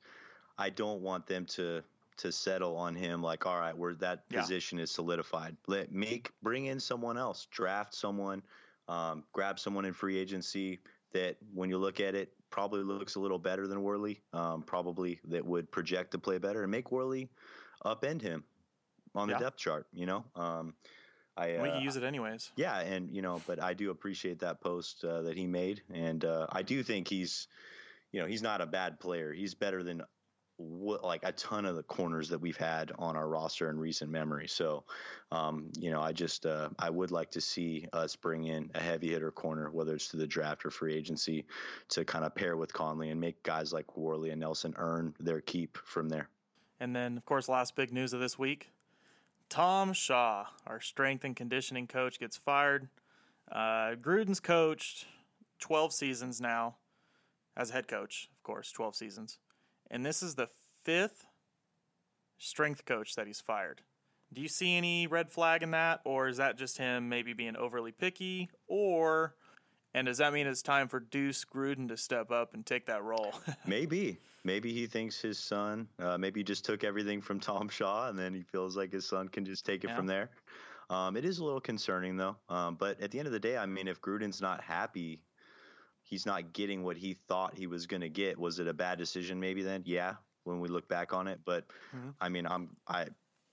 I 0.58 0.70
don't 0.70 1.02
want 1.02 1.28
them 1.28 1.46
to 1.48 1.84
to 2.18 2.32
settle 2.32 2.78
on 2.78 2.96
him. 2.96 3.22
Like, 3.24 3.46
all 3.46 3.60
right, 3.60 3.78
where 3.78 3.96
that 3.96 4.30
Yeah. 4.30 4.40
position 4.40 4.80
is 4.80 4.92
solidified. 4.92 5.58
Let 5.68 5.92
make 5.92 6.32
bring 6.42 6.66
in 6.68 6.80
someone 6.80 7.18
else, 7.18 7.46
draft 7.48 7.94
someone, 7.96 8.44
um, 8.88 9.26
grab 9.34 9.60
someone 9.60 9.86
in 9.86 9.94
free 9.94 10.18
agency 10.18 10.84
that 11.14 11.38
when 11.54 11.70
you 11.70 11.78
look 11.78 12.00
at 12.00 12.16
it 12.16 12.34
probably 12.50 12.84
looks 12.84 13.16
a 13.16 13.20
little 13.20 13.40
better 13.40 13.68
than 13.68 13.82
Worley. 13.82 14.24
Um, 14.34 14.64
probably 14.64 15.20
that 15.26 15.46
would 15.46 15.72
project 15.72 16.12
to 16.12 16.20
play 16.20 16.38
better 16.38 16.64
and 16.64 16.72
make 16.72 16.92
Worley 16.92 17.32
upend 17.86 18.22
him 18.22 18.46
on 19.16 19.30
the 19.30 19.34
Yeah. 19.34 19.40
depth 19.44 19.58
chart. 19.58 19.88
You 19.94 20.06
know. 20.06 20.26
Um, 20.36 20.76
I, 21.42 21.62
we 21.62 21.70
uh, 21.70 21.74
can 21.74 21.82
use 21.82 21.96
it 21.96 22.04
anyways. 22.04 22.52
yeah, 22.56 22.80
and 22.80 23.10
you 23.10 23.22
know, 23.22 23.42
but 23.48 23.62
I 23.62 23.74
do 23.74 23.90
appreciate 23.92 24.40
that 24.40 24.62
post 24.62 25.04
uh, 25.04 25.24
that 25.24 25.38
he 25.38 25.48
made, 25.48 25.82
and 25.94 26.24
uh, 26.24 26.48
I 26.52 26.62
do 26.62 26.84
think 26.84 27.08
he's, 27.08 27.48
you 28.12 28.20
know, 28.20 28.28
he's 28.28 28.42
not 28.42 28.62
a 28.62 28.66
bad 28.66 29.00
player. 29.00 29.34
He's 29.34 29.54
better 29.54 29.84
than 29.84 30.04
what, 30.58 31.04
like 31.04 31.22
a 31.24 31.32
ton 31.32 31.66
of 31.66 31.76
the 31.76 31.84
corners 31.84 32.30
that 32.30 32.40
we've 32.40 32.58
had 32.58 32.92
on 33.00 33.16
our 33.16 33.28
roster 33.28 33.70
in 33.70 33.80
recent 33.80 34.12
memory. 34.12 34.48
So, 34.48 34.84
um, 35.32 35.72
you 35.80 35.92
know, 35.92 36.02
I 36.02 36.12
just 36.12 36.46
uh, 36.46 36.70
I 36.78 36.90
would 36.90 37.12
like 37.12 37.32
to 37.32 37.42
see 37.42 37.88
us 37.94 38.16
bring 38.16 38.46
in 38.46 38.70
a 38.76 38.80
heavy 38.80 39.10
hitter 39.10 39.32
corner, 39.32 39.72
whether 39.72 39.96
it's 39.96 40.10
to 40.10 40.18
the 40.18 40.28
draft 40.28 40.66
or 40.66 40.70
free 40.70 40.94
agency, 40.96 41.46
to 41.90 42.06
kind 42.06 42.26
of 42.26 42.36
pair 42.36 42.58
with 42.58 42.72
Conley 42.72 43.10
and 43.10 43.20
make 43.20 43.42
guys 43.44 43.74
like 43.74 43.98
Worley 43.98 44.30
and 44.30 44.40
Nelson 44.40 44.74
earn 44.78 45.16
their 45.20 45.42
keep 45.42 45.78
from 45.86 46.10
there. 46.10 46.30
And 46.80 46.96
then, 46.96 47.18
of 47.18 47.26
course, 47.26 47.48
last 47.50 47.76
big 47.76 47.92
news 47.92 48.14
of 48.14 48.20
this 48.20 48.38
week: 48.38 48.72
Tom 49.52 49.94
Shaw, 49.94 50.46
our 50.66 50.80
strength 50.80 51.24
and 51.24 51.36
conditioning 51.36 51.86
coach, 51.86 52.20
gets 52.20 52.38
fired. 52.38 52.90
Uh, 53.52 53.96
Gruden's 54.02 54.40
coached 54.40 55.06
12 55.60 55.94
seasons 55.94 56.42
now 56.42 56.78
as 57.56 57.70
head 57.70 57.88
coach, 57.88 58.30
of 58.36 58.44
course, 58.44 58.72
12 58.72 58.96
seasons 58.96 59.38
and 59.92 60.06
this 60.06 60.24
is 60.24 60.36
the 60.36 60.48
fifth 60.84 61.28
strength 62.40 62.86
coach 62.86 63.14
that 63.16 63.28
he's 63.28 63.42
fired. 63.42 63.82
Do 64.34 64.42
you 64.42 64.48
see 64.48 64.78
any 64.78 65.06
red 65.06 65.30
flag 65.30 65.62
in 65.62 65.72
that, 65.72 66.00
or 66.06 66.30
is 66.30 66.38
that 66.38 66.58
just 66.58 66.78
him 66.78 67.10
maybe 67.10 67.34
being 67.34 67.58
overly 67.58 67.92
picky, 67.92 68.50
or 68.68 69.36
and 69.94 70.08
does 70.08 70.18
that 70.18 70.34
mean 70.34 70.48
it's 70.48 70.62
time 70.62 70.88
for 70.88 71.00
Deuce 71.00 71.46
Gruden 71.46 71.88
to 71.90 71.98
step 71.98 72.32
up 72.32 72.54
and 72.54 72.66
take 72.66 72.86
that 72.88 73.04
role? 73.04 73.34
maybe, 73.66 74.18
maybe 74.44 74.74
he 74.74 74.88
thinks 74.88 75.20
his 75.20 75.38
son, 75.38 75.88
uh, 76.00 76.18
maybe 76.18 76.40
he 76.40 76.44
just 76.44 76.66
took 76.66 76.84
everything 76.84 77.22
from 77.22 77.40
Tom 77.40 77.70
Shaw, 77.70 78.10
and 78.10 78.18
then 78.18 78.34
he 78.34 78.44
feels 78.44 78.76
like 78.78 78.92
his 78.92 79.06
son 79.06 79.28
can 79.28 79.46
just 79.46 79.66
take 79.66 79.84
it 79.84 79.90
yeah. 79.90 79.96
from 79.96 80.08
there. 80.08 80.30
Um, 80.90 81.16
it 81.16 81.24
is 81.24 81.40
a 81.40 81.44
little 81.44 81.62
concerning 81.62 82.18
though, 82.18 82.36
um, 82.50 82.76
but 82.76 83.00
at 83.02 83.12
the 83.12 83.20
end 83.20 83.28
of 83.28 83.32
the 83.32 83.40
day, 83.40 83.58
I 83.58 83.66
mean, 83.66 83.88
if 83.88 84.02
Gruden's 84.02 84.42
not 84.42 84.62
happy 84.62 85.22
he's 86.12 86.26
not 86.26 86.52
getting 86.52 86.84
what 86.84 86.98
he 86.98 87.14
thought 87.28 87.56
he 87.56 87.66
was 87.66 87.88
going 87.88 88.02
to 88.02 88.10
get. 88.10 88.38
Was 88.38 88.60
it 88.60 88.68
a 88.68 88.74
bad 88.74 88.98
decision 88.98 89.40
maybe 89.40 89.64
then? 89.64 89.82
Yeah, 89.86 90.16
when 90.44 90.60
we 90.60 90.68
look 90.68 90.88
back 90.88 91.14
on 91.14 91.28
it, 91.28 91.40
but 91.46 91.66
mm-hmm. 91.96 92.10
I 92.20 92.30
mean, 92.30 92.46
I'm 92.46 92.76
I 92.88 93.08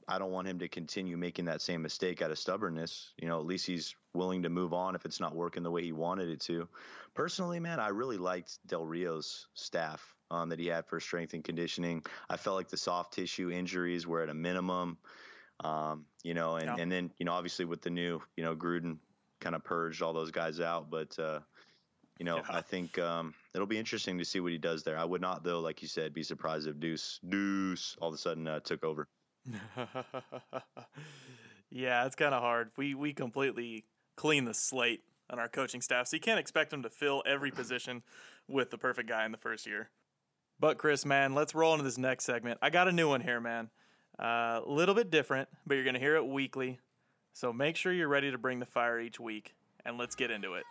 I 0.09 0.19
don't 0.19 0.33
want 0.33 0.49
him 0.49 0.59
to 0.61 0.69
continue 0.69 1.17
making 1.17 1.45
that 1.45 1.61
same 1.61 1.83
mistake 1.83 2.23
out 2.23 2.31
of 2.31 2.39
stubbornness. 2.39 3.13
You 3.21 3.29
know, 3.29 3.39
at 3.39 3.47
least 3.47 3.67
he's 3.67 3.95
willing 4.15 4.43
to 4.43 4.49
move 4.49 4.73
on 4.73 4.95
if 4.95 5.05
it's 5.05 5.21
not 5.21 5.37
working 5.37 5.63
the 5.63 5.71
way 5.71 5.83
he 5.83 5.93
wanted 5.93 6.31
it 6.31 6.41
to. 6.41 6.67
Personally, 7.15 7.61
man, 7.61 7.79
I 7.79 7.89
really 7.89 8.17
liked 8.17 8.59
Del 8.67 8.87
Rio's 8.87 9.47
staff 9.55 10.15
um, 10.31 10.49
that 10.49 10.59
he 10.59 10.67
had 10.67 10.87
for 10.87 10.99
strength 10.99 11.35
and 11.35 11.45
conditioning. 11.45 12.05
I 12.31 12.37
felt 12.37 12.57
like 12.57 12.69
the 12.69 12.77
soft 12.77 13.13
tissue 13.13 13.51
injuries 13.51 14.07
were 14.07 14.23
at 14.23 14.29
a 14.29 14.35
minimum. 14.35 14.99
Um, 15.61 16.07
you 16.23 16.35
know, 16.35 16.57
and, 16.57 16.67
yeah. 16.67 16.77
and 16.79 16.91
then, 16.91 17.11
you 17.19 17.27
know, 17.27 17.33
obviously 17.33 17.65
with 17.65 17.83
the 17.83 17.91
new, 17.91 18.23
you 18.37 18.45
know, 18.45 18.55
Gruden 18.55 18.99
kind 19.41 19.57
of 19.57 19.65
purged 19.65 20.03
all 20.03 20.13
those 20.13 20.31
guys 20.31 20.61
out, 20.61 20.89
but, 20.89 21.19
uh, 21.19 21.41
you 22.19 22.25
know, 22.25 22.37
yeah. 22.37 22.43
I 22.49 22.61
think 22.61 22.99
um, 22.99 23.35
it'll 23.55 23.67
be 23.67 23.79
interesting 23.79 24.19
to 24.19 24.25
see 24.25 24.39
what 24.41 24.53
he 24.53 24.59
does 24.59 24.85
there. 24.85 24.97
I 24.97 25.05
would 25.05 25.21
not, 25.21 25.43
though, 25.43 25.61
like 25.61 25.83
you 25.83 25.89
said, 25.89 26.15
be 26.15 26.23
surprised 26.23 26.69
if 26.69 26.79
Deuce 26.79 27.19
Deuce 27.29 27.97
all 28.01 28.09
of 28.09 28.15
a 28.15 28.19
sudden 28.19 28.47
uh, 28.47 28.61
took 28.61 28.85
over. 28.85 29.09
yeah, 31.71 32.07
it's 32.07 32.17
kind 32.17 32.35
of 32.35 32.43
hard. 32.43 32.71
We 32.77 32.95
we 32.95 33.13
completely 33.13 33.85
clean 34.17 34.45
the 34.45 34.55
slate 34.55 35.03
on 35.31 35.39
our 35.39 35.49
coaching 35.49 35.81
staff, 35.81 36.09
so 36.09 36.17
you 36.17 36.21
can't 36.21 36.41
expect 36.41 36.71
them 36.71 36.83
to 36.83 36.91
fill 36.91 37.23
every 37.27 37.51
position 37.51 38.03
with 38.49 38.71
the 38.71 38.79
perfect 38.79 39.09
guy 39.09 39.25
in 39.25 39.33
the 39.33 39.39
first 39.39 39.67
year. 39.67 39.91
But 40.61 40.79
Chris, 40.79 41.05
man, 41.05 41.35
let's 41.35 41.55
roll 41.55 41.73
into 41.75 41.85
this 41.85 41.99
next 41.99 42.25
segment. 42.25 42.59
I 42.63 42.71
got 42.71 42.89
a 42.89 42.93
new 42.93 43.09
one 43.09 43.21
here, 43.21 43.41
man. 43.41 43.71
A 44.19 44.25
uh, 44.25 44.63
little 44.67 44.95
bit 44.95 45.11
different, 45.11 45.49
but 45.67 45.75
you're 45.75 45.85
gonna 45.85 45.99
hear 45.99 46.17
it 46.17 46.27
weekly. 46.27 46.79
So 47.33 47.53
make 47.53 47.77
sure 47.77 47.93
you're 47.93 48.09
ready 48.09 48.33
to 48.33 48.39
bring 48.39 48.59
the 48.59 48.67
fire 48.67 48.99
each 48.99 49.21
week, 49.21 49.55
and 49.85 49.97
let's 49.97 50.17
get 50.17 50.31
into 50.31 50.55
it. 50.55 50.65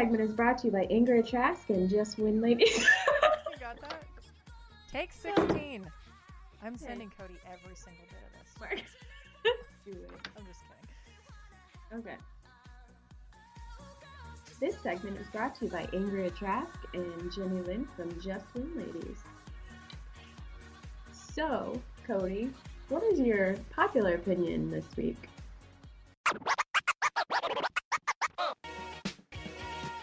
Segment 0.00 0.22
is 0.22 0.32
brought 0.32 0.56
to 0.56 0.68
you 0.68 0.72
by 0.72 0.86
Ingrid 0.86 1.28
Trask 1.28 1.68
and 1.68 1.90
Just 1.90 2.18
Win 2.18 2.40
Ladies. 2.40 2.78
you 2.78 3.58
got 3.60 3.78
that? 3.82 4.02
Take 4.90 5.12
16. 5.12 5.86
I'm 6.64 6.78
sending 6.78 7.12
Cody 7.18 7.34
every 7.44 7.76
single 7.76 8.04
bit 8.08 8.18
of 8.24 8.40
this. 8.40 8.58
Mark. 8.58 8.80
I'm 10.38 10.46
just 10.46 10.60
kidding. 11.90 12.00
Okay. 12.00 12.16
This 14.58 14.74
segment 14.82 15.18
is 15.18 15.26
brought 15.28 15.54
to 15.56 15.66
you 15.66 15.70
by 15.70 15.84
Ingrid 15.88 16.34
Trask 16.34 16.78
and 16.94 17.30
Jenny 17.30 17.60
Lynn 17.60 17.86
from 17.94 18.18
Just 18.22 18.46
Win 18.54 18.72
Ladies. 18.74 19.18
So, 21.12 21.78
Cody, 22.06 22.50
what 22.88 23.02
is 23.02 23.20
your 23.20 23.54
popular 23.68 24.14
opinion 24.14 24.70
this 24.70 24.86
week? 24.96 25.28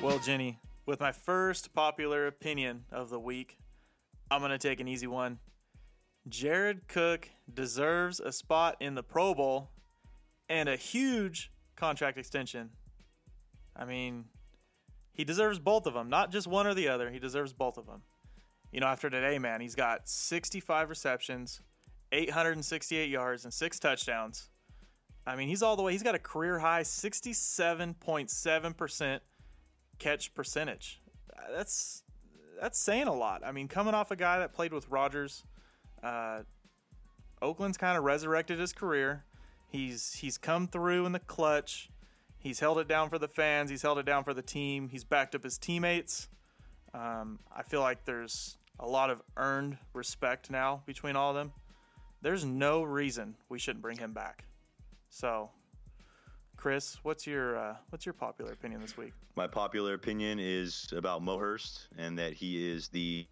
Well, 0.07 0.19
Jenny, 0.19 0.59
with 0.85 1.01
my 1.01 1.11
first 1.11 1.73
popular 1.73 2.27
opinion 2.27 2.85
of 2.93 3.09
the 3.09 3.19
week, 3.19 3.57
I'm 4.31 4.39
going 4.39 4.51
to 4.51 4.57
take 4.57 4.79
an 4.79 4.87
easy 4.87 5.05
one. 5.05 5.37
Jared 6.29 6.87
Cook 6.87 7.27
deserves 7.53 8.21
a 8.21 8.31
spot 8.31 8.77
in 8.79 8.95
the 8.95 9.03
Pro 9.03 9.35
Bowl 9.35 9.69
and 10.47 10.69
a 10.69 10.77
huge 10.77 11.51
contract 11.75 12.17
extension. 12.17 12.69
I 13.75 13.83
mean, 13.83 14.23
he 15.11 15.25
deserves 15.25 15.59
both 15.59 15.85
of 15.85 15.93
them, 15.93 16.07
not 16.07 16.31
just 16.31 16.47
one 16.47 16.67
or 16.67 16.73
the 16.73 16.87
other. 16.87 17.11
He 17.11 17.19
deserves 17.19 17.51
both 17.51 17.77
of 17.77 17.85
them. 17.85 18.01
You 18.71 18.79
know, 18.79 18.87
after 18.87 19.09
today, 19.09 19.37
man, 19.39 19.59
he's 19.59 19.75
got 19.75 20.07
65 20.07 20.89
receptions, 20.89 21.59
868 22.13 23.09
yards, 23.09 23.43
and 23.43 23.53
six 23.53 23.77
touchdowns. 23.77 24.51
I 25.25 25.35
mean, 25.35 25.49
he's 25.49 25.61
all 25.61 25.75
the 25.75 25.83
way. 25.83 25.91
He's 25.91 26.01
got 26.01 26.15
a 26.15 26.19
career 26.19 26.59
high 26.59 26.83
67.7% 26.83 29.19
catch 29.99 30.33
percentage. 30.33 31.01
That's 31.55 32.03
that's 32.59 32.79
saying 32.79 33.07
a 33.07 33.13
lot. 33.13 33.43
I 33.45 33.51
mean, 33.51 33.67
coming 33.67 33.93
off 33.93 34.11
a 34.11 34.15
guy 34.15 34.39
that 34.39 34.53
played 34.53 34.73
with 34.73 34.89
Rodgers, 34.89 35.43
uh, 36.03 36.39
Oakland's 37.41 37.77
kind 37.77 37.97
of 37.97 38.03
resurrected 38.03 38.59
his 38.59 38.73
career. 38.73 39.23
He's 39.69 40.13
he's 40.13 40.37
come 40.37 40.67
through 40.67 41.05
in 41.05 41.11
the 41.11 41.19
clutch. 41.19 41.89
He's 42.39 42.59
held 42.59 42.79
it 42.79 42.87
down 42.87 43.09
for 43.09 43.19
the 43.19 43.27
fans. 43.27 43.69
He's 43.69 43.81
held 43.81 43.97
it 43.97 44.05
down 44.05 44.23
for 44.23 44.33
the 44.33 44.41
team. 44.41 44.89
He's 44.89 45.03
backed 45.03 45.35
up 45.35 45.43
his 45.43 45.57
teammates. 45.57 46.29
Um, 46.93 47.39
I 47.55 47.63
feel 47.63 47.81
like 47.81 48.05
there's 48.05 48.57
a 48.79 48.87
lot 48.87 49.09
of 49.09 49.21
earned 49.35 49.77
respect 49.93 50.49
now 50.49 50.81
between 50.85 51.15
all 51.15 51.31
of 51.31 51.35
them. 51.35 51.51
There's 52.21 52.45
no 52.45 52.83
reason 52.83 53.35
we 53.49 53.59
shouldn't 53.59 53.81
bring 53.81 53.97
him 53.97 54.13
back. 54.13 54.45
So 55.09 55.49
Chris, 56.57 56.97
what's 57.03 57.27
your 57.27 57.57
uh, 57.57 57.75
what's 57.89 58.05
your 58.05 58.13
popular 58.13 58.51
opinion 58.51 58.81
this 58.81 58.97
week? 58.97 59.13
My 59.35 59.47
popular 59.47 59.93
opinion 59.93 60.39
is 60.39 60.91
about 60.95 61.21
Mo 61.21 61.37
Hurst 61.37 61.87
and 61.97 62.17
that 62.17 62.33
he 62.33 62.69
is 62.69 62.87
the 62.89 63.25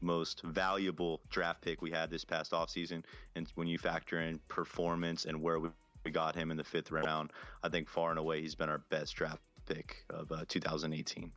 most 0.00 0.42
valuable 0.44 1.20
draft 1.30 1.62
pick 1.62 1.82
we 1.82 1.90
had 1.90 2.10
this 2.10 2.24
past 2.24 2.52
offseason. 2.52 3.02
And 3.34 3.50
when 3.54 3.66
you 3.66 3.78
factor 3.78 4.20
in 4.20 4.38
performance 4.48 5.24
and 5.24 5.40
where 5.42 5.58
we 5.58 5.70
got 6.10 6.34
him 6.34 6.50
in 6.50 6.56
the 6.56 6.64
fifth 6.64 6.90
round, 6.90 7.32
I 7.62 7.68
think 7.68 7.88
far 7.88 8.10
and 8.10 8.18
away 8.18 8.42
he's 8.42 8.54
been 8.54 8.68
our 8.68 8.82
best 8.90 9.14
draft 9.16 9.42
pick 9.66 10.04
of 10.10 10.30
uh, 10.30 10.44
2018. 10.48 11.32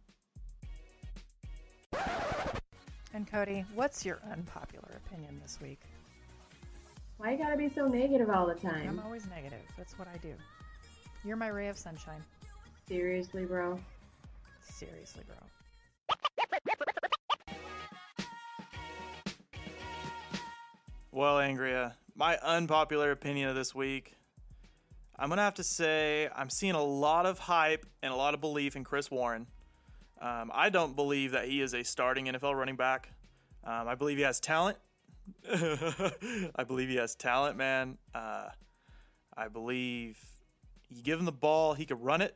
And 3.14 3.28
Cody, 3.30 3.66
what's 3.74 4.06
your 4.06 4.20
unpopular 4.32 5.02
opinion 5.06 5.40
this 5.42 5.60
week? 5.62 5.80
Why 7.18 7.32
you 7.32 7.38
gotta 7.38 7.58
be 7.58 7.70
so 7.70 7.88
negative 7.88 8.30
all 8.30 8.48
the 8.48 8.56
time? 8.56 8.88
I'm 8.88 9.00
always 9.00 9.28
negative. 9.30 9.60
That's 9.78 9.98
what 10.00 10.08
I 10.08 10.18
do. 10.18 10.34
You're 11.24 11.38
my 11.38 11.48
ray 11.48 11.68
of 11.68 11.78
sunshine. 11.78 12.24
Seriously, 12.88 13.46
bro. 13.46 13.80
Seriously, 14.64 15.24
bro. 15.28 15.36
Well, 21.14 21.36
Ingrid, 21.38 21.94
my 22.16 22.38
unpopular 22.38 23.12
opinion 23.12 23.50
of 23.50 23.56
this 23.56 23.76
week, 23.76 24.14
I'm 25.20 25.28
going 25.28 25.38
to 25.38 25.44
have 25.44 25.56
to 25.56 25.64
say 25.64 26.30
I'm 26.34 26.50
seeing 26.50 26.74
a 26.74 26.82
lot 26.82 27.26
of 27.26 27.38
hype 27.38 27.86
and 28.02 28.14
a 28.14 28.16
lot 28.16 28.34
of 28.34 28.40
belief 28.40 28.78
in 28.78 28.86
Chris 28.86 29.12
Warren. 29.12 29.46
Um, 30.22 30.52
I 30.54 30.70
don't 30.70 30.96
believe 30.96 31.32
that 31.32 31.50
he 31.50 31.62
is 31.62 31.74
a 31.74 31.84
starting 31.84 32.28
NFL 32.28 32.56
running 32.56 32.78
back. 32.78 33.10
Um, 33.66 33.90
I 33.90 33.96
believe 33.96 34.18
he 34.18 34.24
has 34.24 34.40
talent. 34.40 34.78
I 35.54 36.64
believe 36.66 36.88
he 36.88 36.96
has 36.96 37.14
talent, 37.14 37.58
man. 37.58 37.98
Uh, 38.16 38.48
I 39.36 39.50
believe 39.50 40.18
you 40.92 41.04
give 41.04 41.20
him 41.20 41.26
the 41.26 41.32
ball, 41.32 41.74
he 41.74 41.86
can 41.86 42.00
run 42.00 42.22
it, 42.22 42.36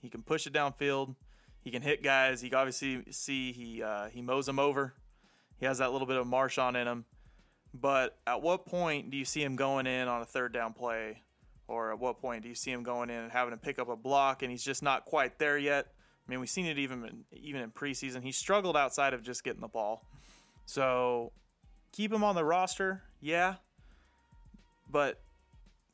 he 0.00 0.08
can 0.08 0.22
push 0.22 0.46
it 0.46 0.52
downfield, 0.52 1.14
he 1.60 1.70
can 1.70 1.82
hit 1.82 2.02
guys. 2.02 2.44
You 2.44 2.50
obviously 2.54 3.02
see 3.10 3.52
he 3.52 3.82
uh, 3.82 4.08
he 4.08 4.22
mows 4.22 4.46
them 4.46 4.58
over. 4.58 4.94
He 5.58 5.66
has 5.66 5.78
that 5.78 5.92
little 5.92 6.06
bit 6.06 6.16
of 6.16 6.26
Marshawn 6.26 6.80
in 6.80 6.86
him. 6.86 7.04
But 7.74 8.16
at 8.26 8.42
what 8.42 8.66
point 8.66 9.10
do 9.10 9.16
you 9.16 9.24
see 9.24 9.42
him 9.42 9.56
going 9.56 9.86
in 9.86 10.08
on 10.08 10.22
a 10.22 10.24
third 10.24 10.52
down 10.52 10.72
play? 10.72 11.22
Or 11.68 11.92
at 11.92 11.98
what 11.98 12.20
point 12.20 12.42
do 12.42 12.48
you 12.48 12.54
see 12.54 12.70
him 12.70 12.82
going 12.82 13.10
in 13.10 13.16
and 13.16 13.32
having 13.32 13.52
to 13.52 13.58
pick 13.58 13.78
up 13.78 13.88
a 13.88 13.96
block 13.96 14.42
and 14.42 14.50
he's 14.50 14.62
just 14.62 14.82
not 14.82 15.04
quite 15.04 15.38
there 15.38 15.58
yet? 15.58 15.88
I 16.26 16.30
mean, 16.30 16.40
we've 16.40 16.50
seen 16.50 16.66
it 16.66 16.78
even 16.78 17.04
in, 17.04 17.24
even 17.32 17.60
in 17.60 17.70
preseason. 17.70 18.22
He 18.22 18.32
struggled 18.32 18.76
outside 18.76 19.14
of 19.14 19.22
just 19.22 19.42
getting 19.42 19.60
the 19.60 19.68
ball. 19.68 20.04
So 20.64 21.32
keep 21.92 22.12
him 22.12 22.22
on 22.22 22.34
the 22.34 22.44
roster, 22.44 23.02
yeah. 23.20 23.56
But 24.90 25.20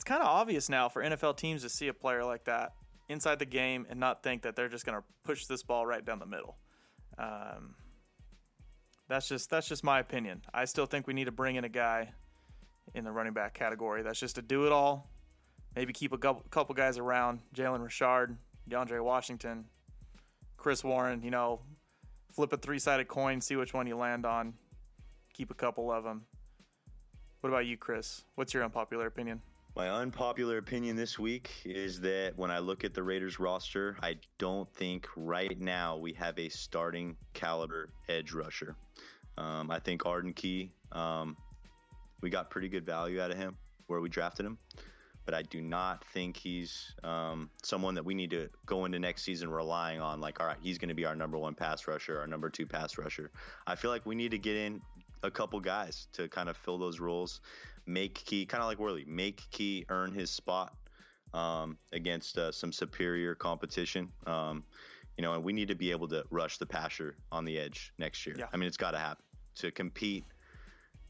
it's 0.03 0.09
kind 0.09 0.21
of 0.21 0.27
obvious 0.27 0.69
now 0.69 0.89
for 0.89 1.01
NFL 1.01 1.37
teams 1.37 1.63
to 1.63 1.69
see 1.69 1.87
a 1.87 1.95
player 1.95 2.25
like 2.25 2.43
that 2.47 2.73
inside 3.09 3.39
the 3.39 3.47
game 3.47 3.87
and 3.89 4.01
not 4.01 4.25
think 4.25 4.43
that 4.43 4.57
they're 4.57 4.69
just 4.69 4.85
going 4.85 4.99
to 4.99 5.05
push 5.23 5.47
this 5.47 5.63
ball 5.63 5.87
right 5.87 6.05
down 6.05 6.19
the 6.19 6.27
middle. 6.27 6.57
Um, 7.19 7.77
that's 9.09 9.29
just 9.29 9.49
that's 9.49 9.69
just 9.69 9.85
my 9.85 10.01
opinion. 10.01 10.43
I 10.53 10.65
still 10.65 10.87
think 10.87 11.07
we 11.07 11.15
need 11.15 11.27
to 11.27 11.31
bring 11.31 11.55
in 11.55 11.63
a 11.63 11.69
guy 11.69 12.11
in 12.97 13.05
the 13.05 13.13
running 13.13 13.33
back 13.33 13.55
category. 13.55 14.03
That's 14.03 14.19
just 14.19 14.35
to 14.35 14.43
do 14.43 14.67
it 14.67 14.73
all. 14.73 15.09
Maybe 15.77 15.93
keep 15.93 16.13
a 16.13 16.19
couple, 16.19 16.75
guys 16.75 16.99
around. 16.99 17.39
Jalen 17.55 17.81
Richard, 17.81 18.37
DeAndre 18.69 19.05
Washington, 19.05 19.67
Chris 20.57 20.83
Warren. 20.83 21.23
You 21.23 21.31
know, 21.31 21.61
flip 22.35 22.53
a 22.53 22.57
three-sided 22.57 23.07
coin, 23.07 23.41
see 23.41 23.55
which 23.55 23.73
one 23.73 23.87
you 23.87 23.97
land 23.97 24.27
on. 24.27 24.55
Keep 25.33 25.53
a 25.53 25.55
couple 25.55 25.93
of 25.93 26.03
them. 26.03 26.23
What 27.41 27.51
about 27.51 27.67
you, 27.67 27.77
Chris? 27.77 28.25
What's 28.35 28.53
your 28.53 28.65
unpopular 28.65 29.07
opinion? 29.07 29.41
My 29.75 29.89
unpopular 29.89 30.59
opinion 30.59 30.97
this 30.97 31.19
week 31.19 31.51
is 31.65 31.99
that 32.03 32.35
when 32.37 32.51
I 32.51 32.59
look 32.59 32.85
at 32.85 32.93
the 32.93 33.03
Raiders 33.03 33.41
roster, 33.41 33.97
I 34.03 34.17
don't 34.37 34.71
think 34.75 35.09
right 35.17 35.59
now 35.59 35.97
we 35.97 36.13
have 36.13 36.39
a 36.39 36.51
starting 36.51 37.17
caliber 37.33 37.89
edge 38.07 38.33
rusher. 38.33 38.77
Um, 39.39 39.71
I 39.71 39.79
think 39.79 40.05
Arden 40.05 40.35
Key, 40.35 40.71
um, 40.93 41.39
we 42.21 42.29
got 42.29 42.51
pretty 42.51 42.69
good 42.69 42.85
value 42.85 43.19
out 43.19 43.31
of 43.31 43.39
him 43.39 43.57
where 43.87 44.03
we 44.03 44.11
drafted 44.11 44.45
him, 44.45 44.59
but 45.25 45.33
I 45.33 45.41
do 45.41 45.63
not 45.63 46.05
think 46.05 46.37
he's 46.37 46.93
um, 47.03 47.49
someone 47.63 47.95
that 47.95 48.05
we 48.05 48.13
need 48.13 48.29
to 48.33 48.51
go 48.67 48.85
into 48.85 48.99
next 48.99 49.23
season 49.23 49.49
relying 49.49 50.03
on. 50.03 50.21
Like, 50.21 50.39
all 50.39 50.47
right, 50.47 50.59
he's 50.61 50.77
going 50.77 50.91
to 50.91 50.95
be 50.95 51.07
our 51.07 51.17
number 51.17 51.39
one 51.39 51.55
pass 51.55 51.89
rusher, 51.89 52.21
our 52.21 52.27
number 52.27 52.51
two 52.51 52.67
pass 52.67 52.99
rusher. 52.99 53.31
I 53.67 53.77
feel 53.77 53.91
like 53.91 54.05
we 54.05 54.17
need 54.17 54.33
to 54.33 54.39
get 54.39 54.57
in 54.57 54.83
a 55.23 55.31
couple 55.31 55.59
guys 55.61 56.09
to 56.13 56.29
kind 56.29 56.51
of 56.51 56.59
fill 56.59 56.77
those 56.77 57.01
roles 57.01 57.41
make 57.87 58.15
Key 58.15 58.47
kind 58.47 58.63
of 58.63 58.69
like 58.69 58.79
Worley, 58.79 59.05
make 59.07 59.43
Key 59.51 59.85
earn 59.89 60.13
his 60.13 60.31
spot 60.31 60.75
um, 61.35 61.79
against 61.93 62.39
uh, 62.39 62.53
some 62.53 62.73
superior 62.73 63.35
competition. 63.35 64.11
Um, 64.27 64.65
you 65.17 65.23
know, 65.23 65.35
and 65.35 65.45
we 65.45 65.53
need 65.53 65.69
to 65.69 65.75
be 65.75 65.91
able 65.91 66.09
to 66.09 66.25
rush 66.31 66.59
the 66.59 66.67
passer 66.67 67.17
on 67.31 67.45
the 67.45 67.59
edge 67.59 67.93
next 67.99 68.27
year. 68.27 68.37
Yeah. 68.39 68.47
I 68.53 68.57
mean, 68.57 68.67
it's 68.67 68.77
got 68.77 68.93
to 68.93 68.99
happen 68.99 69.25
to 69.57 69.71
compete. 69.71 70.25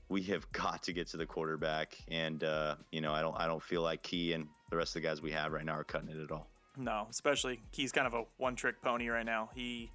We 0.09 0.23
have 0.25 0.51
got 0.53 0.83
to 0.85 0.93
get 0.93 1.07
to 1.09 1.17
the 1.17 1.27
quarterback, 1.27 1.97
and 2.09 2.43
uh, 2.45 2.77
you 2.91 3.01
know, 3.01 3.13
I 3.13 3.23
don't, 3.23 3.39
I 3.39 3.47
don't 3.47 3.63
feel 3.63 3.83
like 3.83 4.03
Key 4.03 4.33
and 4.33 4.47
the 4.71 4.77
rest 4.77 4.97
of 4.97 5.03
the 5.03 5.09
guys 5.09 5.23
we 5.23 5.33
have 5.33 5.53
right 5.53 5.65
now 5.65 5.75
are 5.75 5.85
cutting 5.85 6.09
it 6.09 6.21
at 6.21 6.31
all. 6.33 6.49
No, 6.77 7.07
especially 7.11 7.61
Key's 7.73 7.93
kind 7.93 8.07
of 8.07 8.15
a 8.15 8.25
one-trick 8.39 8.81
pony 8.83 9.09
right 9.09 9.27
now. 9.27 9.51
He, 9.55 9.91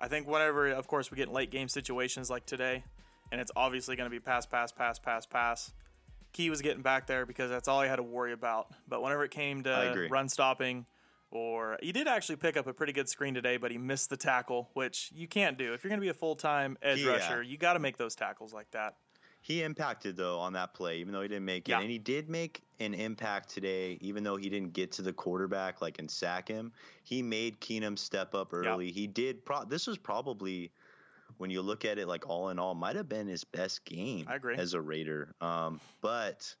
I 0.00 0.08
think, 0.08 0.26
whenever, 0.26 0.68
of 0.68 0.86
course, 0.86 1.10
we 1.10 1.16
get 1.16 1.28
in 1.28 1.34
late 1.34 1.50
game 1.50 1.68
situations 1.68 2.30
like 2.30 2.46
today, 2.46 2.82
and 3.30 3.40
it's 3.40 3.52
obviously 3.54 3.96
going 3.96 4.06
to 4.06 4.10
be 4.10 4.20
pass, 4.20 4.46
pass, 4.46 4.72
pass, 4.72 4.98
pass, 4.98 5.26
pass. 5.26 5.72
Key 6.36 6.50
was 6.50 6.60
getting 6.60 6.82
back 6.82 7.06
there 7.06 7.24
because 7.24 7.48
that's 7.48 7.66
all 7.66 7.80
he 7.80 7.88
had 7.88 7.96
to 7.96 8.02
worry 8.02 8.32
about. 8.34 8.68
But 8.86 9.02
whenever 9.02 9.24
it 9.24 9.30
came 9.30 9.62
to 9.62 10.06
run 10.10 10.28
stopping, 10.28 10.84
or 11.30 11.78
he 11.80 11.92
did 11.92 12.06
actually 12.08 12.36
pick 12.36 12.58
up 12.58 12.66
a 12.66 12.74
pretty 12.74 12.92
good 12.92 13.08
screen 13.08 13.32
today, 13.32 13.56
but 13.56 13.70
he 13.70 13.78
missed 13.78 14.10
the 14.10 14.18
tackle, 14.18 14.68
which 14.74 15.10
you 15.14 15.26
can't 15.26 15.56
do. 15.56 15.72
If 15.72 15.82
you're 15.82 15.88
going 15.88 15.98
to 16.00 16.04
be 16.04 16.10
a 16.10 16.14
full 16.14 16.36
time 16.36 16.76
edge 16.82 16.98
Yeah. 17.02 17.12
rusher, 17.12 17.42
you 17.42 17.56
got 17.56 17.72
to 17.72 17.78
make 17.78 17.96
those 17.96 18.14
tackles 18.14 18.52
like 18.52 18.70
that. 18.72 18.96
He 19.40 19.62
impacted 19.62 20.14
though 20.16 20.38
on 20.38 20.52
that 20.54 20.74
play, 20.74 20.98
even 20.98 21.14
though 21.14 21.22
he 21.22 21.28
didn't 21.28 21.44
make 21.46 21.68
it, 21.68 21.72
Yeah. 21.72 21.80
and 21.80 21.90
he 21.90 21.98
did 21.98 22.28
make 22.28 22.60
an 22.80 22.92
impact 22.92 23.48
today, 23.48 23.96
even 24.02 24.22
though 24.22 24.36
he 24.36 24.50
didn't 24.50 24.74
get 24.74 24.92
to 24.92 25.02
the 25.02 25.12
quarterback 25.14 25.80
like 25.80 25.98
and 25.98 26.10
sack 26.10 26.48
him. 26.48 26.70
He 27.02 27.22
made 27.22 27.60
Keenum 27.60 27.98
step 27.98 28.34
up 28.34 28.52
early. 28.52 28.90
He 28.92 29.06
did. 29.06 29.42
Pro- 29.44 29.64
this 29.64 29.86
was 29.86 29.96
probably 29.96 30.70
when 31.38 31.50
you 31.50 31.62
look 31.62 31.84
at 31.84 31.98
it, 31.98 32.08
like 32.08 32.28
all 32.28 32.48
in 32.50 32.58
all, 32.58 32.74
might 32.74 32.96
have 32.96 33.08
been 33.08 33.26
his 33.26 33.44
best 33.44 33.84
game. 33.84 34.26
I 34.28 34.36
agree. 34.36 34.56
as 34.56 34.74
a 34.74 34.80
Raider. 34.80 35.34
Um, 35.40 35.80
but 36.00 36.54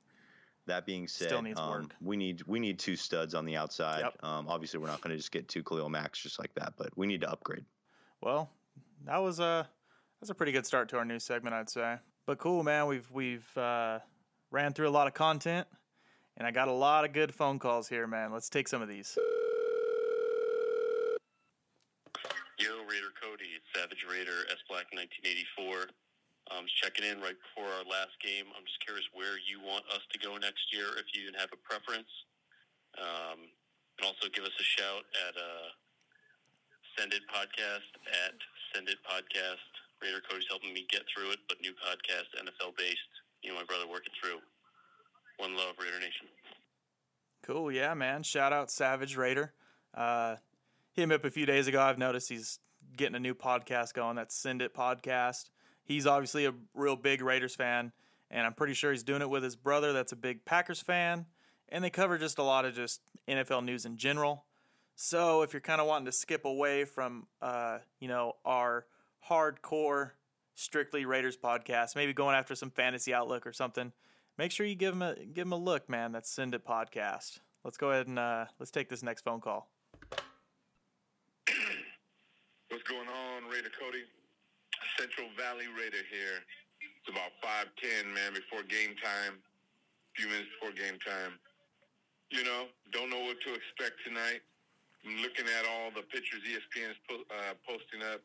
that 0.66 0.86
being 0.86 1.08
said, 1.08 1.28
Still 1.28 1.42
needs 1.42 1.60
um, 1.60 1.70
work. 1.70 1.94
we 2.00 2.16
need 2.16 2.42
we 2.46 2.58
need 2.58 2.78
two 2.78 2.96
studs 2.96 3.34
on 3.34 3.44
the 3.44 3.56
outside. 3.56 4.00
Yep. 4.00 4.24
Um, 4.24 4.46
obviously, 4.48 4.80
we're 4.80 4.88
not 4.88 5.00
going 5.00 5.12
to 5.12 5.16
just 5.16 5.32
get 5.32 5.48
two 5.48 5.62
Khalil 5.62 5.88
Macks 5.88 6.20
just 6.20 6.38
like 6.38 6.54
that, 6.54 6.74
but 6.76 6.96
we 6.96 7.06
need 7.06 7.20
to 7.22 7.30
upgrade. 7.30 7.64
Well, 8.20 8.50
that 9.04 9.18
was 9.18 9.40
a 9.40 9.68
that's 10.20 10.30
a 10.30 10.34
pretty 10.34 10.52
good 10.52 10.66
start 10.66 10.88
to 10.90 10.98
our 10.98 11.04
new 11.04 11.18
segment, 11.18 11.54
I'd 11.54 11.70
say. 11.70 11.96
But 12.26 12.38
cool, 12.38 12.62
man. 12.62 12.86
We've 12.86 13.08
we've 13.12 13.56
uh, 13.56 14.00
ran 14.50 14.72
through 14.72 14.88
a 14.88 14.90
lot 14.90 15.06
of 15.06 15.14
content, 15.14 15.66
and 16.36 16.46
I 16.46 16.50
got 16.50 16.68
a 16.68 16.72
lot 16.72 17.04
of 17.04 17.12
good 17.12 17.34
phone 17.34 17.58
calls 17.58 17.88
here, 17.88 18.06
man. 18.06 18.32
Let's 18.32 18.48
take 18.48 18.68
some 18.68 18.82
of 18.82 18.88
these. 18.88 19.16
Yo, 22.56 22.72
Raider 22.88 23.12
Cody, 23.20 23.52
it's 23.52 23.68
Savage 23.76 24.00
Raider, 24.08 24.48
S 24.48 24.64
Black 24.64 24.88
1984. 24.96 25.92
I'm 26.48 26.64
just 26.64 26.80
checking 26.80 27.04
in 27.04 27.20
right 27.20 27.36
before 27.36 27.68
our 27.68 27.84
last 27.84 28.16
game. 28.24 28.48
I'm 28.56 28.64
just 28.64 28.80
curious 28.80 29.04
where 29.12 29.36
you 29.36 29.60
want 29.60 29.84
us 29.92 30.00
to 30.08 30.16
go 30.16 30.40
next 30.40 30.72
year, 30.72 30.88
if 30.96 31.04
you 31.12 31.28
have 31.36 31.52
a 31.52 31.60
preference. 31.60 32.08
Um, 32.96 33.52
and 34.00 34.08
also 34.08 34.32
give 34.32 34.48
us 34.48 34.56
a 34.56 34.64
shout 34.64 35.04
at 35.28 35.36
uh, 35.36 35.68
Send 36.96 37.12
It 37.12 37.28
Podcast 37.28 37.92
at 38.24 38.40
Send 38.72 38.88
It 38.88 39.04
Podcast. 39.04 39.68
Raider 40.00 40.24
Cody's 40.24 40.48
helping 40.48 40.72
me 40.72 40.88
get 40.88 41.04
through 41.12 41.36
it, 41.36 41.44
but 41.52 41.60
new 41.60 41.76
podcast, 41.76 42.32
NFL 42.40 42.72
based. 42.80 43.12
You 43.44 43.52
and 43.52 43.60
my 43.60 43.68
brother 43.68 43.84
working 43.84 44.16
through. 44.16 44.40
One 45.36 45.60
love, 45.60 45.76
Raider 45.76 46.00
Nation. 46.00 46.32
Cool, 47.44 47.68
yeah, 47.68 47.92
man. 47.92 48.24
Shout 48.24 48.56
out 48.56 48.72
Savage 48.72 49.12
Raider. 49.12 49.52
Uh, 49.92 50.40
him 51.02 51.12
up 51.12 51.24
a 51.24 51.30
few 51.30 51.46
days 51.46 51.66
ago. 51.66 51.80
I've 51.80 51.98
noticed 51.98 52.28
he's 52.28 52.58
getting 52.96 53.14
a 53.14 53.20
new 53.20 53.34
podcast 53.34 53.92
going. 53.92 54.16
That's 54.16 54.34
Send 54.34 54.62
It 54.62 54.74
Podcast. 54.74 55.50
He's 55.84 56.06
obviously 56.06 56.46
a 56.46 56.54
real 56.74 56.96
big 56.96 57.22
Raiders 57.22 57.54
fan, 57.54 57.92
and 58.30 58.46
I'm 58.46 58.54
pretty 58.54 58.74
sure 58.74 58.90
he's 58.90 59.02
doing 59.02 59.22
it 59.22 59.28
with 59.28 59.44
his 59.44 59.56
brother. 59.56 59.92
That's 59.92 60.12
a 60.12 60.16
big 60.16 60.44
Packers 60.44 60.80
fan, 60.80 61.26
and 61.68 61.84
they 61.84 61.90
cover 61.90 62.18
just 62.18 62.38
a 62.38 62.42
lot 62.42 62.64
of 62.64 62.74
just 62.74 63.02
NFL 63.28 63.64
news 63.64 63.84
in 63.84 63.98
general. 63.98 64.46
So 64.94 65.42
if 65.42 65.52
you're 65.52 65.60
kind 65.60 65.80
of 65.80 65.86
wanting 65.86 66.06
to 66.06 66.12
skip 66.12 66.46
away 66.46 66.86
from, 66.86 67.26
uh, 67.42 67.78
you 68.00 68.08
know, 68.08 68.32
our 68.44 68.86
hardcore, 69.28 70.12
strictly 70.54 71.04
Raiders 71.04 71.36
podcast, 71.36 71.94
maybe 71.94 72.14
going 72.14 72.34
after 72.34 72.54
some 72.54 72.70
fantasy 72.70 73.12
outlook 73.12 73.46
or 73.46 73.52
something, 73.52 73.92
make 74.38 74.50
sure 74.50 74.64
you 74.64 74.74
give 74.74 74.94
him 74.94 75.02
a 75.02 75.14
give 75.14 75.46
him 75.46 75.52
a 75.52 75.58
look, 75.58 75.90
man. 75.90 76.12
That's 76.12 76.30
Send 76.30 76.54
It 76.54 76.66
Podcast. 76.66 77.40
Let's 77.62 77.76
go 77.76 77.90
ahead 77.90 78.06
and 78.06 78.18
uh, 78.18 78.46
let's 78.58 78.70
take 78.70 78.88
this 78.88 79.02
next 79.02 79.22
phone 79.22 79.42
call. 79.42 79.68
What's 82.76 82.92
going 82.92 83.08
on, 83.08 83.48
Raider 83.48 83.72
Cody? 83.72 84.04
Central 85.00 85.32
Valley 85.32 85.64
Raider 85.64 86.04
here. 86.12 86.44
It's 87.00 87.08
about 87.08 87.32
5:10, 87.40 88.12
man, 88.12 88.34
before 88.36 88.60
game 88.68 88.94
time. 89.00 89.40
A 89.40 90.12
few 90.12 90.28
minutes 90.28 90.52
before 90.60 90.76
game 90.76 90.98
time. 91.00 91.40
You 92.28 92.44
know, 92.44 92.68
don't 92.92 93.08
know 93.08 93.24
what 93.24 93.40
to 93.48 93.54
expect 93.54 94.04
tonight. 94.04 94.44
I'm 95.06 95.16
looking 95.24 95.48
at 95.48 95.64
all 95.64 95.90
the 95.90 96.02
pictures 96.02 96.44
ESPN 96.44 96.90
is 96.90 97.00
po- 97.08 97.24
uh, 97.32 97.54
posting 97.64 98.02
up. 98.12 98.20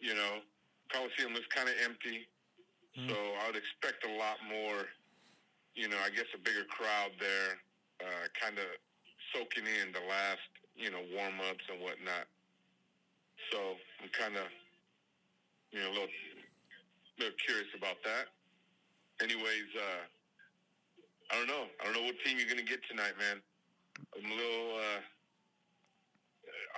You 0.00 0.14
know, 0.14 0.46
Coliseum 0.94 1.34
looks 1.34 1.50
kind 1.50 1.68
of 1.68 1.74
empty, 1.82 2.28
so 3.10 3.34
I 3.42 3.50
would 3.50 3.56
expect 3.58 4.06
a 4.06 4.14
lot 4.14 4.38
more. 4.46 4.86
You 5.74 5.88
know, 5.88 5.98
I 5.98 6.10
guess 6.10 6.30
a 6.34 6.38
bigger 6.38 6.70
crowd 6.70 7.18
there, 7.18 7.58
uh, 7.98 8.28
kind 8.40 8.60
of 8.60 8.70
soaking 9.34 9.66
in 9.66 9.90
the 9.90 10.06
last, 10.06 10.46
you 10.76 10.92
know, 10.92 11.02
warm 11.10 11.40
ups 11.50 11.66
and 11.68 11.82
whatnot. 11.82 12.28
So 13.52 13.58
I'm 14.02 14.10
kind 14.12 14.36
of, 14.36 14.46
you 15.72 15.80
know, 15.80 15.88
a 15.88 15.94
little, 15.94 16.14
little 17.18 17.38
curious 17.44 17.68
about 17.76 17.96
that. 18.04 18.28
Anyways, 19.22 19.68
uh, 19.76 20.04
I 21.30 21.38
don't 21.38 21.48
know. 21.48 21.64
I 21.80 21.84
don't 21.84 21.94
know 21.94 22.04
what 22.04 22.16
team 22.24 22.38
you're 22.38 22.48
gonna 22.48 22.66
get 22.66 22.80
tonight, 22.88 23.14
man. 23.18 23.40
I'm 24.16 24.26
a 24.26 24.34
little. 24.34 24.70
Uh, 24.76 25.00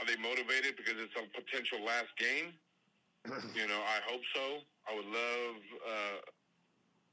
are 0.00 0.06
they 0.06 0.16
motivated 0.20 0.76
because 0.76 0.98
it's 0.98 1.14
a 1.16 1.24
potential 1.32 1.80
last 1.84 2.10
game? 2.18 2.52
you 3.54 3.66
know, 3.68 3.80
I 3.80 4.02
hope 4.04 4.22
so. 4.34 4.66
I 4.88 4.96
would 4.96 5.06
love. 5.06 5.56
Uh, 5.82 6.18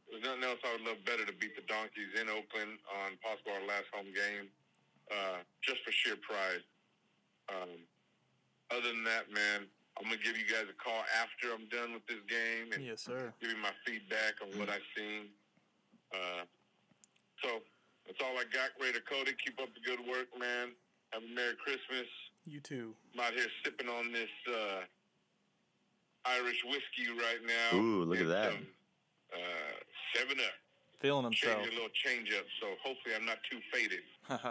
there's 0.10 0.26
nothing 0.26 0.44
else 0.44 0.60
I 0.66 0.74
would 0.74 0.86
love 0.86 1.00
better 1.06 1.24
to 1.24 1.36
beat 1.38 1.54
the 1.54 1.62
Donkeys 1.70 2.18
in 2.18 2.28
Oakland 2.28 2.82
on 2.90 3.16
possible 3.22 3.54
our 3.54 3.66
last 3.70 3.86
home 3.94 4.10
game, 4.10 4.50
uh, 5.14 5.46
just 5.62 5.86
for 5.86 5.94
sheer 5.94 6.18
pride. 6.18 6.66
Um, 7.48 7.86
other 8.72 8.88
than 8.90 9.04
that, 9.04 9.32
man, 9.34 9.66
I'm 9.98 10.06
gonna 10.06 10.18
give 10.24 10.38
you 10.38 10.46
guys 10.46 10.66
a 10.70 10.74
call 10.78 11.04
after 11.20 11.52
I'm 11.54 11.68
done 11.68 11.94
with 11.94 12.06
this 12.08 12.22
game 12.30 12.72
and 12.74 12.84
Yes, 12.86 13.02
sir. 13.04 13.34
give 13.42 13.52
you 13.52 13.58
my 13.58 13.72
feedback 13.86 14.36
on 14.42 14.58
what 14.60 14.70
I've 14.70 14.86
seen. 14.96 15.30
Uh, 16.14 16.44
so 17.44 17.62
that's 18.08 18.22
all 18.22 18.38
I 18.38 18.44
got, 18.52 18.70
Raider 18.80 19.02
Cody. 19.08 19.34
Keep 19.44 19.60
up 19.62 19.70
the 19.74 19.82
good 19.82 20.00
work, 20.08 20.28
man. 20.40 20.70
Have 21.12 21.24
a 21.24 21.28
Merry 21.36 21.56
Christmas. 21.56 22.08
You 22.46 22.60
too. 22.62 22.96
I'm 23.14 23.20
out 23.22 23.34
here 23.34 23.48
sipping 23.64 23.90
on 23.90 24.12
this 24.12 24.30
uh, 24.48 24.82
Irish 26.26 26.64
whiskey 26.66 27.10
right 27.18 27.42
now. 27.46 27.78
Ooh, 27.78 28.04
look 28.06 28.18
at 28.18 28.22
and 28.24 28.32
that. 28.32 28.52
some, 28.54 28.68
uh, 29.34 29.74
Seven 30.16 30.40
Up. 30.40 30.54
Feeling 31.00 31.24
himself. 31.24 31.56
Change 31.64 31.68
a 31.68 31.72
little 31.76 31.90
change 31.94 32.32
up, 32.38 32.46
so 32.60 32.68
hopefully 32.84 33.16
I'm 33.16 33.26
not 33.26 33.38
too 33.50 33.60
faded. 33.72 34.02
Have 34.28 34.44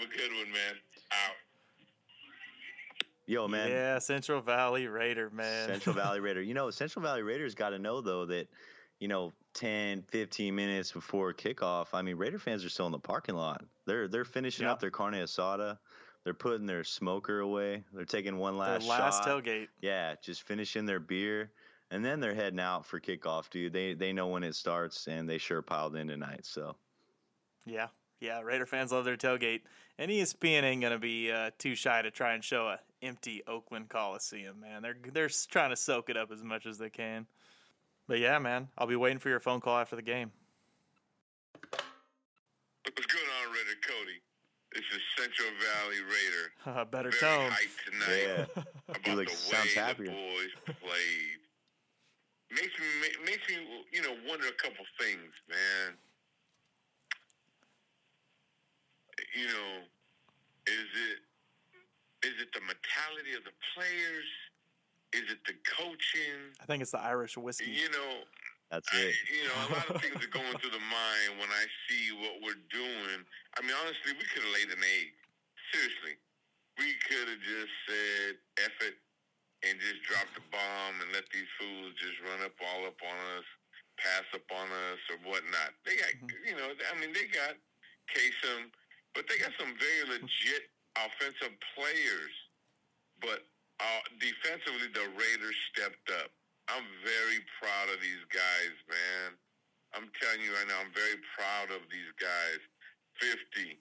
a 0.00 0.06
good 0.06 0.30
one, 0.36 0.52
man. 0.52 0.74
Out. 1.12 1.36
Yo, 3.26 3.46
man. 3.48 3.70
Yeah, 3.70 3.98
Central 3.98 4.40
Valley 4.40 4.86
Raider, 4.88 5.30
man. 5.30 5.68
Central 5.68 5.94
Valley 5.94 6.20
Raider. 6.20 6.42
You 6.42 6.54
know, 6.54 6.70
Central 6.70 7.02
Valley 7.04 7.22
Raiders 7.22 7.54
got 7.54 7.70
to 7.70 7.78
know 7.78 8.00
though 8.00 8.26
that 8.26 8.48
you 8.98 9.08
know 9.08 9.32
10, 9.54 10.02
15 10.02 10.54
minutes 10.54 10.92
before 10.92 11.32
kickoff. 11.32 11.88
I 11.92 12.02
mean, 12.02 12.16
Raider 12.16 12.38
fans 12.38 12.64
are 12.64 12.68
still 12.68 12.86
in 12.86 12.92
the 12.92 12.98
parking 12.98 13.34
lot. 13.36 13.64
They're 13.86 14.08
they're 14.08 14.24
finishing 14.24 14.64
Yep. 14.64 14.72
up 14.72 14.80
their 14.80 14.90
carne 14.90 15.14
asada. 15.14 15.78
They're 16.24 16.34
putting 16.34 16.66
their 16.66 16.84
smoker 16.84 17.40
away. 17.40 17.84
They're 17.92 18.04
taking 18.04 18.36
one 18.38 18.54
Their 18.54 18.78
last 18.78 18.86
last 18.88 19.24
shot. 19.24 19.44
tailgate. 19.44 19.68
Yeah, 19.80 20.14
just 20.22 20.42
finishing 20.42 20.86
their 20.86 21.00
beer, 21.00 21.52
and 21.90 22.04
then 22.04 22.20
they're 22.20 22.34
heading 22.34 22.60
out 22.60 22.86
for 22.86 23.00
kickoff, 23.00 23.50
dude. 23.50 23.72
They 23.72 23.94
they 23.94 24.12
know 24.12 24.28
when 24.28 24.42
it 24.44 24.54
starts, 24.54 25.08
and 25.08 25.28
they 25.28 25.38
sure 25.38 25.62
piled 25.62 25.96
in 25.96 26.08
tonight. 26.08 26.44
So 26.46 26.76
Yeah, 27.64 27.88
yeah. 28.22 28.40
Raider 28.40 28.66
fans 28.66 28.92
love 28.92 29.04
their 29.04 29.16
tailgate, 29.16 29.60
and 29.98 30.10
ESPN 30.10 30.62
ain't 30.62 30.80
gonna 30.80 30.98
be 30.98 31.30
uh, 31.30 31.50
too 31.58 31.74
shy 31.74 32.00
to 32.00 32.10
try 32.10 32.32
and 32.34 32.42
show 32.42 32.68
a 32.68 32.78
empty 33.02 33.42
Oakland 33.46 33.88
Coliseum. 33.88 34.60
Man, 34.60 34.82
they're 34.82 34.96
they're 35.12 35.28
trying 35.50 35.70
to 35.70 35.76
soak 35.76 36.08
it 36.08 36.16
up 36.16 36.30
as 36.30 36.42
much 36.42 36.64
as 36.64 36.78
they 36.78 36.88
can. 36.90 37.26
But 38.08 38.18
yeah, 38.20 38.38
man, 38.38 38.68
I'll 38.78 38.86
be 38.86 38.96
waiting 38.96 39.18
for 39.18 39.28
your 39.28 39.40
phone 39.40 39.60
call 39.60 39.76
after 39.78 39.96
the 39.96 40.02
game. 40.02 40.30
What's 42.84 43.06
going 43.06 43.24
on, 43.44 43.52
Raider 43.52 43.78
Cody? 43.86 44.20
This 44.74 44.84
is 44.94 45.02
Central 45.16 45.48
Valley 45.60 46.00
Raider. 46.00 46.84
Better 46.90 47.10
Very 47.10 47.20
tone. 47.20 47.50
hyped 47.50 47.90
tonight 47.90 48.46
yeah, 48.56 48.62
about 48.88 49.06
he 49.06 49.14
looks 49.14 49.32
the 49.32 49.56
sounds 49.56 49.76
way 49.76 49.82
happier. 49.82 50.06
the 50.06 50.12
boys 50.12 50.76
played. 50.80 51.38
Makes 52.50 52.78
me 52.78 52.86
makes 53.24 53.48
me 53.48 53.54
you 53.92 54.02
know 54.02 54.14
wonder 54.28 54.46
a 54.46 54.52
couple 54.52 54.84
things, 54.98 55.32
man. 55.48 55.96
You 59.32 59.48
know, 59.48 59.72
is 60.68 60.88
it 60.92 61.18
is 62.22 62.36
it 62.38 62.52
the 62.54 62.62
mentality 62.62 63.34
of 63.34 63.42
the 63.42 63.56
players? 63.74 64.28
Is 65.12 65.28
it 65.28 65.44
the 65.44 65.56
coaching? 65.66 66.54
I 66.60 66.64
think 66.64 66.80
it's 66.80 66.92
the 66.92 67.02
Irish 67.02 67.36
whiskey. 67.36 67.72
You 67.72 67.90
know, 67.92 68.24
that's 68.70 68.88
I, 68.92 69.12
it. 69.12 69.16
you 69.28 69.44
know, 69.44 69.58
a 69.58 69.70
lot 69.76 69.86
of 69.92 70.00
things 70.00 70.16
are 70.16 70.32
going 70.32 70.56
through 70.56 70.72
the 70.72 70.86
mind 70.88 71.36
when 71.36 71.52
I 71.52 71.64
see 71.88 72.16
what 72.16 72.40
we're 72.40 72.62
doing. 72.72 73.20
I 73.56 73.60
mean, 73.60 73.76
honestly, 73.76 74.16
we 74.16 74.24
could 74.32 74.44
have 74.44 74.54
laid 74.56 74.72
an 74.72 74.80
egg. 74.80 75.12
Seriously, 75.72 76.16
we 76.80 76.96
could 77.04 77.28
have 77.28 77.42
just 77.44 77.72
said 77.88 78.40
"eff 78.64 78.76
it" 78.80 78.96
and 79.64 79.78
just 79.78 80.00
dropped 80.04 80.34
the 80.34 80.44
bomb 80.50 80.94
and 81.04 81.08
let 81.14 81.28
these 81.30 81.48
fools 81.56 81.94
just 81.96 82.18
run 82.26 82.42
up 82.42 82.56
all 82.60 82.88
up 82.88 82.98
on 82.98 83.18
us, 83.38 83.46
pass 83.96 84.26
up 84.34 84.46
on 84.50 84.68
us, 84.92 85.00
or 85.12 85.18
whatnot. 85.24 85.76
They 85.86 85.96
got, 85.96 86.12
mm-hmm. 86.18 86.42
you 86.48 86.54
know, 86.58 86.72
I 86.72 86.94
mean, 86.98 87.14
they 87.14 87.30
got 87.30 87.54
Kasem, 88.10 88.74
but 89.14 89.28
they 89.28 89.38
got 89.38 89.52
some 89.58 89.72
very 89.76 90.04
legit 90.08 90.72
offensive 90.96 91.54
players. 91.76 92.34
But 93.20 93.46
uh, 93.80 94.02
defensively, 94.18 94.90
the 94.92 95.06
Raiders 95.14 95.58
stepped 95.72 96.10
up. 96.22 96.30
I'm 96.68 96.86
very 97.04 97.40
proud 97.60 97.92
of 97.92 98.00
these 98.00 98.22
guys, 98.32 98.74
man. 98.88 99.36
I'm 99.94 100.08
telling 100.20 100.40
you 100.40 100.54
right 100.56 100.68
now, 100.68 100.80
I'm 100.80 100.94
very 100.94 101.20
proud 101.36 101.68
of 101.74 101.84
these 101.92 102.10
guys. 102.16 102.60
50. 103.20 103.78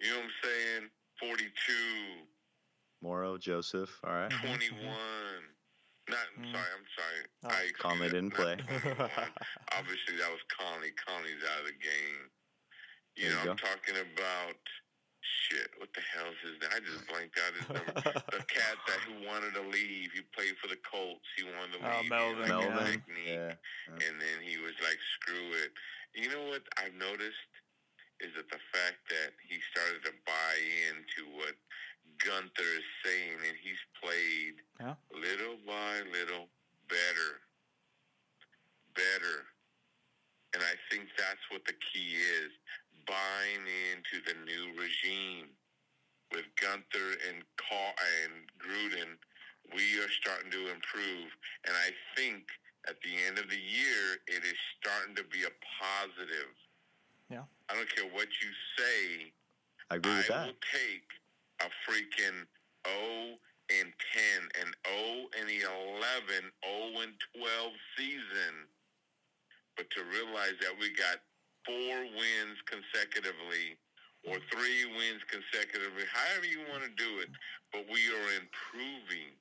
You 0.00 0.10
know 0.10 0.16
what 0.16 0.24
I'm 0.24 0.36
saying? 0.42 0.82
42, 1.20 1.50
Moro 3.02 3.36
Joseph. 3.38 3.90
All 4.04 4.12
right. 4.12 4.30
21. 4.30 4.80
Not, 6.08 6.18
I'm 6.36 6.44
sorry, 6.52 6.72
I'm 6.72 6.88
sorry. 6.96 7.20
Oh. 7.84 8.04
I 8.04 8.08
didn't 8.08 8.32
play. 8.32 8.56
Obviously, 9.78 10.16
that 10.20 10.28
was 10.28 10.40
Conley. 10.52 10.92
Conley's 11.06 11.40
out 11.48 11.60
of 11.60 11.66
the 11.66 11.78
game. 11.80 12.28
You 13.16 13.28
There 13.28 13.36
know, 13.38 13.44
you 13.44 13.50
I'm 13.54 13.56
talking 13.62 13.94
about 13.96 14.58
shit. 15.22 15.70
What 15.78 15.88
the 15.94 16.02
hell 16.02 16.28
is 16.34 16.40
his 16.42 16.56
name? 16.60 16.72
I 16.74 16.80
just 16.82 17.06
blanked 17.08 17.38
out 17.38 17.52
his 17.54 17.68
number. 17.70 17.94
the 18.34 18.42
cat 18.50 18.76
that 18.90 19.00
who 19.06 19.22
wanted 19.26 19.54
to 19.54 19.64
leave. 19.70 20.10
He 20.12 20.22
played 20.34 20.56
for 20.60 20.66
the 20.68 20.80
Colts. 20.82 21.24
He 21.38 21.44
wanted 21.46 21.78
to 21.78 21.80
leave. 21.84 21.94
Oh, 21.94 22.00
leave. 22.02 22.10
Melvin, 22.10 22.40
like 22.42 22.48
Melvin. 22.50 22.86
technique. 22.98 23.38
Yeah. 23.38 24.04
And 24.08 24.14
then 24.20 24.38
he 24.42 24.58
was 24.58 24.74
like, 24.82 24.98
screw 25.20 25.48
it. 25.62 25.70
You 26.14 26.28
know 26.30 26.50
what 26.50 26.62
I've 26.78 26.94
noticed 26.98 27.46
is 28.22 28.30
that 28.38 28.46
the 28.50 28.62
fact 28.74 29.02
that 29.10 29.34
he 29.46 29.58
started 29.74 30.02
to 30.06 30.14
buy 30.26 30.54
into 30.90 31.26
what 31.34 31.54
Guenther 32.22 32.66
is 32.78 32.86
saying 33.02 33.38
and 33.46 33.56
he's 33.58 33.80
played 33.98 34.58
Yeah. 34.80 34.94
little 35.10 35.58
by 35.66 36.02
little 36.10 36.46
better. 36.90 37.42
Better. 38.94 39.46
And 40.54 40.62
I 40.62 40.74
think 40.90 41.10
that's 41.18 41.42
what 41.50 41.64
the 41.66 41.74
key 41.82 42.14
is 42.14 42.52
buying 43.06 43.64
into 43.92 44.24
the 44.24 44.34
new 44.44 44.72
regime. 44.80 45.48
With 46.32 46.50
Guenther 46.58 47.14
and 47.30 47.44
Carr 47.56 47.94
and 48.24 48.50
Gruden, 48.58 49.16
we 49.72 50.00
are 50.02 50.10
starting 50.10 50.50
to 50.50 50.72
improve. 50.72 51.30
And 51.64 51.76
I 51.76 51.94
think 52.16 52.42
at 52.88 53.00
the 53.02 53.14
end 53.26 53.38
of 53.38 53.48
the 53.48 53.60
year, 53.60 54.18
it 54.26 54.44
is 54.44 54.58
starting 54.80 55.14
to 55.16 55.24
be 55.24 55.44
a 55.44 55.52
positive. 55.80 56.52
Yeah. 57.30 57.46
I 57.70 57.74
don't 57.74 57.88
care 57.94 58.10
what 58.10 58.28
you 58.42 58.50
say. 58.76 59.32
I 59.90 59.96
agree 59.96 60.16
with 60.16 60.30
I 60.30 60.34
that. 60.34 60.46
will 60.46 60.62
take 60.72 61.08
a 61.60 61.68
freaking 61.86 62.44
O 62.86 63.38
and 63.70 63.92
10, 64.12 64.48
and 64.60 64.76
O 64.86 65.26
and 65.40 65.48
11, 65.48 65.64
0 65.64 67.02
and 67.02 67.14
12 67.32 67.72
season. 67.96 68.68
But 69.76 69.90
to 69.90 70.04
realize 70.04 70.54
that 70.60 70.76
we 70.78 70.92
got 70.92 71.24
four 71.64 71.96
wins 72.14 72.58
consecutively 72.68 73.76
or 74.24 74.40
three 74.48 74.88
wins 74.96 75.20
consecutively, 75.28 76.08
however 76.08 76.48
you 76.48 76.64
want 76.72 76.80
to 76.84 76.92
do 76.96 77.20
it, 77.20 77.28
but 77.72 77.84
we 77.92 78.00
are 78.08 78.28
improving. 78.40 79.36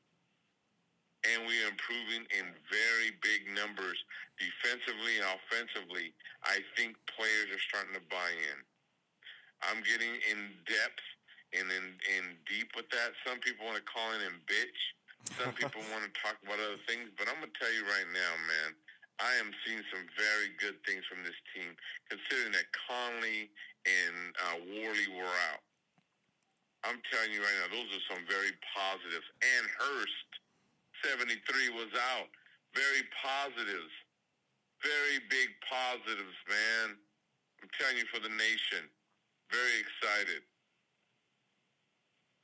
And 1.23 1.47
we 1.47 1.55
are 1.63 1.71
improving 1.71 2.27
in 2.35 2.51
very 2.67 3.15
big 3.23 3.47
numbers, 3.55 3.95
defensively 4.35 5.23
and 5.23 5.27
offensively. 5.39 6.11
I 6.43 6.59
think 6.75 6.99
players 7.07 7.47
are 7.47 7.63
starting 7.63 7.95
to 7.95 8.03
buy 8.11 8.27
in. 8.27 8.59
I'm 9.63 9.79
getting 9.87 10.11
in 10.27 10.51
depth 10.67 10.99
and 11.55 11.71
in, 11.71 11.95
in 12.19 12.35
deep 12.43 12.75
with 12.75 12.91
that. 12.91 13.15
Some 13.23 13.39
people 13.39 13.63
want 13.63 13.79
to 13.79 13.87
call 13.87 14.11
in 14.19 14.21
and 14.27 14.35
bitch. 14.43 14.81
Some 15.39 15.55
people 15.55 15.79
want 15.95 16.03
to 16.03 16.11
talk 16.19 16.35
about 16.43 16.59
other 16.59 16.81
things, 16.91 17.07
but 17.15 17.31
I'm 17.31 17.39
gonna 17.39 17.55
tell 17.55 17.71
you 17.71 17.87
right 17.87 18.09
now, 18.11 18.31
man. 18.43 18.75
I 19.23 19.39
am 19.39 19.55
seeing 19.63 19.79
some 19.87 20.03
very 20.19 20.51
good 20.59 20.75
things 20.83 21.07
from 21.07 21.23
this 21.23 21.37
team, 21.55 21.71
considering 22.11 22.51
that 22.59 22.67
Conley 22.75 23.47
and 23.87 24.15
uh, 24.35 24.57
Worley 24.67 25.07
were 25.15 25.37
out. 25.47 25.63
I'm 26.83 26.99
telling 27.07 27.31
you 27.31 27.39
right 27.39 27.57
now, 27.63 27.71
those 27.71 27.87
are 27.87 28.05
some 28.11 28.27
very 28.27 28.51
positives. 28.75 29.23
And 29.39 29.63
Hurst, 29.79 30.29
73, 31.07 31.39
was 31.71 31.87
out. 31.95 32.27
Very 32.75 33.07
positives. 33.15 33.95
Very 34.83 35.23
big 35.31 35.55
positives, 35.63 36.35
man. 36.51 36.99
I'm 37.63 37.71
telling 37.79 37.95
you 37.95 38.07
for 38.11 38.19
the 38.19 38.33
nation. 38.35 38.91
Very 39.47 39.79
excited. 39.79 40.43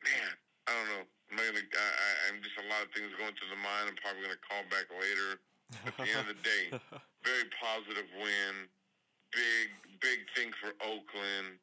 Man, 0.07 0.31
I 0.63 0.71
don't 0.71 0.89
know. 0.95 1.03
I'm 1.03 1.35
gonna. 1.35 1.59
I, 1.59 2.31
I'm 2.31 2.39
just 2.39 2.55
a 2.55 2.65
lot 2.71 2.87
of 2.87 2.89
things 2.95 3.11
going 3.19 3.35
through 3.35 3.51
the 3.51 3.59
mind. 3.59 3.91
I'm 3.91 3.99
probably 3.99 4.23
gonna 4.23 4.39
call 4.47 4.63
back 4.71 4.87
later. 4.95 5.43
At 5.85 5.97
the 5.97 6.03
end 6.09 6.25
of 6.25 6.29
the 6.33 6.41
day, 6.41 6.65
very 7.21 7.45
positive 7.57 8.09
win. 8.17 8.53
Big, 9.29 9.67
big 10.01 10.19
thing 10.33 10.49
for 10.57 10.73
Oakland. 10.81 11.61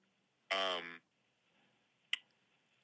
Um, 0.54 1.02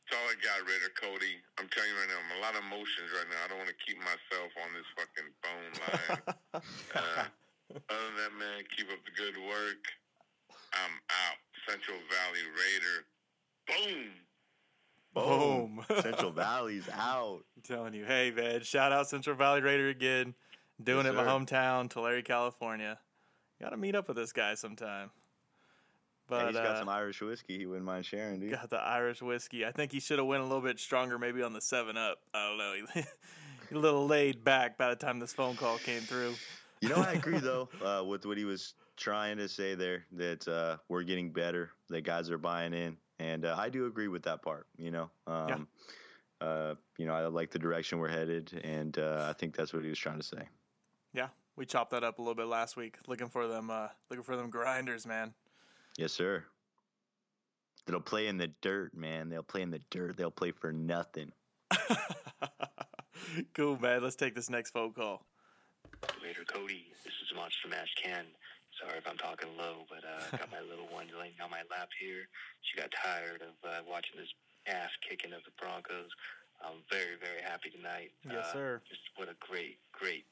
that's 0.03 0.19
all 0.19 0.27
I 0.27 0.37
got, 0.43 0.67
Raider 0.67 0.91
Cody. 0.99 1.39
I'm 1.57 1.71
telling 1.71 1.89
you 1.89 1.97
right 1.97 2.11
now, 2.11 2.19
I'm 2.19 2.35
a 2.37 2.43
lot 2.43 2.59
of 2.59 2.67
emotions 2.67 3.15
right 3.15 3.31
now. 3.31 3.39
I 3.45 3.49
don't 3.49 3.63
want 3.63 3.71
to 3.71 3.81
keep 3.81 3.97
myself 4.03 4.51
on 4.59 4.75
this 4.75 4.89
fucking 4.99 5.31
phone 5.41 5.73
line. 5.79 6.23
uh, 6.99 7.31
other 7.89 8.07
than 8.11 8.17
that, 8.19 8.35
man, 8.35 8.67
keep 8.75 8.91
up 8.91 8.99
the 9.07 9.15
good 9.15 9.39
work. 9.47 9.83
I'm 10.75 10.99
out. 11.07 11.39
Central 11.69 11.99
Valley 12.11 12.45
Raider. 12.51 13.07
Boom. 13.71 14.11
Boom. 15.15 15.85
Central 16.03 16.33
Valley's 16.33 16.89
out. 16.93 17.45
I'm 17.57 17.63
telling 17.63 17.95
you, 17.95 18.05
hey 18.05 18.31
man, 18.31 18.63
shout 18.63 18.93
out 18.93 19.09
Central 19.09 19.37
Valley 19.37 19.61
Raider 19.61 19.89
again, 19.89 20.35
doing 20.85 21.07
Yes, 21.07 21.15
it 21.15 21.19
in 21.19 21.25
my 21.25 21.31
hometown, 21.31 21.91
Tulare, 21.91 22.23
California. 22.23 22.99
Got 23.61 23.71
to 23.71 23.77
meet 23.77 23.95
up 23.95 24.09
with 24.09 24.17
this 24.17 24.33
guy 24.33 24.55
sometime. 24.55 25.11
Yeah, 26.31 26.47
he's 26.47 26.57
got 26.57 26.67
uh, 26.67 26.79
some 26.79 26.89
Irish 26.89 27.21
whiskey. 27.21 27.59
He 27.59 27.67
wouldn't 27.67 27.85
mind 27.85 28.07
sharing, 28.07 28.41
dude. 28.41 28.53
got 28.53 28.71
the 28.71 28.81
Irish 28.81 29.21
whiskey. 29.21 29.67
I 29.67 29.73
think 29.73 29.93
he 29.93 30.01
should 30.01 30.19
have 30.19 30.27
went 30.27 30.43
a 30.43 30.47
little 30.47 30.63
bit 30.63 30.79
stronger, 30.79 31.19
maybe 31.19 31.43
on 31.43 31.53
the 31.53 31.61
Seven 31.61 31.97
Up. 31.97 32.19
I 32.35 32.49
don't 32.49 32.59
know. 32.59 32.75
He, 33.71 33.77
a 33.77 33.79
little 33.79 34.07
laid 34.07 34.45
back 34.45 34.77
by 34.77 34.91
the 34.91 34.97
time 34.97 35.19
this 35.19 35.33
phone 35.33 35.57
call 35.57 35.79
came 35.79 36.03
through. 36.03 36.35
You 36.83 36.91
know, 36.91 36.97
I 36.97 37.13
agree 37.13 37.39
though 37.41 37.71
uh, 37.83 38.05
with 38.05 38.27
what 38.27 38.37
he 38.37 38.45
was 38.45 38.75
trying 38.97 39.39
to 39.39 39.49
say 39.49 39.75
there. 39.75 40.05
That 40.13 40.47
uh, 40.47 40.77
we're 40.89 41.05
getting 41.05 41.33
better. 41.33 41.71
That 41.89 42.03
guys 42.03 42.31
are 42.31 42.39
buying 42.39 42.75
in, 42.75 42.97
and 43.19 43.47
uh, 43.47 43.57
I 43.59 43.71
do 43.71 43.87
agree 43.87 44.09
with 44.09 44.25
that 44.25 44.43
part. 44.43 44.67
You 44.77 44.91
know, 44.91 45.11
um, 45.27 45.69
uh, 46.41 46.75
you 46.99 47.07
know, 47.07 47.15
I 47.15 47.27
like 47.27 47.51
the 47.51 47.59
direction 47.59 47.99
we're 47.99 48.09
headed, 48.09 48.61
and 48.65 48.99
uh, 48.99 49.27
I 49.29 49.33
think 49.33 49.57
that's 49.57 49.73
what 49.73 49.85
he 49.85 49.89
was 49.89 49.99
trying 49.99 50.19
to 50.19 50.27
say. 50.27 50.49
Yeah, 51.53 51.59
we 51.61 51.67
chopped 51.67 51.91
that 51.91 52.05
up 52.05 52.19
a 52.19 52.23
little 52.23 52.35
bit 52.35 52.47
last 52.47 52.77
week, 52.77 52.97
looking 53.07 53.29
for 53.29 53.47
them, 53.47 53.71
uh, 53.71 53.89
looking 54.11 54.25
for 54.25 54.37
them 54.37 54.51
grinders, 54.51 55.07
man. 55.07 55.35
Yes, 55.97 56.13
sir. 56.13 56.45
They'll 57.87 58.01
play 58.01 58.29
in 58.29 58.39
the 58.39 58.49
dirt, 58.61 58.97
man. 58.97 59.29
They'll 59.29 59.43
play 59.43 59.63
in 59.63 59.71
the 59.71 59.81
dirt. 59.91 60.17
They'll 60.17 60.31
play 60.31 60.53
for 60.53 60.73
nothing. 60.73 61.33
cool, 63.55 63.79
man. 63.81 64.03
Let's 64.03 64.17
take 64.17 64.35
this 64.35 64.49
next 64.49 64.71
phone 64.71 64.93
call. 64.93 65.25
Raider 66.23 66.45
Cody, 66.47 66.87
this 67.05 67.13
is 67.13 67.35
Monster 67.35 67.69
Mash 67.69 67.95
Ken. 68.03 68.25
Sorry 68.81 68.99
if 68.99 69.07
I'm 69.07 69.19
talking 69.19 69.49
low, 69.59 69.85
but 69.89 70.03
uh, 70.05 70.23
I 70.33 70.37
got 70.39 70.51
my 70.51 70.61
little 70.71 70.87
one 70.91 71.07
laying 71.19 71.35
on 71.43 71.51
my 71.51 71.63
lap 71.71 71.91
here. 72.01 72.29
She 72.63 72.79
got 72.79 72.91
tired 72.91 73.43
of 73.43 73.55
uh, 73.69 73.83
watching 73.89 74.17
this 74.17 74.33
ass 74.67 74.91
kicking 75.07 75.33
of 75.33 75.45
the 75.45 75.53
Broncos. 75.59 76.11
I'm 76.63 76.87
very, 76.91 77.19
very 77.19 77.43
happy 77.43 77.71
tonight. 77.71 78.13
Yes, 78.25 78.47
uh, 78.51 78.53
sir. 78.53 78.83
Just 78.89 79.03
what 79.17 79.29
a 79.29 79.35
great, 79.43 79.79
great 79.93 80.25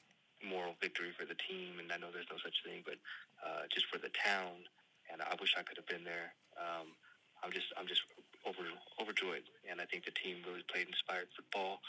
moral 0.45 0.75
victory 0.81 1.11
for 1.17 1.25
the 1.25 1.37
team. 1.37 1.79
And 1.79 1.91
I 1.91 1.97
know 1.97 2.09
there's 2.13 2.29
no 2.29 2.37
such 2.41 2.61
thing, 2.65 2.81
but 2.85 2.97
uh, 3.41 3.65
just 3.71 3.85
for 3.87 3.97
the 3.97 4.11
town. 4.13 4.65
And 5.11 5.21
I 5.21 5.35
wish 5.39 5.55
I 5.57 5.63
could 5.63 5.77
have 5.77 5.87
been 5.87 6.03
there. 6.05 6.33
Um, 6.55 6.93
I'm 7.43 7.51
just, 7.51 7.67
I'm 7.77 7.87
just 7.87 8.01
over, 8.45 8.63
overjoyed. 9.01 9.43
And 9.69 9.81
I 9.81 9.85
think 9.89 10.05
the 10.05 10.15
team 10.15 10.39
really 10.47 10.63
played 10.71 10.87
inspired 10.87 11.27
football. 11.35 11.81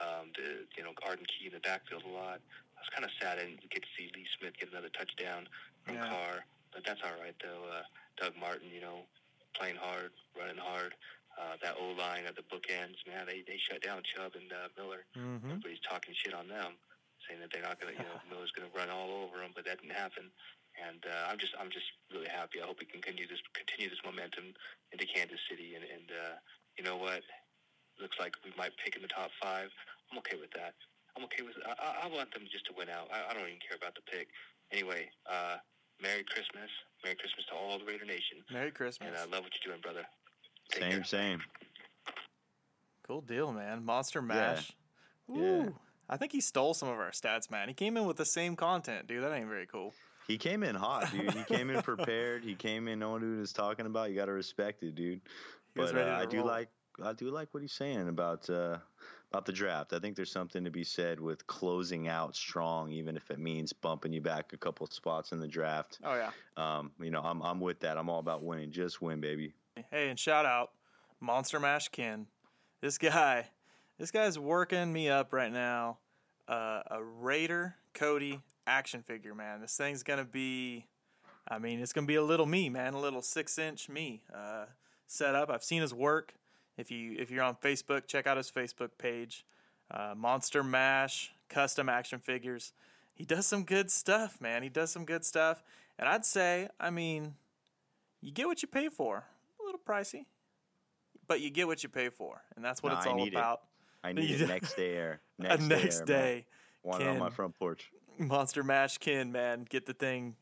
Um, 0.00 0.32
the, 0.32 0.64
you 0.78 0.82
know, 0.86 0.96
Arden 1.04 1.26
Key 1.28 1.50
in 1.50 1.52
the 1.52 1.60
backfield 1.60 2.04
a 2.08 2.12
lot. 2.14 2.40
I 2.40 2.78
was 2.80 2.88
kind 2.94 3.04
of 3.04 3.12
sad 3.20 3.36
I 3.36 3.44
didn't 3.52 3.68
get 3.68 3.82
to 3.84 3.90
see 3.98 4.08
Lee 4.16 4.24
Smith 4.38 4.56
get 4.56 4.72
another 4.72 4.88
touchdown 4.88 5.44
from 5.84 6.00
Yeah. 6.00 6.08
Carr, 6.08 6.36
but 6.72 6.80
that's 6.88 7.02
all 7.04 7.12
right 7.20 7.36
though. 7.44 7.68
Uh, 7.68 7.84
Doug 8.16 8.32
Martin, 8.40 8.72
you 8.72 8.80
know, 8.80 9.04
playing 9.52 9.76
hard, 9.76 10.12
running 10.32 10.56
hard. 10.56 10.94
Uh, 11.36 11.56
that 11.62 11.76
O 11.80 11.92
line 12.00 12.24
at 12.26 12.36
the 12.36 12.42
bookends, 12.48 13.00
man, 13.06 13.24
they 13.28 13.44
they 13.46 13.56
shut 13.60 13.80
down 13.84 14.00
Chubb 14.04 14.32
and 14.36 14.48
uh, 14.52 14.68
Miller. 14.76 15.04
Mm-hmm. 15.16 15.60
Everybody's 15.60 15.80
talking 15.84 16.12
shit 16.16 16.32
on 16.34 16.48
them, 16.48 16.72
saying 17.28 17.40
that 17.40 17.50
they're 17.52 17.64
not 17.64 17.80
gonna, 17.80 17.92
you 17.96 18.04
know, 18.06 18.18
Miller's 18.30 18.52
gonna 18.54 18.72
run 18.72 18.88
all 18.90 19.10
over 19.26 19.38
them, 19.42 19.52
but 19.54 19.64
that 19.66 19.80
didn't 19.80 19.96
happen. 19.96 20.30
And 20.78 21.02
uh, 21.04 21.28
I'm 21.28 21.38
just 21.38 21.52
I'm 21.58 21.68
just 21.70 21.86
really 22.14 22.30
happy. 22.30 22.62
I 22.62 22.66
hope 22.66 22.78
we 22.80 22.86
can 22.86 23.02
continue 23.02 23.26
this 23.28 23.42
continue 23.52 23.90
this 23.90 24.00
momentum 24.06 24.54
into 24.94 25.04
Kansas 25.04 25.40
City. 25.50 25.74
And, 25.74 25.84
and 25.84 26.08
uh, 26.14 26.34
you 26.78 26.84
know 26.86 26.96
what? 26.96 27.20
Looks 28.00 28.16
like 28.22 28.32
we 28.46 28.54
might 28.56 28.72
pick 28.82 28.96
in 28.96 29.02
the 29.02 29.10
top 29.12 29.28
five. 29.42 29.68
I'm 30.10 30.18
okay 30.24 30.38
with 30.40 30.50
that. 30.56 30.72
I'm 31.18 31.24
okay 31.28 31.42
with. 31.42 31.58
I, 31.66 31.74
I- 31.76 31.98
I 32.04 32.06
want 32.08 32.32
them 32.32 32.46
just 32.50 32.64
to 32.70 32.72
win 32.72 32.88
out. 32.88 33.10
I, 33.12 33.28
I 33.28 33.34
don't 33.34 33.44
even 33.50 33.60
care 33.60 33.76
about 33.76 33.94
the 33.98 34.02
pick. 34.06 34.28
Anyway, 34.72 35.10
uh, 35.28 35.58
Merry 36.00 36.22
Christmas. 36.24 36.70
Merry 37.04 37.16
Christmas 37.16 37.44
to 37.50 37.54
all 37.58 37.76
the 37.78 37.84
Raider 37.84 38.06
Nation. 38.06 38.38
Merry 38.50 38.70
Christmas. 38.70 39.08
And 39.10 39.16
I 39.18 39.24
love 39.28 39.44
what 39.44 39.52
you're 39.58 39.74
doing, 39.74 39.82
brother. 39.82 40.06
Same, 40.72 41.04
same. 41.04 41.40
Cool 43.06 43.20
deal, 43.22 43.52
man. 43.52 43.84
Monster 43.84 44.22
Mash. 44.22 44.70
Yeah. 45.28 45.42
Ooh. 45.42 45.74
I 46.10 46.16
think 46.16 46.32
he 46.32 46.40
stole 46.40 46.74
some 46.74 46.88
of 46.88 46.98
our 46.98 47.12
stats, 47.12 47.50
man. 47.50 47.68
He 47.68 47.74
came 47.74 47.96
in 47.96 48.04
with 48.04 48.16
the 48.16 48.24
same 48.24 48.56
content, 48.56 49.06
dude. 49.06 49.22
That 49.22 49.32
ain't 49.32 49.48
very 49.48 49.66
cool. 49.66 49.94
He 50.26 50.38
came 50.38 50.64
in 50.64 50.74
hot, 50.74 51.10
dude. 51.12 51.32
He 51.32 51.44
came 51.44 51.70
in 51.70 51.82
prepared. 51.82 52.44
He 52.44 52.54
came 52.56 52.88
in 52.88 52.98
knowing 52.98 53.22
what 53.22 53.22
he 53.22 53.38
was 53.38 53.52
talking 53.52 53.86
about. 53.86 54.10
You 54.10 54.16
got 54.16 54.26
to 54.26 54.32
respect 54.32 54.82
it, 54.82 54.96
dude. 54.96 55.20
But 55.74 55.96
uh, 55.96 56.18
I 56.20 56.26
do 56.26 56.44
like 56.44 56.68
I 57.02 57.12
do 57.12 57.30
like 57.30 57.48
what 57.52 57.62
he's 57.62 57.72
saying 57.72 58.08
about 58.08 58.50
uh, 58.50 58.78
about 59.30 59.46
the 59.46 59.52
draft. 59.52 59.92
I 59.92 60.00
think 60.00 60.16
there's 60.16 60.32
something 60.32 60.64
to 60.64 60.70
be 60.70 60.84
said 60.84 61.20
with 61.20 61.46
closing 61.46 62.08
out 62.08 62.34
strong, 62.34 62.90
even 62.90 63.16
if 63.16 63.30
it 63.30 63.38
means 63.38 63.72
bumping 63.72 64.12
you 64.12 64.20
back 64.20 64.52
a 64.52 64.56
couple 64.56 64.86
spots 64.88 65.30
in 65.32 65.38
the 65.38 65.48
draft. 65.48 65.98
Oh 66.04 66.14
yeah. 66.14 66.30
Um, 66.56 66.90
you 67.00 67.10
know, 67.10 67.20
I'm 67.20 67.40
I'm 67.42 67.60
with 67.60 67.80
that. 67.80 67.96
I'm 67.96 68.08
all 68.08 68.18
about 68.18 68.42
winning. 68.42 68.72
Just 68.72 69.00
win, 69.00 69.20
baby. 69.20 69.54
Hey, 69.90 70.08
and 70.08 70.18
shout 70.18 70.44
out 70.44 70.70
Monster 71.20 71.60
Mash 71.60 71.88
Ken. 71.88 72.26
This 72.80 72.98
guy, 72.98 73.46
this 74.00 74.10
guy's 74.10 74.38
working 74.38 74.92
me 74.92 75.10
up 75.10 75.32
right 75.32 75.52
now. 75.52 75.98
Uh, 76.48 76.82
a 76.90 77.02
Raider 77.02 77.76
Cody 77.94 78.40
action 78.66 79.02
figure, 79.02 79.34
man. 79.34 79.60
This 79.60 79.76
thing's 79.76 80.02
gonna 80.02 80.24
be, 80.24 80.86
I 81.46 81.58
mean, 81.58 81.80
it's 81.80 81.92
gonna 81.92 82.06
be 82.06 82.14
a 82.16 82.22
little 82.22 82.46
me, 82.46 82.70
man, 82.70 82.94
a 82.94 83.00
little 83.00 83.20
six 83.22 83.58
inch 83.58 83.88
me 83.88 84.22
uh, 84.34 84.64
set 85.06 85.34
up. 85.34 85.50
I've 85.50 85.62
seen 85.62 85.82
his 85.82 85.92
work. 85.94 86.34
If 86.78 86.90
you 86.90 87.14
if 87.18 87.30
you're 87.30 87.44
on 87.44 87.56
Facebook, 87.56 88.06
check 88.06 88.26
out 88.26 88.38
his 88.38 88.50
Facebook 88.50 88.90
page. 88.96 89.44
Uh, 89.90 90.14
Monster 90.16 90.62
Mash 90.62 91.32
custom 91.50 91.88
action 91.88 92.20
figures. 92.20 92.72
He 93.12 93.26
does 93.26 93.46
some 93.46 93.64
good 93.64 93.90
stuff, 93.90 94.40
man. 94.40 94.62
He 94.62 94.70
does 94.70 94.90
some 94.90 95.04
good 95.04 95.26
stuff, 95.26 95.62
and 95.98 96.08
I'd 96.08 96.24
say, 96.24 96.68
I 96.80 96.88
mean, 96.88 97.34
you 98.22 98.32
get 98.32 98.46
what 98.46 98.62
you 98.62 98.68
pay 98.68 98.88
for. 98.88 99.24
A 99.60 99.62
little 99.62 99.80
pricey, 99.86 100.24
but 101.28 101.40
you 101.42 101.50
get 101.50 101.66
what 101.66 101.82
you 101.82 101.90
pay 101.90 102.08
for, 102.08 102.40
and 102.56 102.64
that's 102.64 102.82
what 102.82 102.92
Nah, 102.92 102.98
it's 102.98 103.06
all 103.06 103.28
about. 103.28 103.60
it. 103.62 103.69
I 104.02 104.12
need 104.12 104.40
next 104.48 104.74
day 104.76 104.94
air. 104.94 105.20
A 105.38 105.42
Next, 105.42 105.62
next 105.64 106.00
day. 106.00 106.46
day. 106.84 106.94
It 107.00 107.06
on 107.06 107.18
my 107.18 107.30
front 107.30 107.58
porch. 107.58 107.90
Monster 108.18 108.62
Mash 108.62 108.98
Ken, 108.98 109.32
man, 109.32 109.66
get 109.68 109.86
the 109.86 109.92
thing 109.94 110.36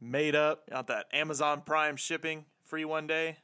made 0.00 0.34
up. 0.34 0.68
Got 0.70 0.88
that 0.88 1.06
Amazon 1.12 1.62
Prime 1.64 1.96
shipping 1.96 2.44
free 2.64 2.84
one 2.84 3.06
day. 3.06 3.36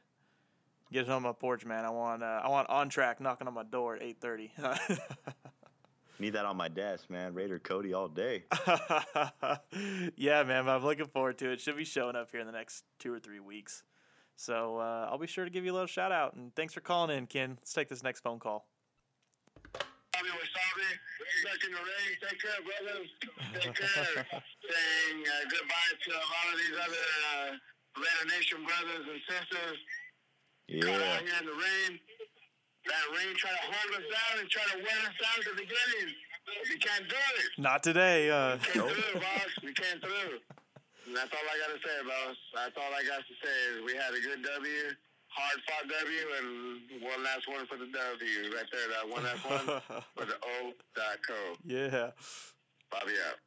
Get 0.91 1.03
it 1.03 1.09
on 1.09 1.21
my 1.23 1.31
porch, 1.31 1.65
man. 1.65 1.85
I 1.85 1.89
want 1.89 2.21
uh, 2.23 2.41
I 2.43 2.49
want 2.49 2.69
on 2.69 2.89
track 2.89 3.21
knocking 3.21 3.47
on 3.47 3.53
my 3.53 3.63
door 3.63 3.95
at 3.95 4.03
eight 4.03 4.19
thirty. 4.19 4.51
Need 6.19 6.33
that 6.33 6.45
on 6.45 6.55
my 6.57 6.67
desk, 6.67 7.09
man. 7.09 7.33
Raider 7.33 7.57
Cody 7.57 7.93
all 7.93 8.07
day. 8.07 8.43
yeah, 10.15 10.43
man. 10.43 10.69
I'm 10.69 10.83
looking 10.83 11.07
forward 11.07 11.37
to 11.39 11.51
it. 11.51 11.61
Should 11.61 11.77
be 11.77 11.85
showing 11.85 12.15
up 12.15 12.29
here 12.31 12.39
in 12.41 12.45
the 12.45 12.51
next 12.53 12.83
two 12.99 13.11
or 13.13 13.19
three 13.19 13.39
weeks. 13.39 13.83
So 14.35 14.77
uh, 14.77 15.07
I'll 15.09 15.17
be 15.17 15.27
sure 15.27 15.45
to 15.45 15.51
give 15.51 15.65
you 15.65 15.71
a 15.71 15.73
little 15.73 15.87
shout 15.87 16.11
out 16.11 16.35
and 16.35 16.53
thanks 16.55 16.73
for 16.73 16.81
calling 16.81 17.15
in, 17.15 17.27
Ken. 17.27 17.57
Let's 17.59 17.73
take 17.73 17.89
this 17.89 18.03
next 18.03 18.21
phone 18.21 18.39
call. 18.39 18.67
Back 20.71 21.61
in 21.67 21.71
the 21.75 21.83
ring. 21.83 22.09
Take 22.21 22.39
care, 22.39 22.59
brothers. 22.63 23.09
Take 23.59 23.75
care. 23.75 24.23
Saying 24.71 25.17
uh, 25.27 25.33
goodbye 25.51 25.93
to 25.99 26.09
a 26.15 26.25
lot 26.31 26.45
of 26.51 26.55
these 26.61 26.77
other 26.79 27.05
uh, 27.35 27.49
Raider 27.99 28.25
Nation 28.31 28.59
brothers 28.63 29.05
and 29.09 29.19
sisters. 29.27 29.77
Caught 30.71 31.01
Yeah. 31.01 31.13
out 31.15 31.21
here 31.27 31.39
in 31.43 31.45
the 31.51 31.57
rain. 31.57 31.91
That 32.87 33.05
rain 33.13 33.31
tried 33.37 33.59
to 33.59 33.65
hold 33.67 33.91
us 33.99 34.07
down 34.09 34.33
and 34.41 34.47
try 34.49 34.65
to 34.73 34.77
wear 34.81 34.99
us 35.05 35.15
down 35.19 35.35
at 35.37 35.45
the 35.53 35.57
beginning. 35.59 36.07
We 36.69 36.77
can't 36.81 37.05
do 37.07 37.15
it. 37.43 37.49
Not 37.61 37.83
today. 37.83 38.29
Uh, 38.31 38.57
We 38.57 38.65
came 38.71 38.87
through, 38.89 39.19
boss. 39.21 39.51
We 39.63 39.73
came 39.73 39.99
through. 39.99 40.39
And 41.07 41.17
that's 41.17 41.33
all 41.33 41.43
I 41.43 41.57
got 41.59 41.73
to 41.75 41.81
say, 41.81 41.95
boss. 42.07 42.37
That's 42.55 42.77
all 42.77 42.93
I 42.93 43.01
got 43.03 43.19
to 43.25 43.35
say 43.43 43.55
is 43.73 43.81
we 43.83 43.97
had 43.97 44.13
a 44.13 44.21
good 44.21 44.45
W, 44.45 44.81
hard 45.33 45.59
fought 45.67 45.87
W, 45.89 46.19
and 46.39 47.01
one 47.01 47.23
last 47.23 47.47
one 47.47 47.65
for 47.67 47.77
the 47.77 47.87
W. 47.87 48.55
Right 48.55 48.65
there, 48.71 48.87
that 48.91 49.09
one 49.09 49.23
last 49.23 49.43
one 49.49 49.81
for 50.15 50.25
the 50.25 50.35
O 50.43 50.71
dot 50.95 51.17
co. 51.27 51.33
yeah. 51.65 52.11
Bobby 52.91 53.13
out. 53.27 53.37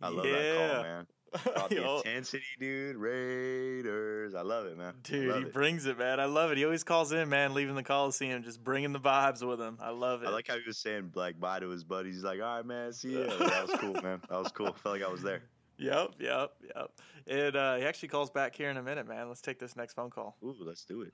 I 0.00 0.08
love 0.08 0.24
that 0.24 0.56
call, 0.72 0.82
man. 0.82 1.06
About 1.46 1.70
the 1.70 1.96
intensity, 1.96 2.42
dude. 2.58 2.96
Raiders. 2.96 4.34
I 4.34 4.42
love 4.42 4.66
it, 4.66 4.76
man. 4.76 4.94
Dude, 5.04 5.34
he 5.34 5.42
it. 5.42 5.52
brings 5.52 5.86
it, 5.86 5.98
man. 5.98 6.18
I 6.20 6.24
love 6.26 6.50
it. 6.50 6.58
He 6.58 6.64
always 6.64 6.84
calls 6.84 7.12
in, 7.12 7.28
man, 7.28 7.54
leaving 7.54 7.74
the 7.74 7.82
Coliseum, 7.82 8.42
just 8.42 8.62
bringing 8.62 8.92
the 8.92 8.98
vibes 9.00 9.46
with 9.46 9.60
him. 9.60 9.78
I 9.80 9.90
love 9.90 10.22
it. 10.24 10.28
I 10.28 10.30
like 10.32 10.48
how 10.48 10.56
he 10.56 10.62
was 10.66 10.76
saying 10.76 11.12
like 11.14 11.38
bye 11.40 11.60
to 11.60 11.68
his 11.68 11.84
buddies. 11.84 12.16
He's 12.16 12.24
like, 12.24 12.40
all 12.40 12.56
right, 12.56 12.66
man, 12.66 12.92
see 12.92 13.18
ya. 13.18 13.26
That 13.38 13.68
was 13.68 13.80
cool, 13.80 13.94
man. 14.02 14.20
That 14.28 14.38
was 14.42 14.52
cool. 14.52 14.72
Felt 14.72 14.96
like 14.96 15.04
I 15.04 15.10
was 15.10 15.22
there. 15.22 15.42
Yep, 15.82 16.22
yep, 16.22 16.54
yep. 16.62 16.90
It 17.26 17.56
uh, 17.56 17.74
he 17.74 17.82
actually 17.82 18.08
calls 18.08 18.30
back 18.30 18.54
here 18.54 18.70
in 18.70 18.76
a 18.76 18.82
minute, 18.82 19.08
man. 19.08 19.26
Let's 19.26 19.42
take 19.42 19.58
this 19.58 19.74
next 19.74 19.94
phone 19.94 20.10
call. 20.10 20.36
Ooh, 20.44 20.54
let's 20.60 20.84
do 20.84 21.02
it. 21.02 21.12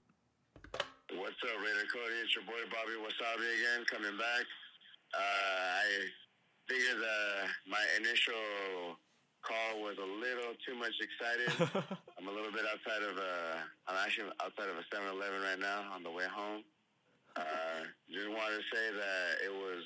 What's 1.17 1.41
up, 1.41 1.57
Raider 1.57 1.89
Cody? 1.89 2.21
It's 2.21 2.37
your 2.37 2.45
boy 2.45 2.61
Bobby 2.69 3.01
Wasabi 3.01 3.49
again, 3.49 3.89
coming 3.89 4.13
back. 4.21 4.45
Uh, 5.17 5.81
I 5.81 5.85
figured 6.69 7.01
uh, 7.01 7.49
my 7.65 7.81
initial 7.97 9.01
call 9.41 9.81
was 9.81 9.97
a 9.97 10.05
little 10.05 10.53
too 10.61 10.77
much 10.77 10.93
excited. 11.01 11.49
I'm 12.21 12.29
a 12.29 12.33
little 12.33 12.53
bit 12.53 12.69
outside 12.69 13.01
of 13.09 13.17
uh, 13.17 13.65
I'm 13.89 13.97
actually 14.05 14.29
outside 14.45 14.69
of 14.69 14.77
a 14.77 14.85
7-Eleven 14.93 15.41
right 15.49 15.61
now 15.61 15.89
on 15.97 16.03
the 16.03 16.13
way 16.13 16.29
home. 16.29 16.61
Uh, 17.37 17.89
just 18.13 18.29
wanted 18.29 18.61
to 18.61 18.69
say 18.69 18.93
that 18.93 19.49
it 19.49 19.55
was 19.57 19.81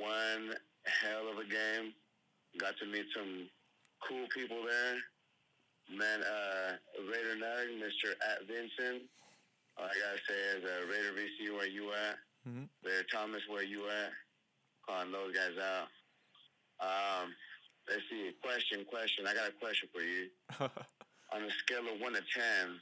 one 0.00 0.56
hell 0.88 1.28
of 1.28 1.36
a 1.36 1.44
game. 1.44 1.92
Got 2.56 2.72
to 2.80 2.86
meet 2.86 3.04
some 3.12 3.52
cool 4.08 4.26
people 4.34 4.58
there. 4.66 4.96
Met 5.90 6.20
uh, 6.20 6.72
Raider 7.10 7.36
Nug, 7.36 7.78
Mr. 7.82 8.12
At 8.30 8.46
Vincent. 8.46 9.02
All 9.76 9.84
I 9.84 9.88
gotta 9.88 10.20
say 10.28 10.38
is 10.58 10.64
uh, 10.64 10.86
Raider 10.90 11.12
VC, 11.12 11.52
where 11.54 11.66
you 11.66 11.90
at? 11.92 12.16
Mhm. 12.48 12.68
Raider 12.84 13.04
Thomas, 13.12 13.42
where 13.48 13.62
you 13.64 13.88
at? 13.88 14.12
Calling 14.86 15.12
those 15.12 15.34
guys 15.34 15.56
out. 15.60 15.88
Um, 16.80 17.34
let's 17.88 18.02
see. 18.10 18.32
Question, 18.42 18.84
question. 18.84 19.26
I 19.26 19.34
got 19.34 19.48
a 19.48 19.52
question 19.52 19.88
for 19.94 20.02
you. 20.02 20.28
On 21.32 21.42
a 21.42 21.50
scale 21.50 21.86
of 21.92 22.00
one 22.00 22.12
to 22.12 22.20
ten, 22.34 22.80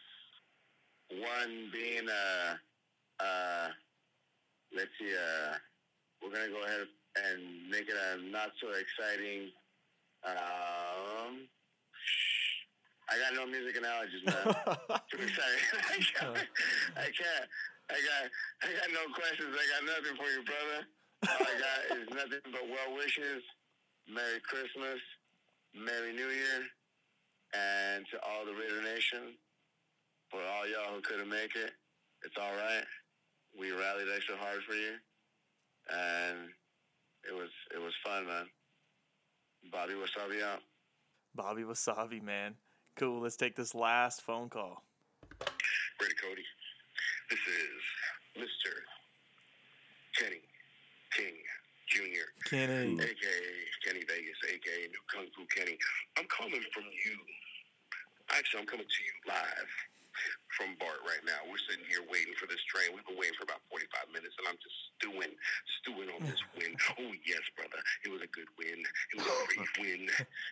one 1.20 1.70
being 1.72 2.08
uh 2.08 2.54
uh 3.22 3.68
let's 4.74 4.90
see 4.98 5.12
uh 5.14 5.54
we're 6.22 6.30
gonna 6.32 6.48
go 6.48 6.62
ahead 6.64 6.86
and 7.26 7.70
make 7.70 7.88
it 7.88 7.94
a 7.94 8.22
not 8.30 8.50
so 8.60 8.68
exciting 8.70 9.50
um 10.26 11.48
I 13.10 13.18
got 13.18 13.34
no 13.34 13.46
music 13.46 13.76
analogies, 13.76 14.22
man. 14.26 14.36
Too 15.10 15.18
excited. 15.22 15.62
I 15.90 15.98
can't. 16.14 16.36
I 16.96 17.08
can't. 17.10 17.46
I 17.90 17.98
got. 17.98 18.22
I 18.62 18.68
got 18.78 18.90
no 18.94 19.04
questions. 19.14 19.50
I 19.50 19.64
got 19.74 19.82
nothing 19.86 20.16
for 20.16 20.28
you, 20.30 20.42
brother. 20.46 20.80
All 21.28 21.46
I 21.46 21.54
got 21.58 21.80
is 21.98 22.08
nothing 22.10 22.44
but 22.52 22.64
well 22.70 22.96
wishes. 22.96 23.42
Merry 24.08 24.40
Christmas, 24.46 25.00
Merry 25.74 26.12
New 26.14 26.28
Year, 26.28 26.62
and 27.54 28.06
to 28.12 28.18
all 28.26 28.44
the 28.46 28.52
Raider 28.54 28.82
Nation, 28.82 29.34
for 30.30 30.40
all 30.42 30.66
y'all 30.68 30.94
who 30.94 31.02
couldn't 31.02 31.28
make 31.30 31.54
it, 31.56 31.72
it's 32.24 32.36
all 32.40 32.54
right. 32.56 32.84
We 33.58 33.72
rallied 33.72 34.08
extra 34.14 34.36
hard 34.36 34.62
for 34.68 34.74
you. 34.74 34.94
and 35.90 36.50
it 37.28 37.34
was 37.34 37.50
it 37.74 37.80
was 37.80 37.94
fun, 38.04 38.26
man. 38.26 38.46
Bobby 39.70 39.94
Wasabi 39.94 40.42
out. 40.42 40.62
Bobby 41.34 41.62
Wasabi, 41.62 42.22
man. 42.22 42.54
Cool. 42.96 43.20
Let's 43.20 43.36
take 43.36 43.56
this 43.56 43.74
last 43.74 44.22
phone 44.22 44.48
call. 44.48 44.82
Brady 45.98 46.14
Cody. 46.20 46.44
This 47.30 47.38
is 47.38 48.44
Mr. 48.44 48.72
Kenny 50.18 50.40
King 51.12 51.34
Jr. 51.88 52.48
Kenny. 52.48 52.94
AKA 52.94 53.40
Kenny 53.84 54.00
Vegas, 54.00 54.38
AKA 54.44 54.88
New 54.88 55.02
Kung 55.12 55.26
Fu 55.36 55.44
Kenny. 55.54 55.78
I'm 56.18 56.26
coming 56.26 56.62
from 56.72 56.84
you. 56.84 57.16
Actually, 58.30 58.60
I'm 58.60 58.66
coming 58.66 58.86
to 58.86 59.02
you 59.04 59.14
live 59.26 59.70
from 60.56 60.76
BART 60.78 61.00
right 61.06 61.22
now. 61.24 61.40
We're 61.46 61.62
sitting 61.68 61.86
here 61.86 62.02
waiting 62.08 62.34
for 62.36 62.50
this 62.50 62.60
train. 62.66 62.92
We've 62.92 63.06
been 63.06 63.18
waiting 63.18 63.36
for 63.38 63.46
about 63.46 63.62
45 63.70 64.12
minutes, 64.12 64.34
and 64.40 64.46
I'm 64.50 64.60
just 64.60 64.76
stewing, 64.98 65.32
stewing 65.82 66.10
on 66.12 66.22
this 66.26 66.40
win. 66.56 66.72
Oh, 67.00 67.12
yes, 67.24 67.44
brother. 67.54 67.80
It 68.04 68.10
was 68.10 68.22
a 68.24 68.30
good 68.30 68.50
win. 68.60 68.78
It 68.80 69.16
was 69.18 69.26
a 69.26 69.36
great 69.52 69.72
win. 69.80 70.02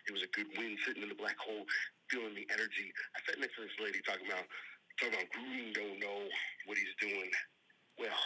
It 0.07 0.13
was 0.13 0.23
a 0.25 0.31
good 0.31 0.49
win 0.55 0.77
sitting 0.85 1.03
in 1.03 1.11
the 1.11 1.19
black 1.19 1.37
hole, 1.37 1.67
feeling 2.09 2.33
the 2.33 2.47
energy. 2.49 2.89
I 3.13 3.23
sat 3.27 3.37
next 3.37 3.55
to 3.59 3.67
this 3.67 3.77
lady 3.79 3.99
talking 4.01 4.27
about, 4.27 4.47
talking 4.97 5.15
about 5.15 5.29
Gruden 5.31 5.73
don't 5.75 5.99
know 5.99 6.19
what 6.65 6.77
he's 6.77 6.95
doing. 6.99 7.29
Well, 7.99 8.21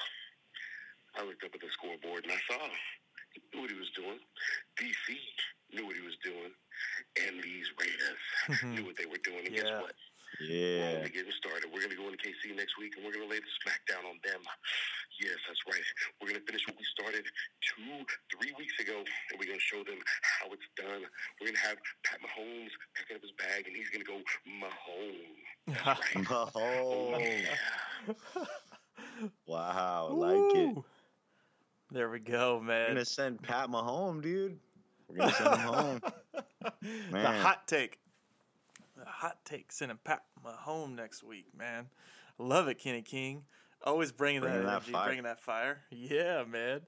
I 1.17 1.25
looked 1.25 1.43
up 1.43 1.53
at 1.53 1.61
the 1.61 1.69
scoreboard 1.73 2.25
and 2.25 2.33
I 2.33 2.41
saw 2.49 2.61
he 3.33 3.41
knew 3.53 3.61
what 3.65 3.71
he 3.71 3.77
was 3.77 3.89
doing. 3.97 4.19
DC 4.77 5.17
knew 5.73 5.85
what 5.85 5.97
he 5.97 6.05
was 6.05 6.17
doing. 6.23 6.53
And 7.25 7.41
these 7.41 7.69
Raiders 7.77 8.21
mm-hmm. 8.49 8.75
knew 8.75 8.85
what 8.85 8.97
they 8.97 9.05
were 9.05 9.21
doing. 9.25 9.45
And 9.45 9.55
guess 9.55 9.69
what? 9.81 9.97
We're 10.39 10.49
Yeah. 10.49 10.97
only 10.97 11.09
getting 11.09 11.31
started. 11.37 11.65
We're 11.71 11.79
going 11.81 11.91
to 11.91 11.97
go 11.97 12.05
into 12.09 12.17
KC 12.17 12.55
next 12.55 12.77
week 12.77 12.95
and 12.97 13.05
we're 13.05 13.13
going 13.13 13.27
to 13.27 13.31
lay 13.31 13.39
the 13.39 13.51
smackdown 13.61 14.05
on 14.09 14.17
them. 14.23 14.41
Yes, 15.21 15.37
that's 15.47 15.61
right. 15.69 15.83
We're 16.21 16.29
going 16.29 16.39
to 16.39 16.45
finish 16.45 16.65
what 16.67 16.77
we 16.77 16.83
started 16.85 17.23
two, 17.61 18.05
three 18.33 18.51
weeks 18.57 18.73
ago, 18.79 18.97
and 18.97 19.39
we're 19.39 19.45
going 19.45 19.59
to 19.59 19.63
show 19.69 19.83
them 19.83 19.99
how 20.39 20.47
it's 20.51 20.65
done. 20.75 21.05
We're 21.39 21.47
going 21.53 21.55
to 21.55 21.65
have 21.67 21.77
Pat 22.03 22.19
Mahomes 22.21 22.73
packing 22.97 23.17
up 23.17 23.21
his 23.21 23.31
bag, 23.37 23.67
and 23.67 23.75
he's 23.75 23.89
going 23.93 24.03
to 24.03 24.09
go 24.09 24.19
Mahomes. 24.49 25.45
Mahomes. 26.25 27.45
Wow, 29.45 30.09
like 30.13 30.55
it. 30.55 30.77
There 31.91 32.09
we 32.09 32.19
go, 32.19 32.57
We're 32.57 32.63
man. 32.63 32.87
gonna 32.89 33.05
send 33.05 33.41
Pat 33.43 33.69
Mahomes, 33.69 34.23
dude. 34.23 34.57
We're 35.07 35.17
gonna 35.17 35.31
send 35.33 35.53
him 35.53 35.59
home. 35.59 36.01
The 36.81 37.11
Man. 37.11 37.41
hot 37.41 37.67
take. 37.67 37.99
Hot 39.05 39.37
take 39.45 39.71
sending 39.71 39.97
Pat 40.03 40.23
my 40.43 40.51
home 40.51 40.95
next 40.95 41.23
week, 41.23 41.47
man. 41.57 41.87
Love 42.37 42.67
it, 42.67 42.79
Kenny 42.79 43.01
King. 43.01 43.43
Always 43.83 44.11
bringing, 44.11 44.41
Bringing 44.41 44.59
that 44.61 44.65
that 44.65 44.71
energy, 44.75 44.91
fire. 44.91 45.05
bringing 45.05 45.23
that 45.25 45.39
fire. 45.41 45.81
Yeah, 45.91 46.43
man. 46.49 46.81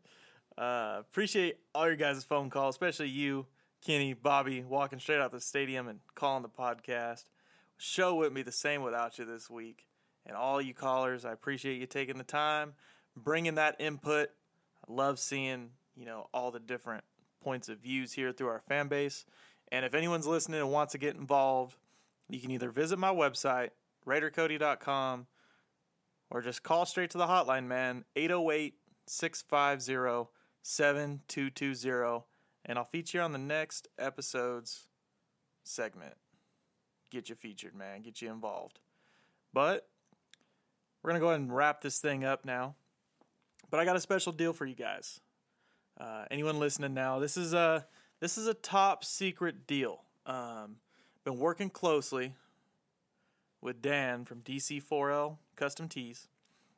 Uh, 0.58 0.98
appreciate 1.02 1.58
all 1.74 1.88
your 1.88 1.98
guys' 1.98 2.24
phone 2.24 2.50
calls, 2.50 2.76
especially 2.76 3.10
you, 3.10 3.46
Kenny, 3.86 4.14
Bobby, 4.14 4.64
walking 4.64 5.00
straight 5.00 5.20
out 5.20 5.32
the 5.32 5.42
stadium 5.42 5.88
and 5.90 6.00
calling 6.16 6.42
the 6.44 6.50
podcast. 6.50 7.26
Show 7.78 8.16
wouldn't 8.16 8.36
be 8.36 8.42
the 8.44 8.52
same 8.54 8.82
without 8.82 9.20
you 9.20 9.26
this 9.26 9.50
week. 9.50 9.86
And 10.26 10.36
all 10.36 10.62
you 10.62 10.74
callers, 10.74 11.26
I 11.26 11.34
appreciate 11.34 11.80
you 11.80 11.86
taking 11.86 12.18
the 12.18 12.24
time, 12.24 12.74
bringing 13.18 13.56
that 13.56 13.76
input. 13.80 14.30
I 14.90 14.94
love 14.94 15.20
seeing, 15.20 15.72
you 15.96 16.06
know, 16.06 16.28
all 16.34 16.52
the 16.52 16.60
different 16.60 17.04
points 17.44 17.68
of 17.70 17.80
views 17.80 18.14
here 18.14 18.32
through 18.32 18.48
our 18.48 18.62
fan 18.68 18.88
base. 18.88 19.26
And 19.72 19.86
if 19.86 19.94
anyone's 19.94 20.26
listening 20.26 20.62
and 20.62 20.72
wants 20.72 20.94
to 20.94 20.98
get 20.98 21.16
involved, 21.16 21.76
you 22.30 22.40
can 22.40 22.52
either 22.52 22.72
visit 22.72 22.98
my 22.98 23.14
website, 23.14 23.70
RaiderCody.com, 24.08 25.28
or 26.32 26.42
just 26.42 26.64
call 26.64 26.86
straight 26.86 27.12
to 27.12 27.18
the 27.18 27.28
hotline, 27.28 27.66
man, 27.66 28.06
808 28.16 28.76
650 29.08 30.32
7220, 30.64 32.26
and 32.66 32.78
I'll 32.80 32.86
feature 32.86 33.20
you 33.20 33.24
on 33.24 33.32
the 33.32 33.38
next 33.38 33.88
episode's 34.00 34.88
segment. 35.64 36.16
Get 37.12 37.30
you 37.30 37.36
featured, 37.36 37.76
man, 37.76 38.02
get 38.02 38.22
you 38.22 38.32
involved. 38.32 38.80
But 39.54 39.88
we're 41.04 41.12
going 41.12 41.20
to 41.20 41.24
go 41.24 41.30
ahead 41.30 41.42
and 41.42 41.56
wrap 41.56 41.82
this 41.82 42.00
thing 42.00 42.24
up 42.24 42.46
now. 42.46 42.76
But 43.70 43.80
I 43.80 43.86
got 43.86 43.96
a 43.96 44.02
special 44.02 44.32
deal 44.32 44.54
for 44.54 44.66
you 44.66 44.76
guys. 44.76 45.20
Uh, 46.00 46.26
anyone 46.32 46.60
listening 46.60 46.94
now, 46.94 47.20
this 47.20 47.38
is 47.38 47.54
a 47.54 47.86
this 48.20 48.38
is 48.38 48.48
a 48.48 48.54
top 48.54 49.04
secret 49.04 49.68
deal. 49.68 50.02
Um, 50.26 50.78
been 51.26 51.38
working 51.40 51.70
closely 51.70 52.36
with 53.60 53.82
Dan 53.82 54.24
from 54.24 54.42
DC4L 54.42 55.38
Custom 55.56 55.90
Tees. 55.90 56.28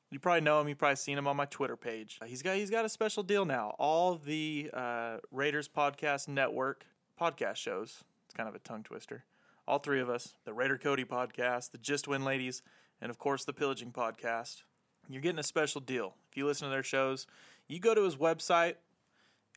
You 0.09 0.19
probably 0.19 0.41
know 0.41 0.61
him. 0.61 0.69
You 0.69 0.75
probably 0.75 0.95
seen 0.95 1.17
him 1.17 1.27
on 1.27 1.35
my 1.35 1.45
Twitter 1.45 1.75
page. 1.75 2.17
Uh, 2.21 2.25
He's 2.25 2.41
got 2.41 2.55
he's 2.55 2.69
got 2.69 2.85
a 2.85 2.89
special 2.89 3.23
deal 3.23 3.43
now. 3.43 3.75
All 3.77 4.15
the 4.15 4.71
uh, 4.73 5.17
Raiders 5.31 5.67
Podcast 5.67 6.29
Network 6.29 6.85
podcast 7.21 7.57
shows. 7.57 8.05
It's 8.25 8.33
kind 8.33 8.47
of 8.47 8.55
a 8.55 8.59
tongue 8.59 8.83
twister. 8.83 9.25
All 9.67 9.79
three 9.79 9.99
of 9.99 10.09
us, 10.09 10.35
the 10.45 10.53
Raider 10.53 10.77
Cody 10.77 11.03
podcast, 11.03 11.71
the 11.71 11.77
Just 11.77 12.07
Win 12.07 12.23
Ladies, 12.23 12.61
and 13.01 13.09
of 13.09 13.17
course 13.19 13.43
the 13.43 13.51
Pillaging 13.51 13.91
podcast. 13.91 14.63
You're 15.09 15.21
getting 15.21 15.39
a 15.39 15.43
special 15.43 15.81
deal. 15.81 16.15
If 16.31 16.37
you 16.37 16.45
listen 16.45 16.67
to 16.67 16.71
their 16.71 16.83
shows, 16.83 17.27
you 17.67 17.79
go 17.79 17.93
to 17.93 18.03
his 18.03 18.15
website 18.15 18.75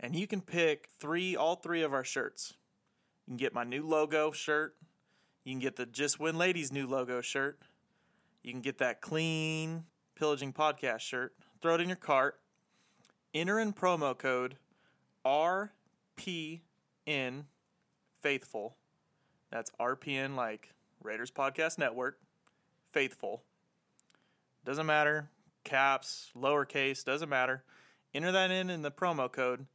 and 0.01 0.17
you 0.17 0.27
can 0.27 0.41
pick 0.41 0.89
three, 0.99 1.37
all 1.37 1.55
three 1.55 1.83
of 1.83 1.93
our 1.95 2.05
shirts. 2.05 2.55
You 3.31 3.35
can 3.35 3.45
get 3.45 3.55
my 3.55 3.63
new 3.63 3.87
logo 3.87 4.33
shirt. 4.33 4.75
You 5.45 5.53
can 5.53 5.61
get 5.61 5.77
the 5.77 5.87
Just 5.87 6.19
Win 6.19 6.37
Ladies 6.37 6.73
new 6.73 6.89
logo 6.89 7.21
shirt. 7.21 7.61
You 8.43 8.51
can 8.51 8.61
get 8.61 8.79
that 8.79 9.01
clean 9.01 9.85
Pillaging 10.17 10.53
Podcast 10.53 10.99
shirt. 10.99 11.37
Throw 11.63 11.77
it 11.77 11.81
in 11.81 11.89
your 11.89 11.95
cart. 11.95 12.41
Enter 13.33 13.61
in 13.61 13.73
promo 13.73 14.19
code 14.19 14.57
RPN 15.25 16.61
Faithful. 18.21 18.75
That's 19.53 19.71
RPN 19.79 20.35
like 20.35 20.75
Raiders 21.01 21.31
Podcast 21.31 21.79
Network. 21.79 22.19
Faithful. 22.91 23.45
Doesn't 24.65 24.87
matter. 24.87 25.31
Caps, 25.63 26.33
lowercase, 26.37 27.05
doesn't 27.05 27.29
matter. 27.29 27.63
Enter 28.13 28.33
that 28.33 28.51
in 28.51 28.71
in 28.71 28.83
the 28.83 28.91
promo 28.91 29.31
code, 29.31 29.67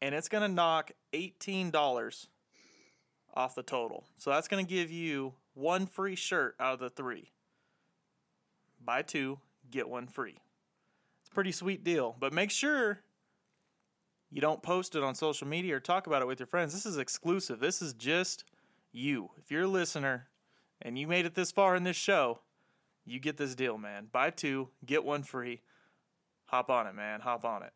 and 0.00 0.14
it's 0.14 0.28
going 0.28 0.42
to 0.42 0.54
knock 0.54 0.92
$18 1.12 1.72
off 3.34 3.54
the 3.54 3.62
total. 3.62 4.04
So 4.18 4.30
that's 4.30 4.48
going 4.48 4.64
to 4.64 4.68
give 4.68 4.90
you 4.90 5.34
one 5.54 5.86
free 5.86 6.14
shirt 6.14 6.54
out 6.60 6.74
of 6.74 6.80
the 6.80 6.90
three. 6.90 7.30
Buy 8.84 9.02
two, 9.02 9.38
get 9.70 9.88
one 9.88 10.06
free. 10.06 10.38
It's 11.20 11.30
a 11.30 11.34
pretty 11.34 11.52
sweet 11.52 11.84
deal, 11.84 12.16
but 12.18 12.32
make 12.32 12.50
sure 12.50 13.00
you 14.30 14.40
don't 14.40 14.62
post 14.62 14.96
it 14.96 15.02
on 15.02 15.14
social 15.14 15.46
media 15.46 15.76
or 15.76 15.80
talk 15.80 16.06
about 16.06 16.22
it 16.22 16.26
with 16.26 16.40
your 16.40 16.46
friends. 16.46 16.72
This 16.72 16.86
is 16.86 16.98
exclusive. 16.98 17.60
This 17.60 17.82
is 17.82 17.92
just 17.92 18.44
you. 18.90 19.30
If 19.38 19.50
you're 19.50 19.62
a 19.62 19.68
listener 19.68 20.28
and 20.80 20.98
you 20.98 21.06
made 21.06 21.26
it 21.26 21.34
this 21.34 21.52
far 21.52 21.76
in 21.76 21.84
this 21.84 21.96
show, 21.96 22.40
you 23.04 23.20
get 23.20 23.36
this 23.36 23.54
deal, 23.54 23.78
man. 23.78 24.08
Buy 24.10 24.30
two, 24.30 24.68
get 24.84 25.04
one 25.04 25.22
free. 25.22 25.60
Hop 26.46 26.70
on 26.70 26.86
it, 26.86 26.94
man. 26.94 27.20
Hop 27.20 27.44
on 27.44 27.62
it. 27.62 27.72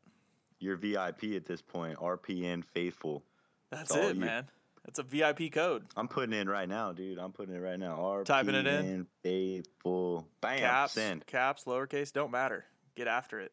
You're 0.58 0.76
VIP 0.76 1.24
at 1.34 1.44
this 1.44 1.62
point. 1.62 1.98
RPN 1.98 2.64
faithful. 2.64 3.22
That's 3.70 3.90
all 3.90 4.08
it, 4.08 4.16
man. 4.16 4.46
It's 4.88 4.98
a 4.98 5.02
VIP 5.02 5.52
code. 5.52 5.84
I'm 5.96 6.08
putting 6.08 6.32
it 6.32 6.40
in 6.40 6.48
right 6.48 6.68
now, 6.68 6.92
dude. 6.92 7.18
I'm 7.18 7.32
putting 7.32 7.54
it 7.54 7.58
right 7.58 7.78
now. 7.78 7.96
RPN 7.98 8.24
Typing 8.24 8.54
it 8.54 8.66
in. 8.66 9.06
faithful. 9.22 10.28
Bam. 10.40 10.58
caps, 10.58 10.92
Send. 10.92 11.26
caps, 11.26 11.64
lowercase, 11.64 12.12
don't 12.12 12.30
matter. 12.30 12.64
Get 12.94 13.08
after 13.08 13.40
it. 13.40 13.52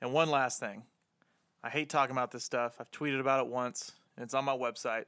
And 0.00 0.12
one 0.12 0.30
last 0.30 0.60
thing. 0.60 0.84
I 1.62 1.70
hate 1.70 1.90
talking 1.90 2.12
about 2.12 2.30
this 2.30 2.44
stuff. 2.44 2.76
I've 2.78 2.90
tweeted 2.92 3.18
about 3.18 3.44
it 3.44 3.50
once, 3.50 3.92
and 4.16 4.22
it's 4.22 4.34
on 4.34 4.44
my 4.44 4.56
website. 4.56 5.06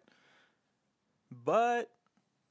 But, 1.30 1.90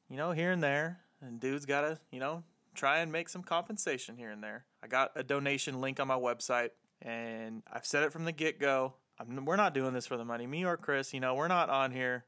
you 0.10 0.16
know, 0.16 0.32
here 0.32 0.52
and 0.52 0.64
there, 0.64 1.00
and 1.22 1.40
dude's 1.40 1.66
got 1.66 1.82
to, 1.82 2.00
you 2.12 2.22
know, 2.22 2.44
try 2.74 3.00
and 3.00 3.12
make 3.12 3.28
some 3.28 3.44
compensation 3.44 4.16
here 4.16 4.30
and 4.32 4.42
there. 4.42 4.64
I 4.82 4.88
got 4.88 5.12
a 5.16 5.24
donation 5.24 5.82
link 5.82 6.00
on 6.00 6.08
my 6.08 6.16
website, 6.18 6.70
and 7.02 7.62
I've 7.72 7.86
said 7.86 8.04
it 8.04 8.14
from 8.14 8.24
the 8.24 8.32
get 8.32 8.60
go. 8.60 8.94
We're 9.44 9.58
not 9.58 9.74
doing 9.74 9.94
this 9.94 10.08
for 10.08 10.16
the 10.16 10.24
money. 10.24 10.48
Me 10.48 10.64
or 10.64 10.78
Chris, 10.78 11.14
you 11.14 11.20
know, 11.20 11.36
we're 11.36 11.50
not 11.50 11.70
on 11.70 11.92
here. 11.92 12.24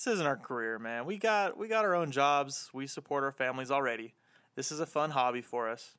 This 0.00 0.14
isn't 0.14 0.26
our 0.26 0.38
career, 0.38 0.78
man. 0.78 1.04
We 1.04 1.18
got 1.18 1.58
we 1.58 1.68
got 1.68 1.84
our 1.84 1.94
own 1.94 2.10
jobs. 2.10 2.70
We 2.72 2.86
support 2.86 3.22
our 3.22 3.32
families 3.32 3.70
already. 3.70 4.14
This 4.56 4.72
is 4.72 4.80
a 4.80 4.86
fun 4.86 5.10
hobby 5.10 5.42
for 5.42 5.68
us. 5.68 5.98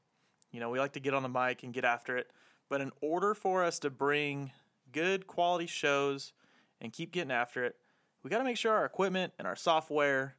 You 0.51 0.59
know, 0.59 0.71
we 0.71 0.79
like 0.79 0.93
to 0.93 0.99
get 0.99 1.13
on 1.13 1.21
the 1.21 1.29
mic 1.29 1.61
and 1.61 1.71
get 1.71 1.85
after 1.85 2.17
it. 2.17 2.31
But 2.67 2.81
in 2.81 2.91
order 2.99 3.35
for 3.35 3.63
us 3.63 3.77
to 3.77 3.91
bring 3.91 4.53
good 4.91 5.27
quality 5.27 5.67
shows 5.67 6.33
and 6.81 6.91
keep 6.91 7.11
getting 7.11 7.29
after 7.29 7.63
it, 7.63 7.75
we 8.23 8.31
got 8.31 8.39
to 8.39 8.43
make 8.43 8.57
sure 8.57 8.73
our 8.73 8.85
equipment 8.85 9.33
and 9.37 9.47
our 9.47 9.55
software 9.55 10.33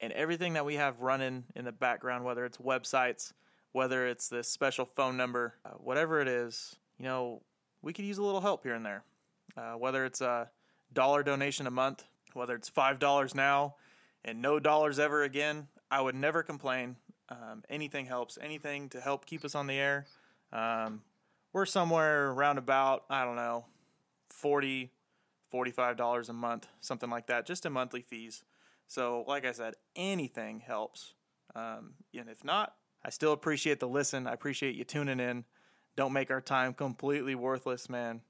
and 0.00 0.12
everything 0.12 0.54
that 0.54 0.64
we 0.64 0.74
have 0.74 1.00
running 1.00 1.44
in 1.54 1.64
the 1.64 1.70
background, 1.70 2.24
whether 2.24 2.44
it's 2.44 2.58
websites, 2.58 3.32
whether 3.70 4.04
it's 4.08 4.28
this 4.28 4.48
special 4.48 4.84
phone 4.84 5.16
number, 5.16 5.54
uh, 5.64 5.74
whatever 5.74 6.20
it 6.20 6.26
is, 6.26 6.74
you 6.98 7.04
know, 7.04 7.40
we 7.82 7.92
could 7.92 8.04
use 8.04 8.18
a 8.18 8.24
little 8.24 8.40
help 8.40 8.64
here 8.64 8.74
and 8.74 8.84
there. 8.84 9.04
Uh, 9.56 9.74
whether 9.74 10.04
it's 10.04 10.20
a 10.20 10.50
dollar 10.92 11.22
donation 11.22 11.68
a 11.68 11.70
month, 11.70 12.04
whether 12.36 12.54
it's 12.54 12.68
five 12.68 12.98
dollars 12.98 13.34
now 13.34 13.76
and 14.24 14.40
no 14.40 14.60
dollars 14.60 14.98
ever 14.98 15.22
again, 15.22 15.68
I 15.90 16.00
would 16.00 16.14
never 16.14 16.42
complain. 16.42 16.96
Um, 17.28 17.64
anything 17.68 18.06
helps. 18.06 18.38
Anything 18.40 18.88
to 18.90 19.00
help 19.00 19.26
keep 19.26 19.44
us 19.44 19.54
on 19.54 19.66
the 19.66 19.74
air. 19.74 20.06
Um, 20.52 21.02
we're 21.52 21.66
somewhere 21.66 22.30
around 22.30 22.58
about 22.58 23.04
I 23.10 23.24
don't 23.24 23.36
know, 23.36 23.64
40 24.30 24.92
$45 25.52 26.28
a 26.28 26.32
month, 26.32 26.66
something 26.80 27.08
like 27.08 27.28
that, 27.28 27.46
just 27.46 27.64
in 27.66 27.72
monthly 27.72 28.02
fees. 28.02 28.44
So, 28.88 29.24
like 29.26 29.44
I 29.44 29.52
said, 29.52 29.74
anything 29.94 30.60
helps. 30.60 31.14
Um, 31.54 31.94
and 32.14 32.28
if 32.28 32.44
not, 32.44 32.74
I 33.04 33.10
still 33.10 33.32
appreciate 33.32 33.80
the 33.80 33.88
listen. 33.88 34.26
I 34.26 34.32
appreciate 34.32 34.74
you 34.74 34.84
tuning 34.84 35.20
in. 35.20 35.44
Don't 35.96 36.12
make 36.12 36.30
our 36.30 36.40
time 36.40 36.74
completely 36.74 37.34
worthless, 37.34 37.88
man. 37.88 38.20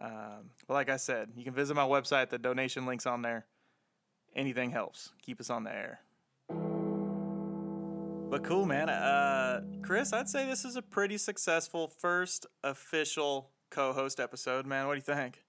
Um, 0.00 0.50
but 0.66 0.74
like 0.74 0.88
I 0.88 0.96
said, 0.96 1.30
you 1.36 1.44
can 1.44 1.52
visit 1.52 1.74
my 1.74 1.84
website. 1.84 2.30
The 2.30 2.38
donation 2.38 2.86
link's 2.86 3.06
on 3.06 3.22
there. 3.22 3.46
Anything 4.34 4.70
helps. 4.70 5.10
Keep 5.22 5.40
us 5.40 5.50
on 5.50 5.64
the 5.64 5.70
air. 5.70 6.00
But 8.30 8.44
cool, 8.44 8.64
man. 8.64 8.88
Uh, 8.88 9.62
Chris, 9.82 10.12
I'd 10.12 10.28
say 10.28 10.46
this 10.46 10.64
is 10.64 10.76
a 10.76 10.82
pretty 10.82 11.18
successful 11.18 11.88
first 11.88 12.46
official 12.62 13.50
co-host 13.70 14.20
episode, 14.20 14.66
man. 14.66 14.86
What 14.86 14.94
do 14.94 14.98
you 14.98 15.16
think? 15.16 15.42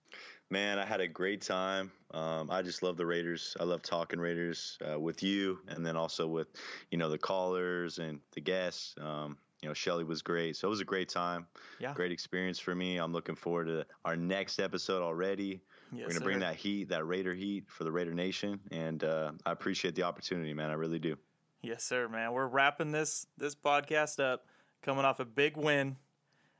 Man, 0.50 0.80
I 0.80 0.86
had 0.86 1.00
a 1.00 1.08
great 1.08 1.42
time. 1.42 1.92
Um, 2.12 2.50
I 2.52 2.62
just 2.62 2.84
love 2.84 2.98
the 2.98 3.06
Raiders. 3.06 3.56
I 3.60 3.64
love 3.64 3.84
talking 3.84 4.20
Raiders 4.20 4.78
uh, 4.86 5.00
with 5.00 5.24
you, 5.24 5.60
and 5.68 5.86
then 5.86 5.96
also 5.96 6.28
with, 6.28 6.48
you 6.90 6.98
know, 6.98 7.10
the 7.10 7.18
callers 7.18 8.00
and 8.00 8.20
the 8.34 8.42
guests. 8.42 8.96
Um, 9.00 9.38
you 9.62 9.70
know, 9.70 9.74
Shelly 9.74 10.04
was 10.04 10.22
great. 10.22 10.56
So 10.56 10.68
it 10.68 10.70
was 10.70 10.82
a 10.82 10.86
great 10.86 11.10
time. 11.10 11.46
Yeah. 11.80 11.94
Great 11.94 12.12
experience 12.12 12.60
for 12.60 12.74
me. 12.74 12.98
I'm 12.98 13.14
looking 13.14 13.36
forward 13.36 13.68
to 13.68 13.86
our 14.06 14.16
next 14.16 14.60
episode 14.60 15.04
already. 15.04 15.62
Yes, 15.92 16.02
We're 16.02 16.08
going 16.08 16.20
to 16.20 16.26
bring 16.26 16.40
that 16.40 16.56
heat, 16.56 16.90
that 16.90 17.06
Raider 17.06 17.34
heat 17.34 17.66
for 17.68 17.84
the 17.84 17.92
Raider 17.92 18.14
Nation. 18.14 18.60
And 18.72 19.04
uh, 19.04 19.34
I 19.46 19.52
appreciate 19.52 19.94
the 19.94 20.04
opportunity, 20.04 20.54
man. 20.54 20.70
I 20.70 20.74
really 20.74 21.00
do. 21.00 21.18
Yes, 21.62 21.84
sir, 21.84 22.08
man. 22.08 22.32
We're 22.32 22.48
wrapping 22.48 22.92
this 22.92 23.28
this 23.38 23.54
podcast 23.54 24.20
up, 24.20 24.48
coming 24.82 25.06
off 25.06 25.20
a 25.20 25.26
big 25.26 25.58
win, 25.58 25.98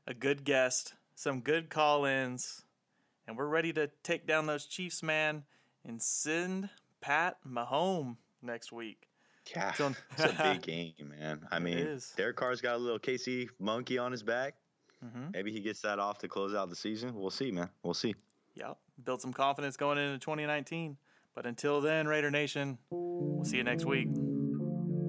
a 0.06 0.14
good 0.14 0.44
guest, 0.44 0.94
some 1.16 1.40
good 1.40 1.70
call-ins, 1.70 2.62
and 3.26 3.36
we're 3.36 3.48
ready 3.48 3.72
to 3.72 3.90
take 4.04 4.28
down 4.28 4.46
those 4.46 4.66
Chiefs, 4.66 5.02
man, 5.02 5.42
and 5.84 6.00
send 6.00 6.68
Pat 7.00 7.38
Mahome 7.44 8.16
next 8.42 8.70
week. 8.70 9.08
Yeah, 9.54 9.72
So- 9.72 9.92
it's 10.18 10.24
a 10.24 10.42
big 10.54 10.62
game, 10.98 11.12
man. 11.18 11.46
I 11.50 11.58
mean. 11.58 12.00
Derek 12.16 12.36
Carr's 12.36 12.60
got 12.60 12.74
a 12.76 12.78
little 12.78 12.98
KC 12.98 13.48
monkey 13.58 13.98
on 13.98 14.10
his 14.12 14.22
back. 14.22 14.54
Mhm. 15.04 15.32
Maybe 15.32 15.50
he 15.52 15.60
gets 15.60 15.80
that 15.82 15.98
off 15.98 16.18
to 16.18 16.28
close 16.28 16.54
out 16.54 16.70
the 16.70 16.76
season. 16.76 17.14
We'll 17.14 17.30
see, 17.30 17.50
man. 17.50 17.68
We'll 17.82 17.94
see. 17.94 18.14
Yep, 18.54 18.76
build 19.04 19.20
some 19.20 19.32
confidence 19.32 19.76
going 19.76 19.98
into 19.98 20.18
2019. 20.18 20.96
But 21.34 21.46
until 21.46 21.80
then, 21.80 22.06
Raider 22.06 22.30
Nation, 22.30 22.78
we'll 22.90 23.44
see 23.44 23.56
you 23.56 23.64
next 23.64 23.84
week. 23.86 24.08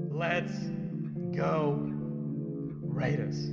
Let's 0.09 0.53
go 1.35 1.77
Raiders. 2.81 3.49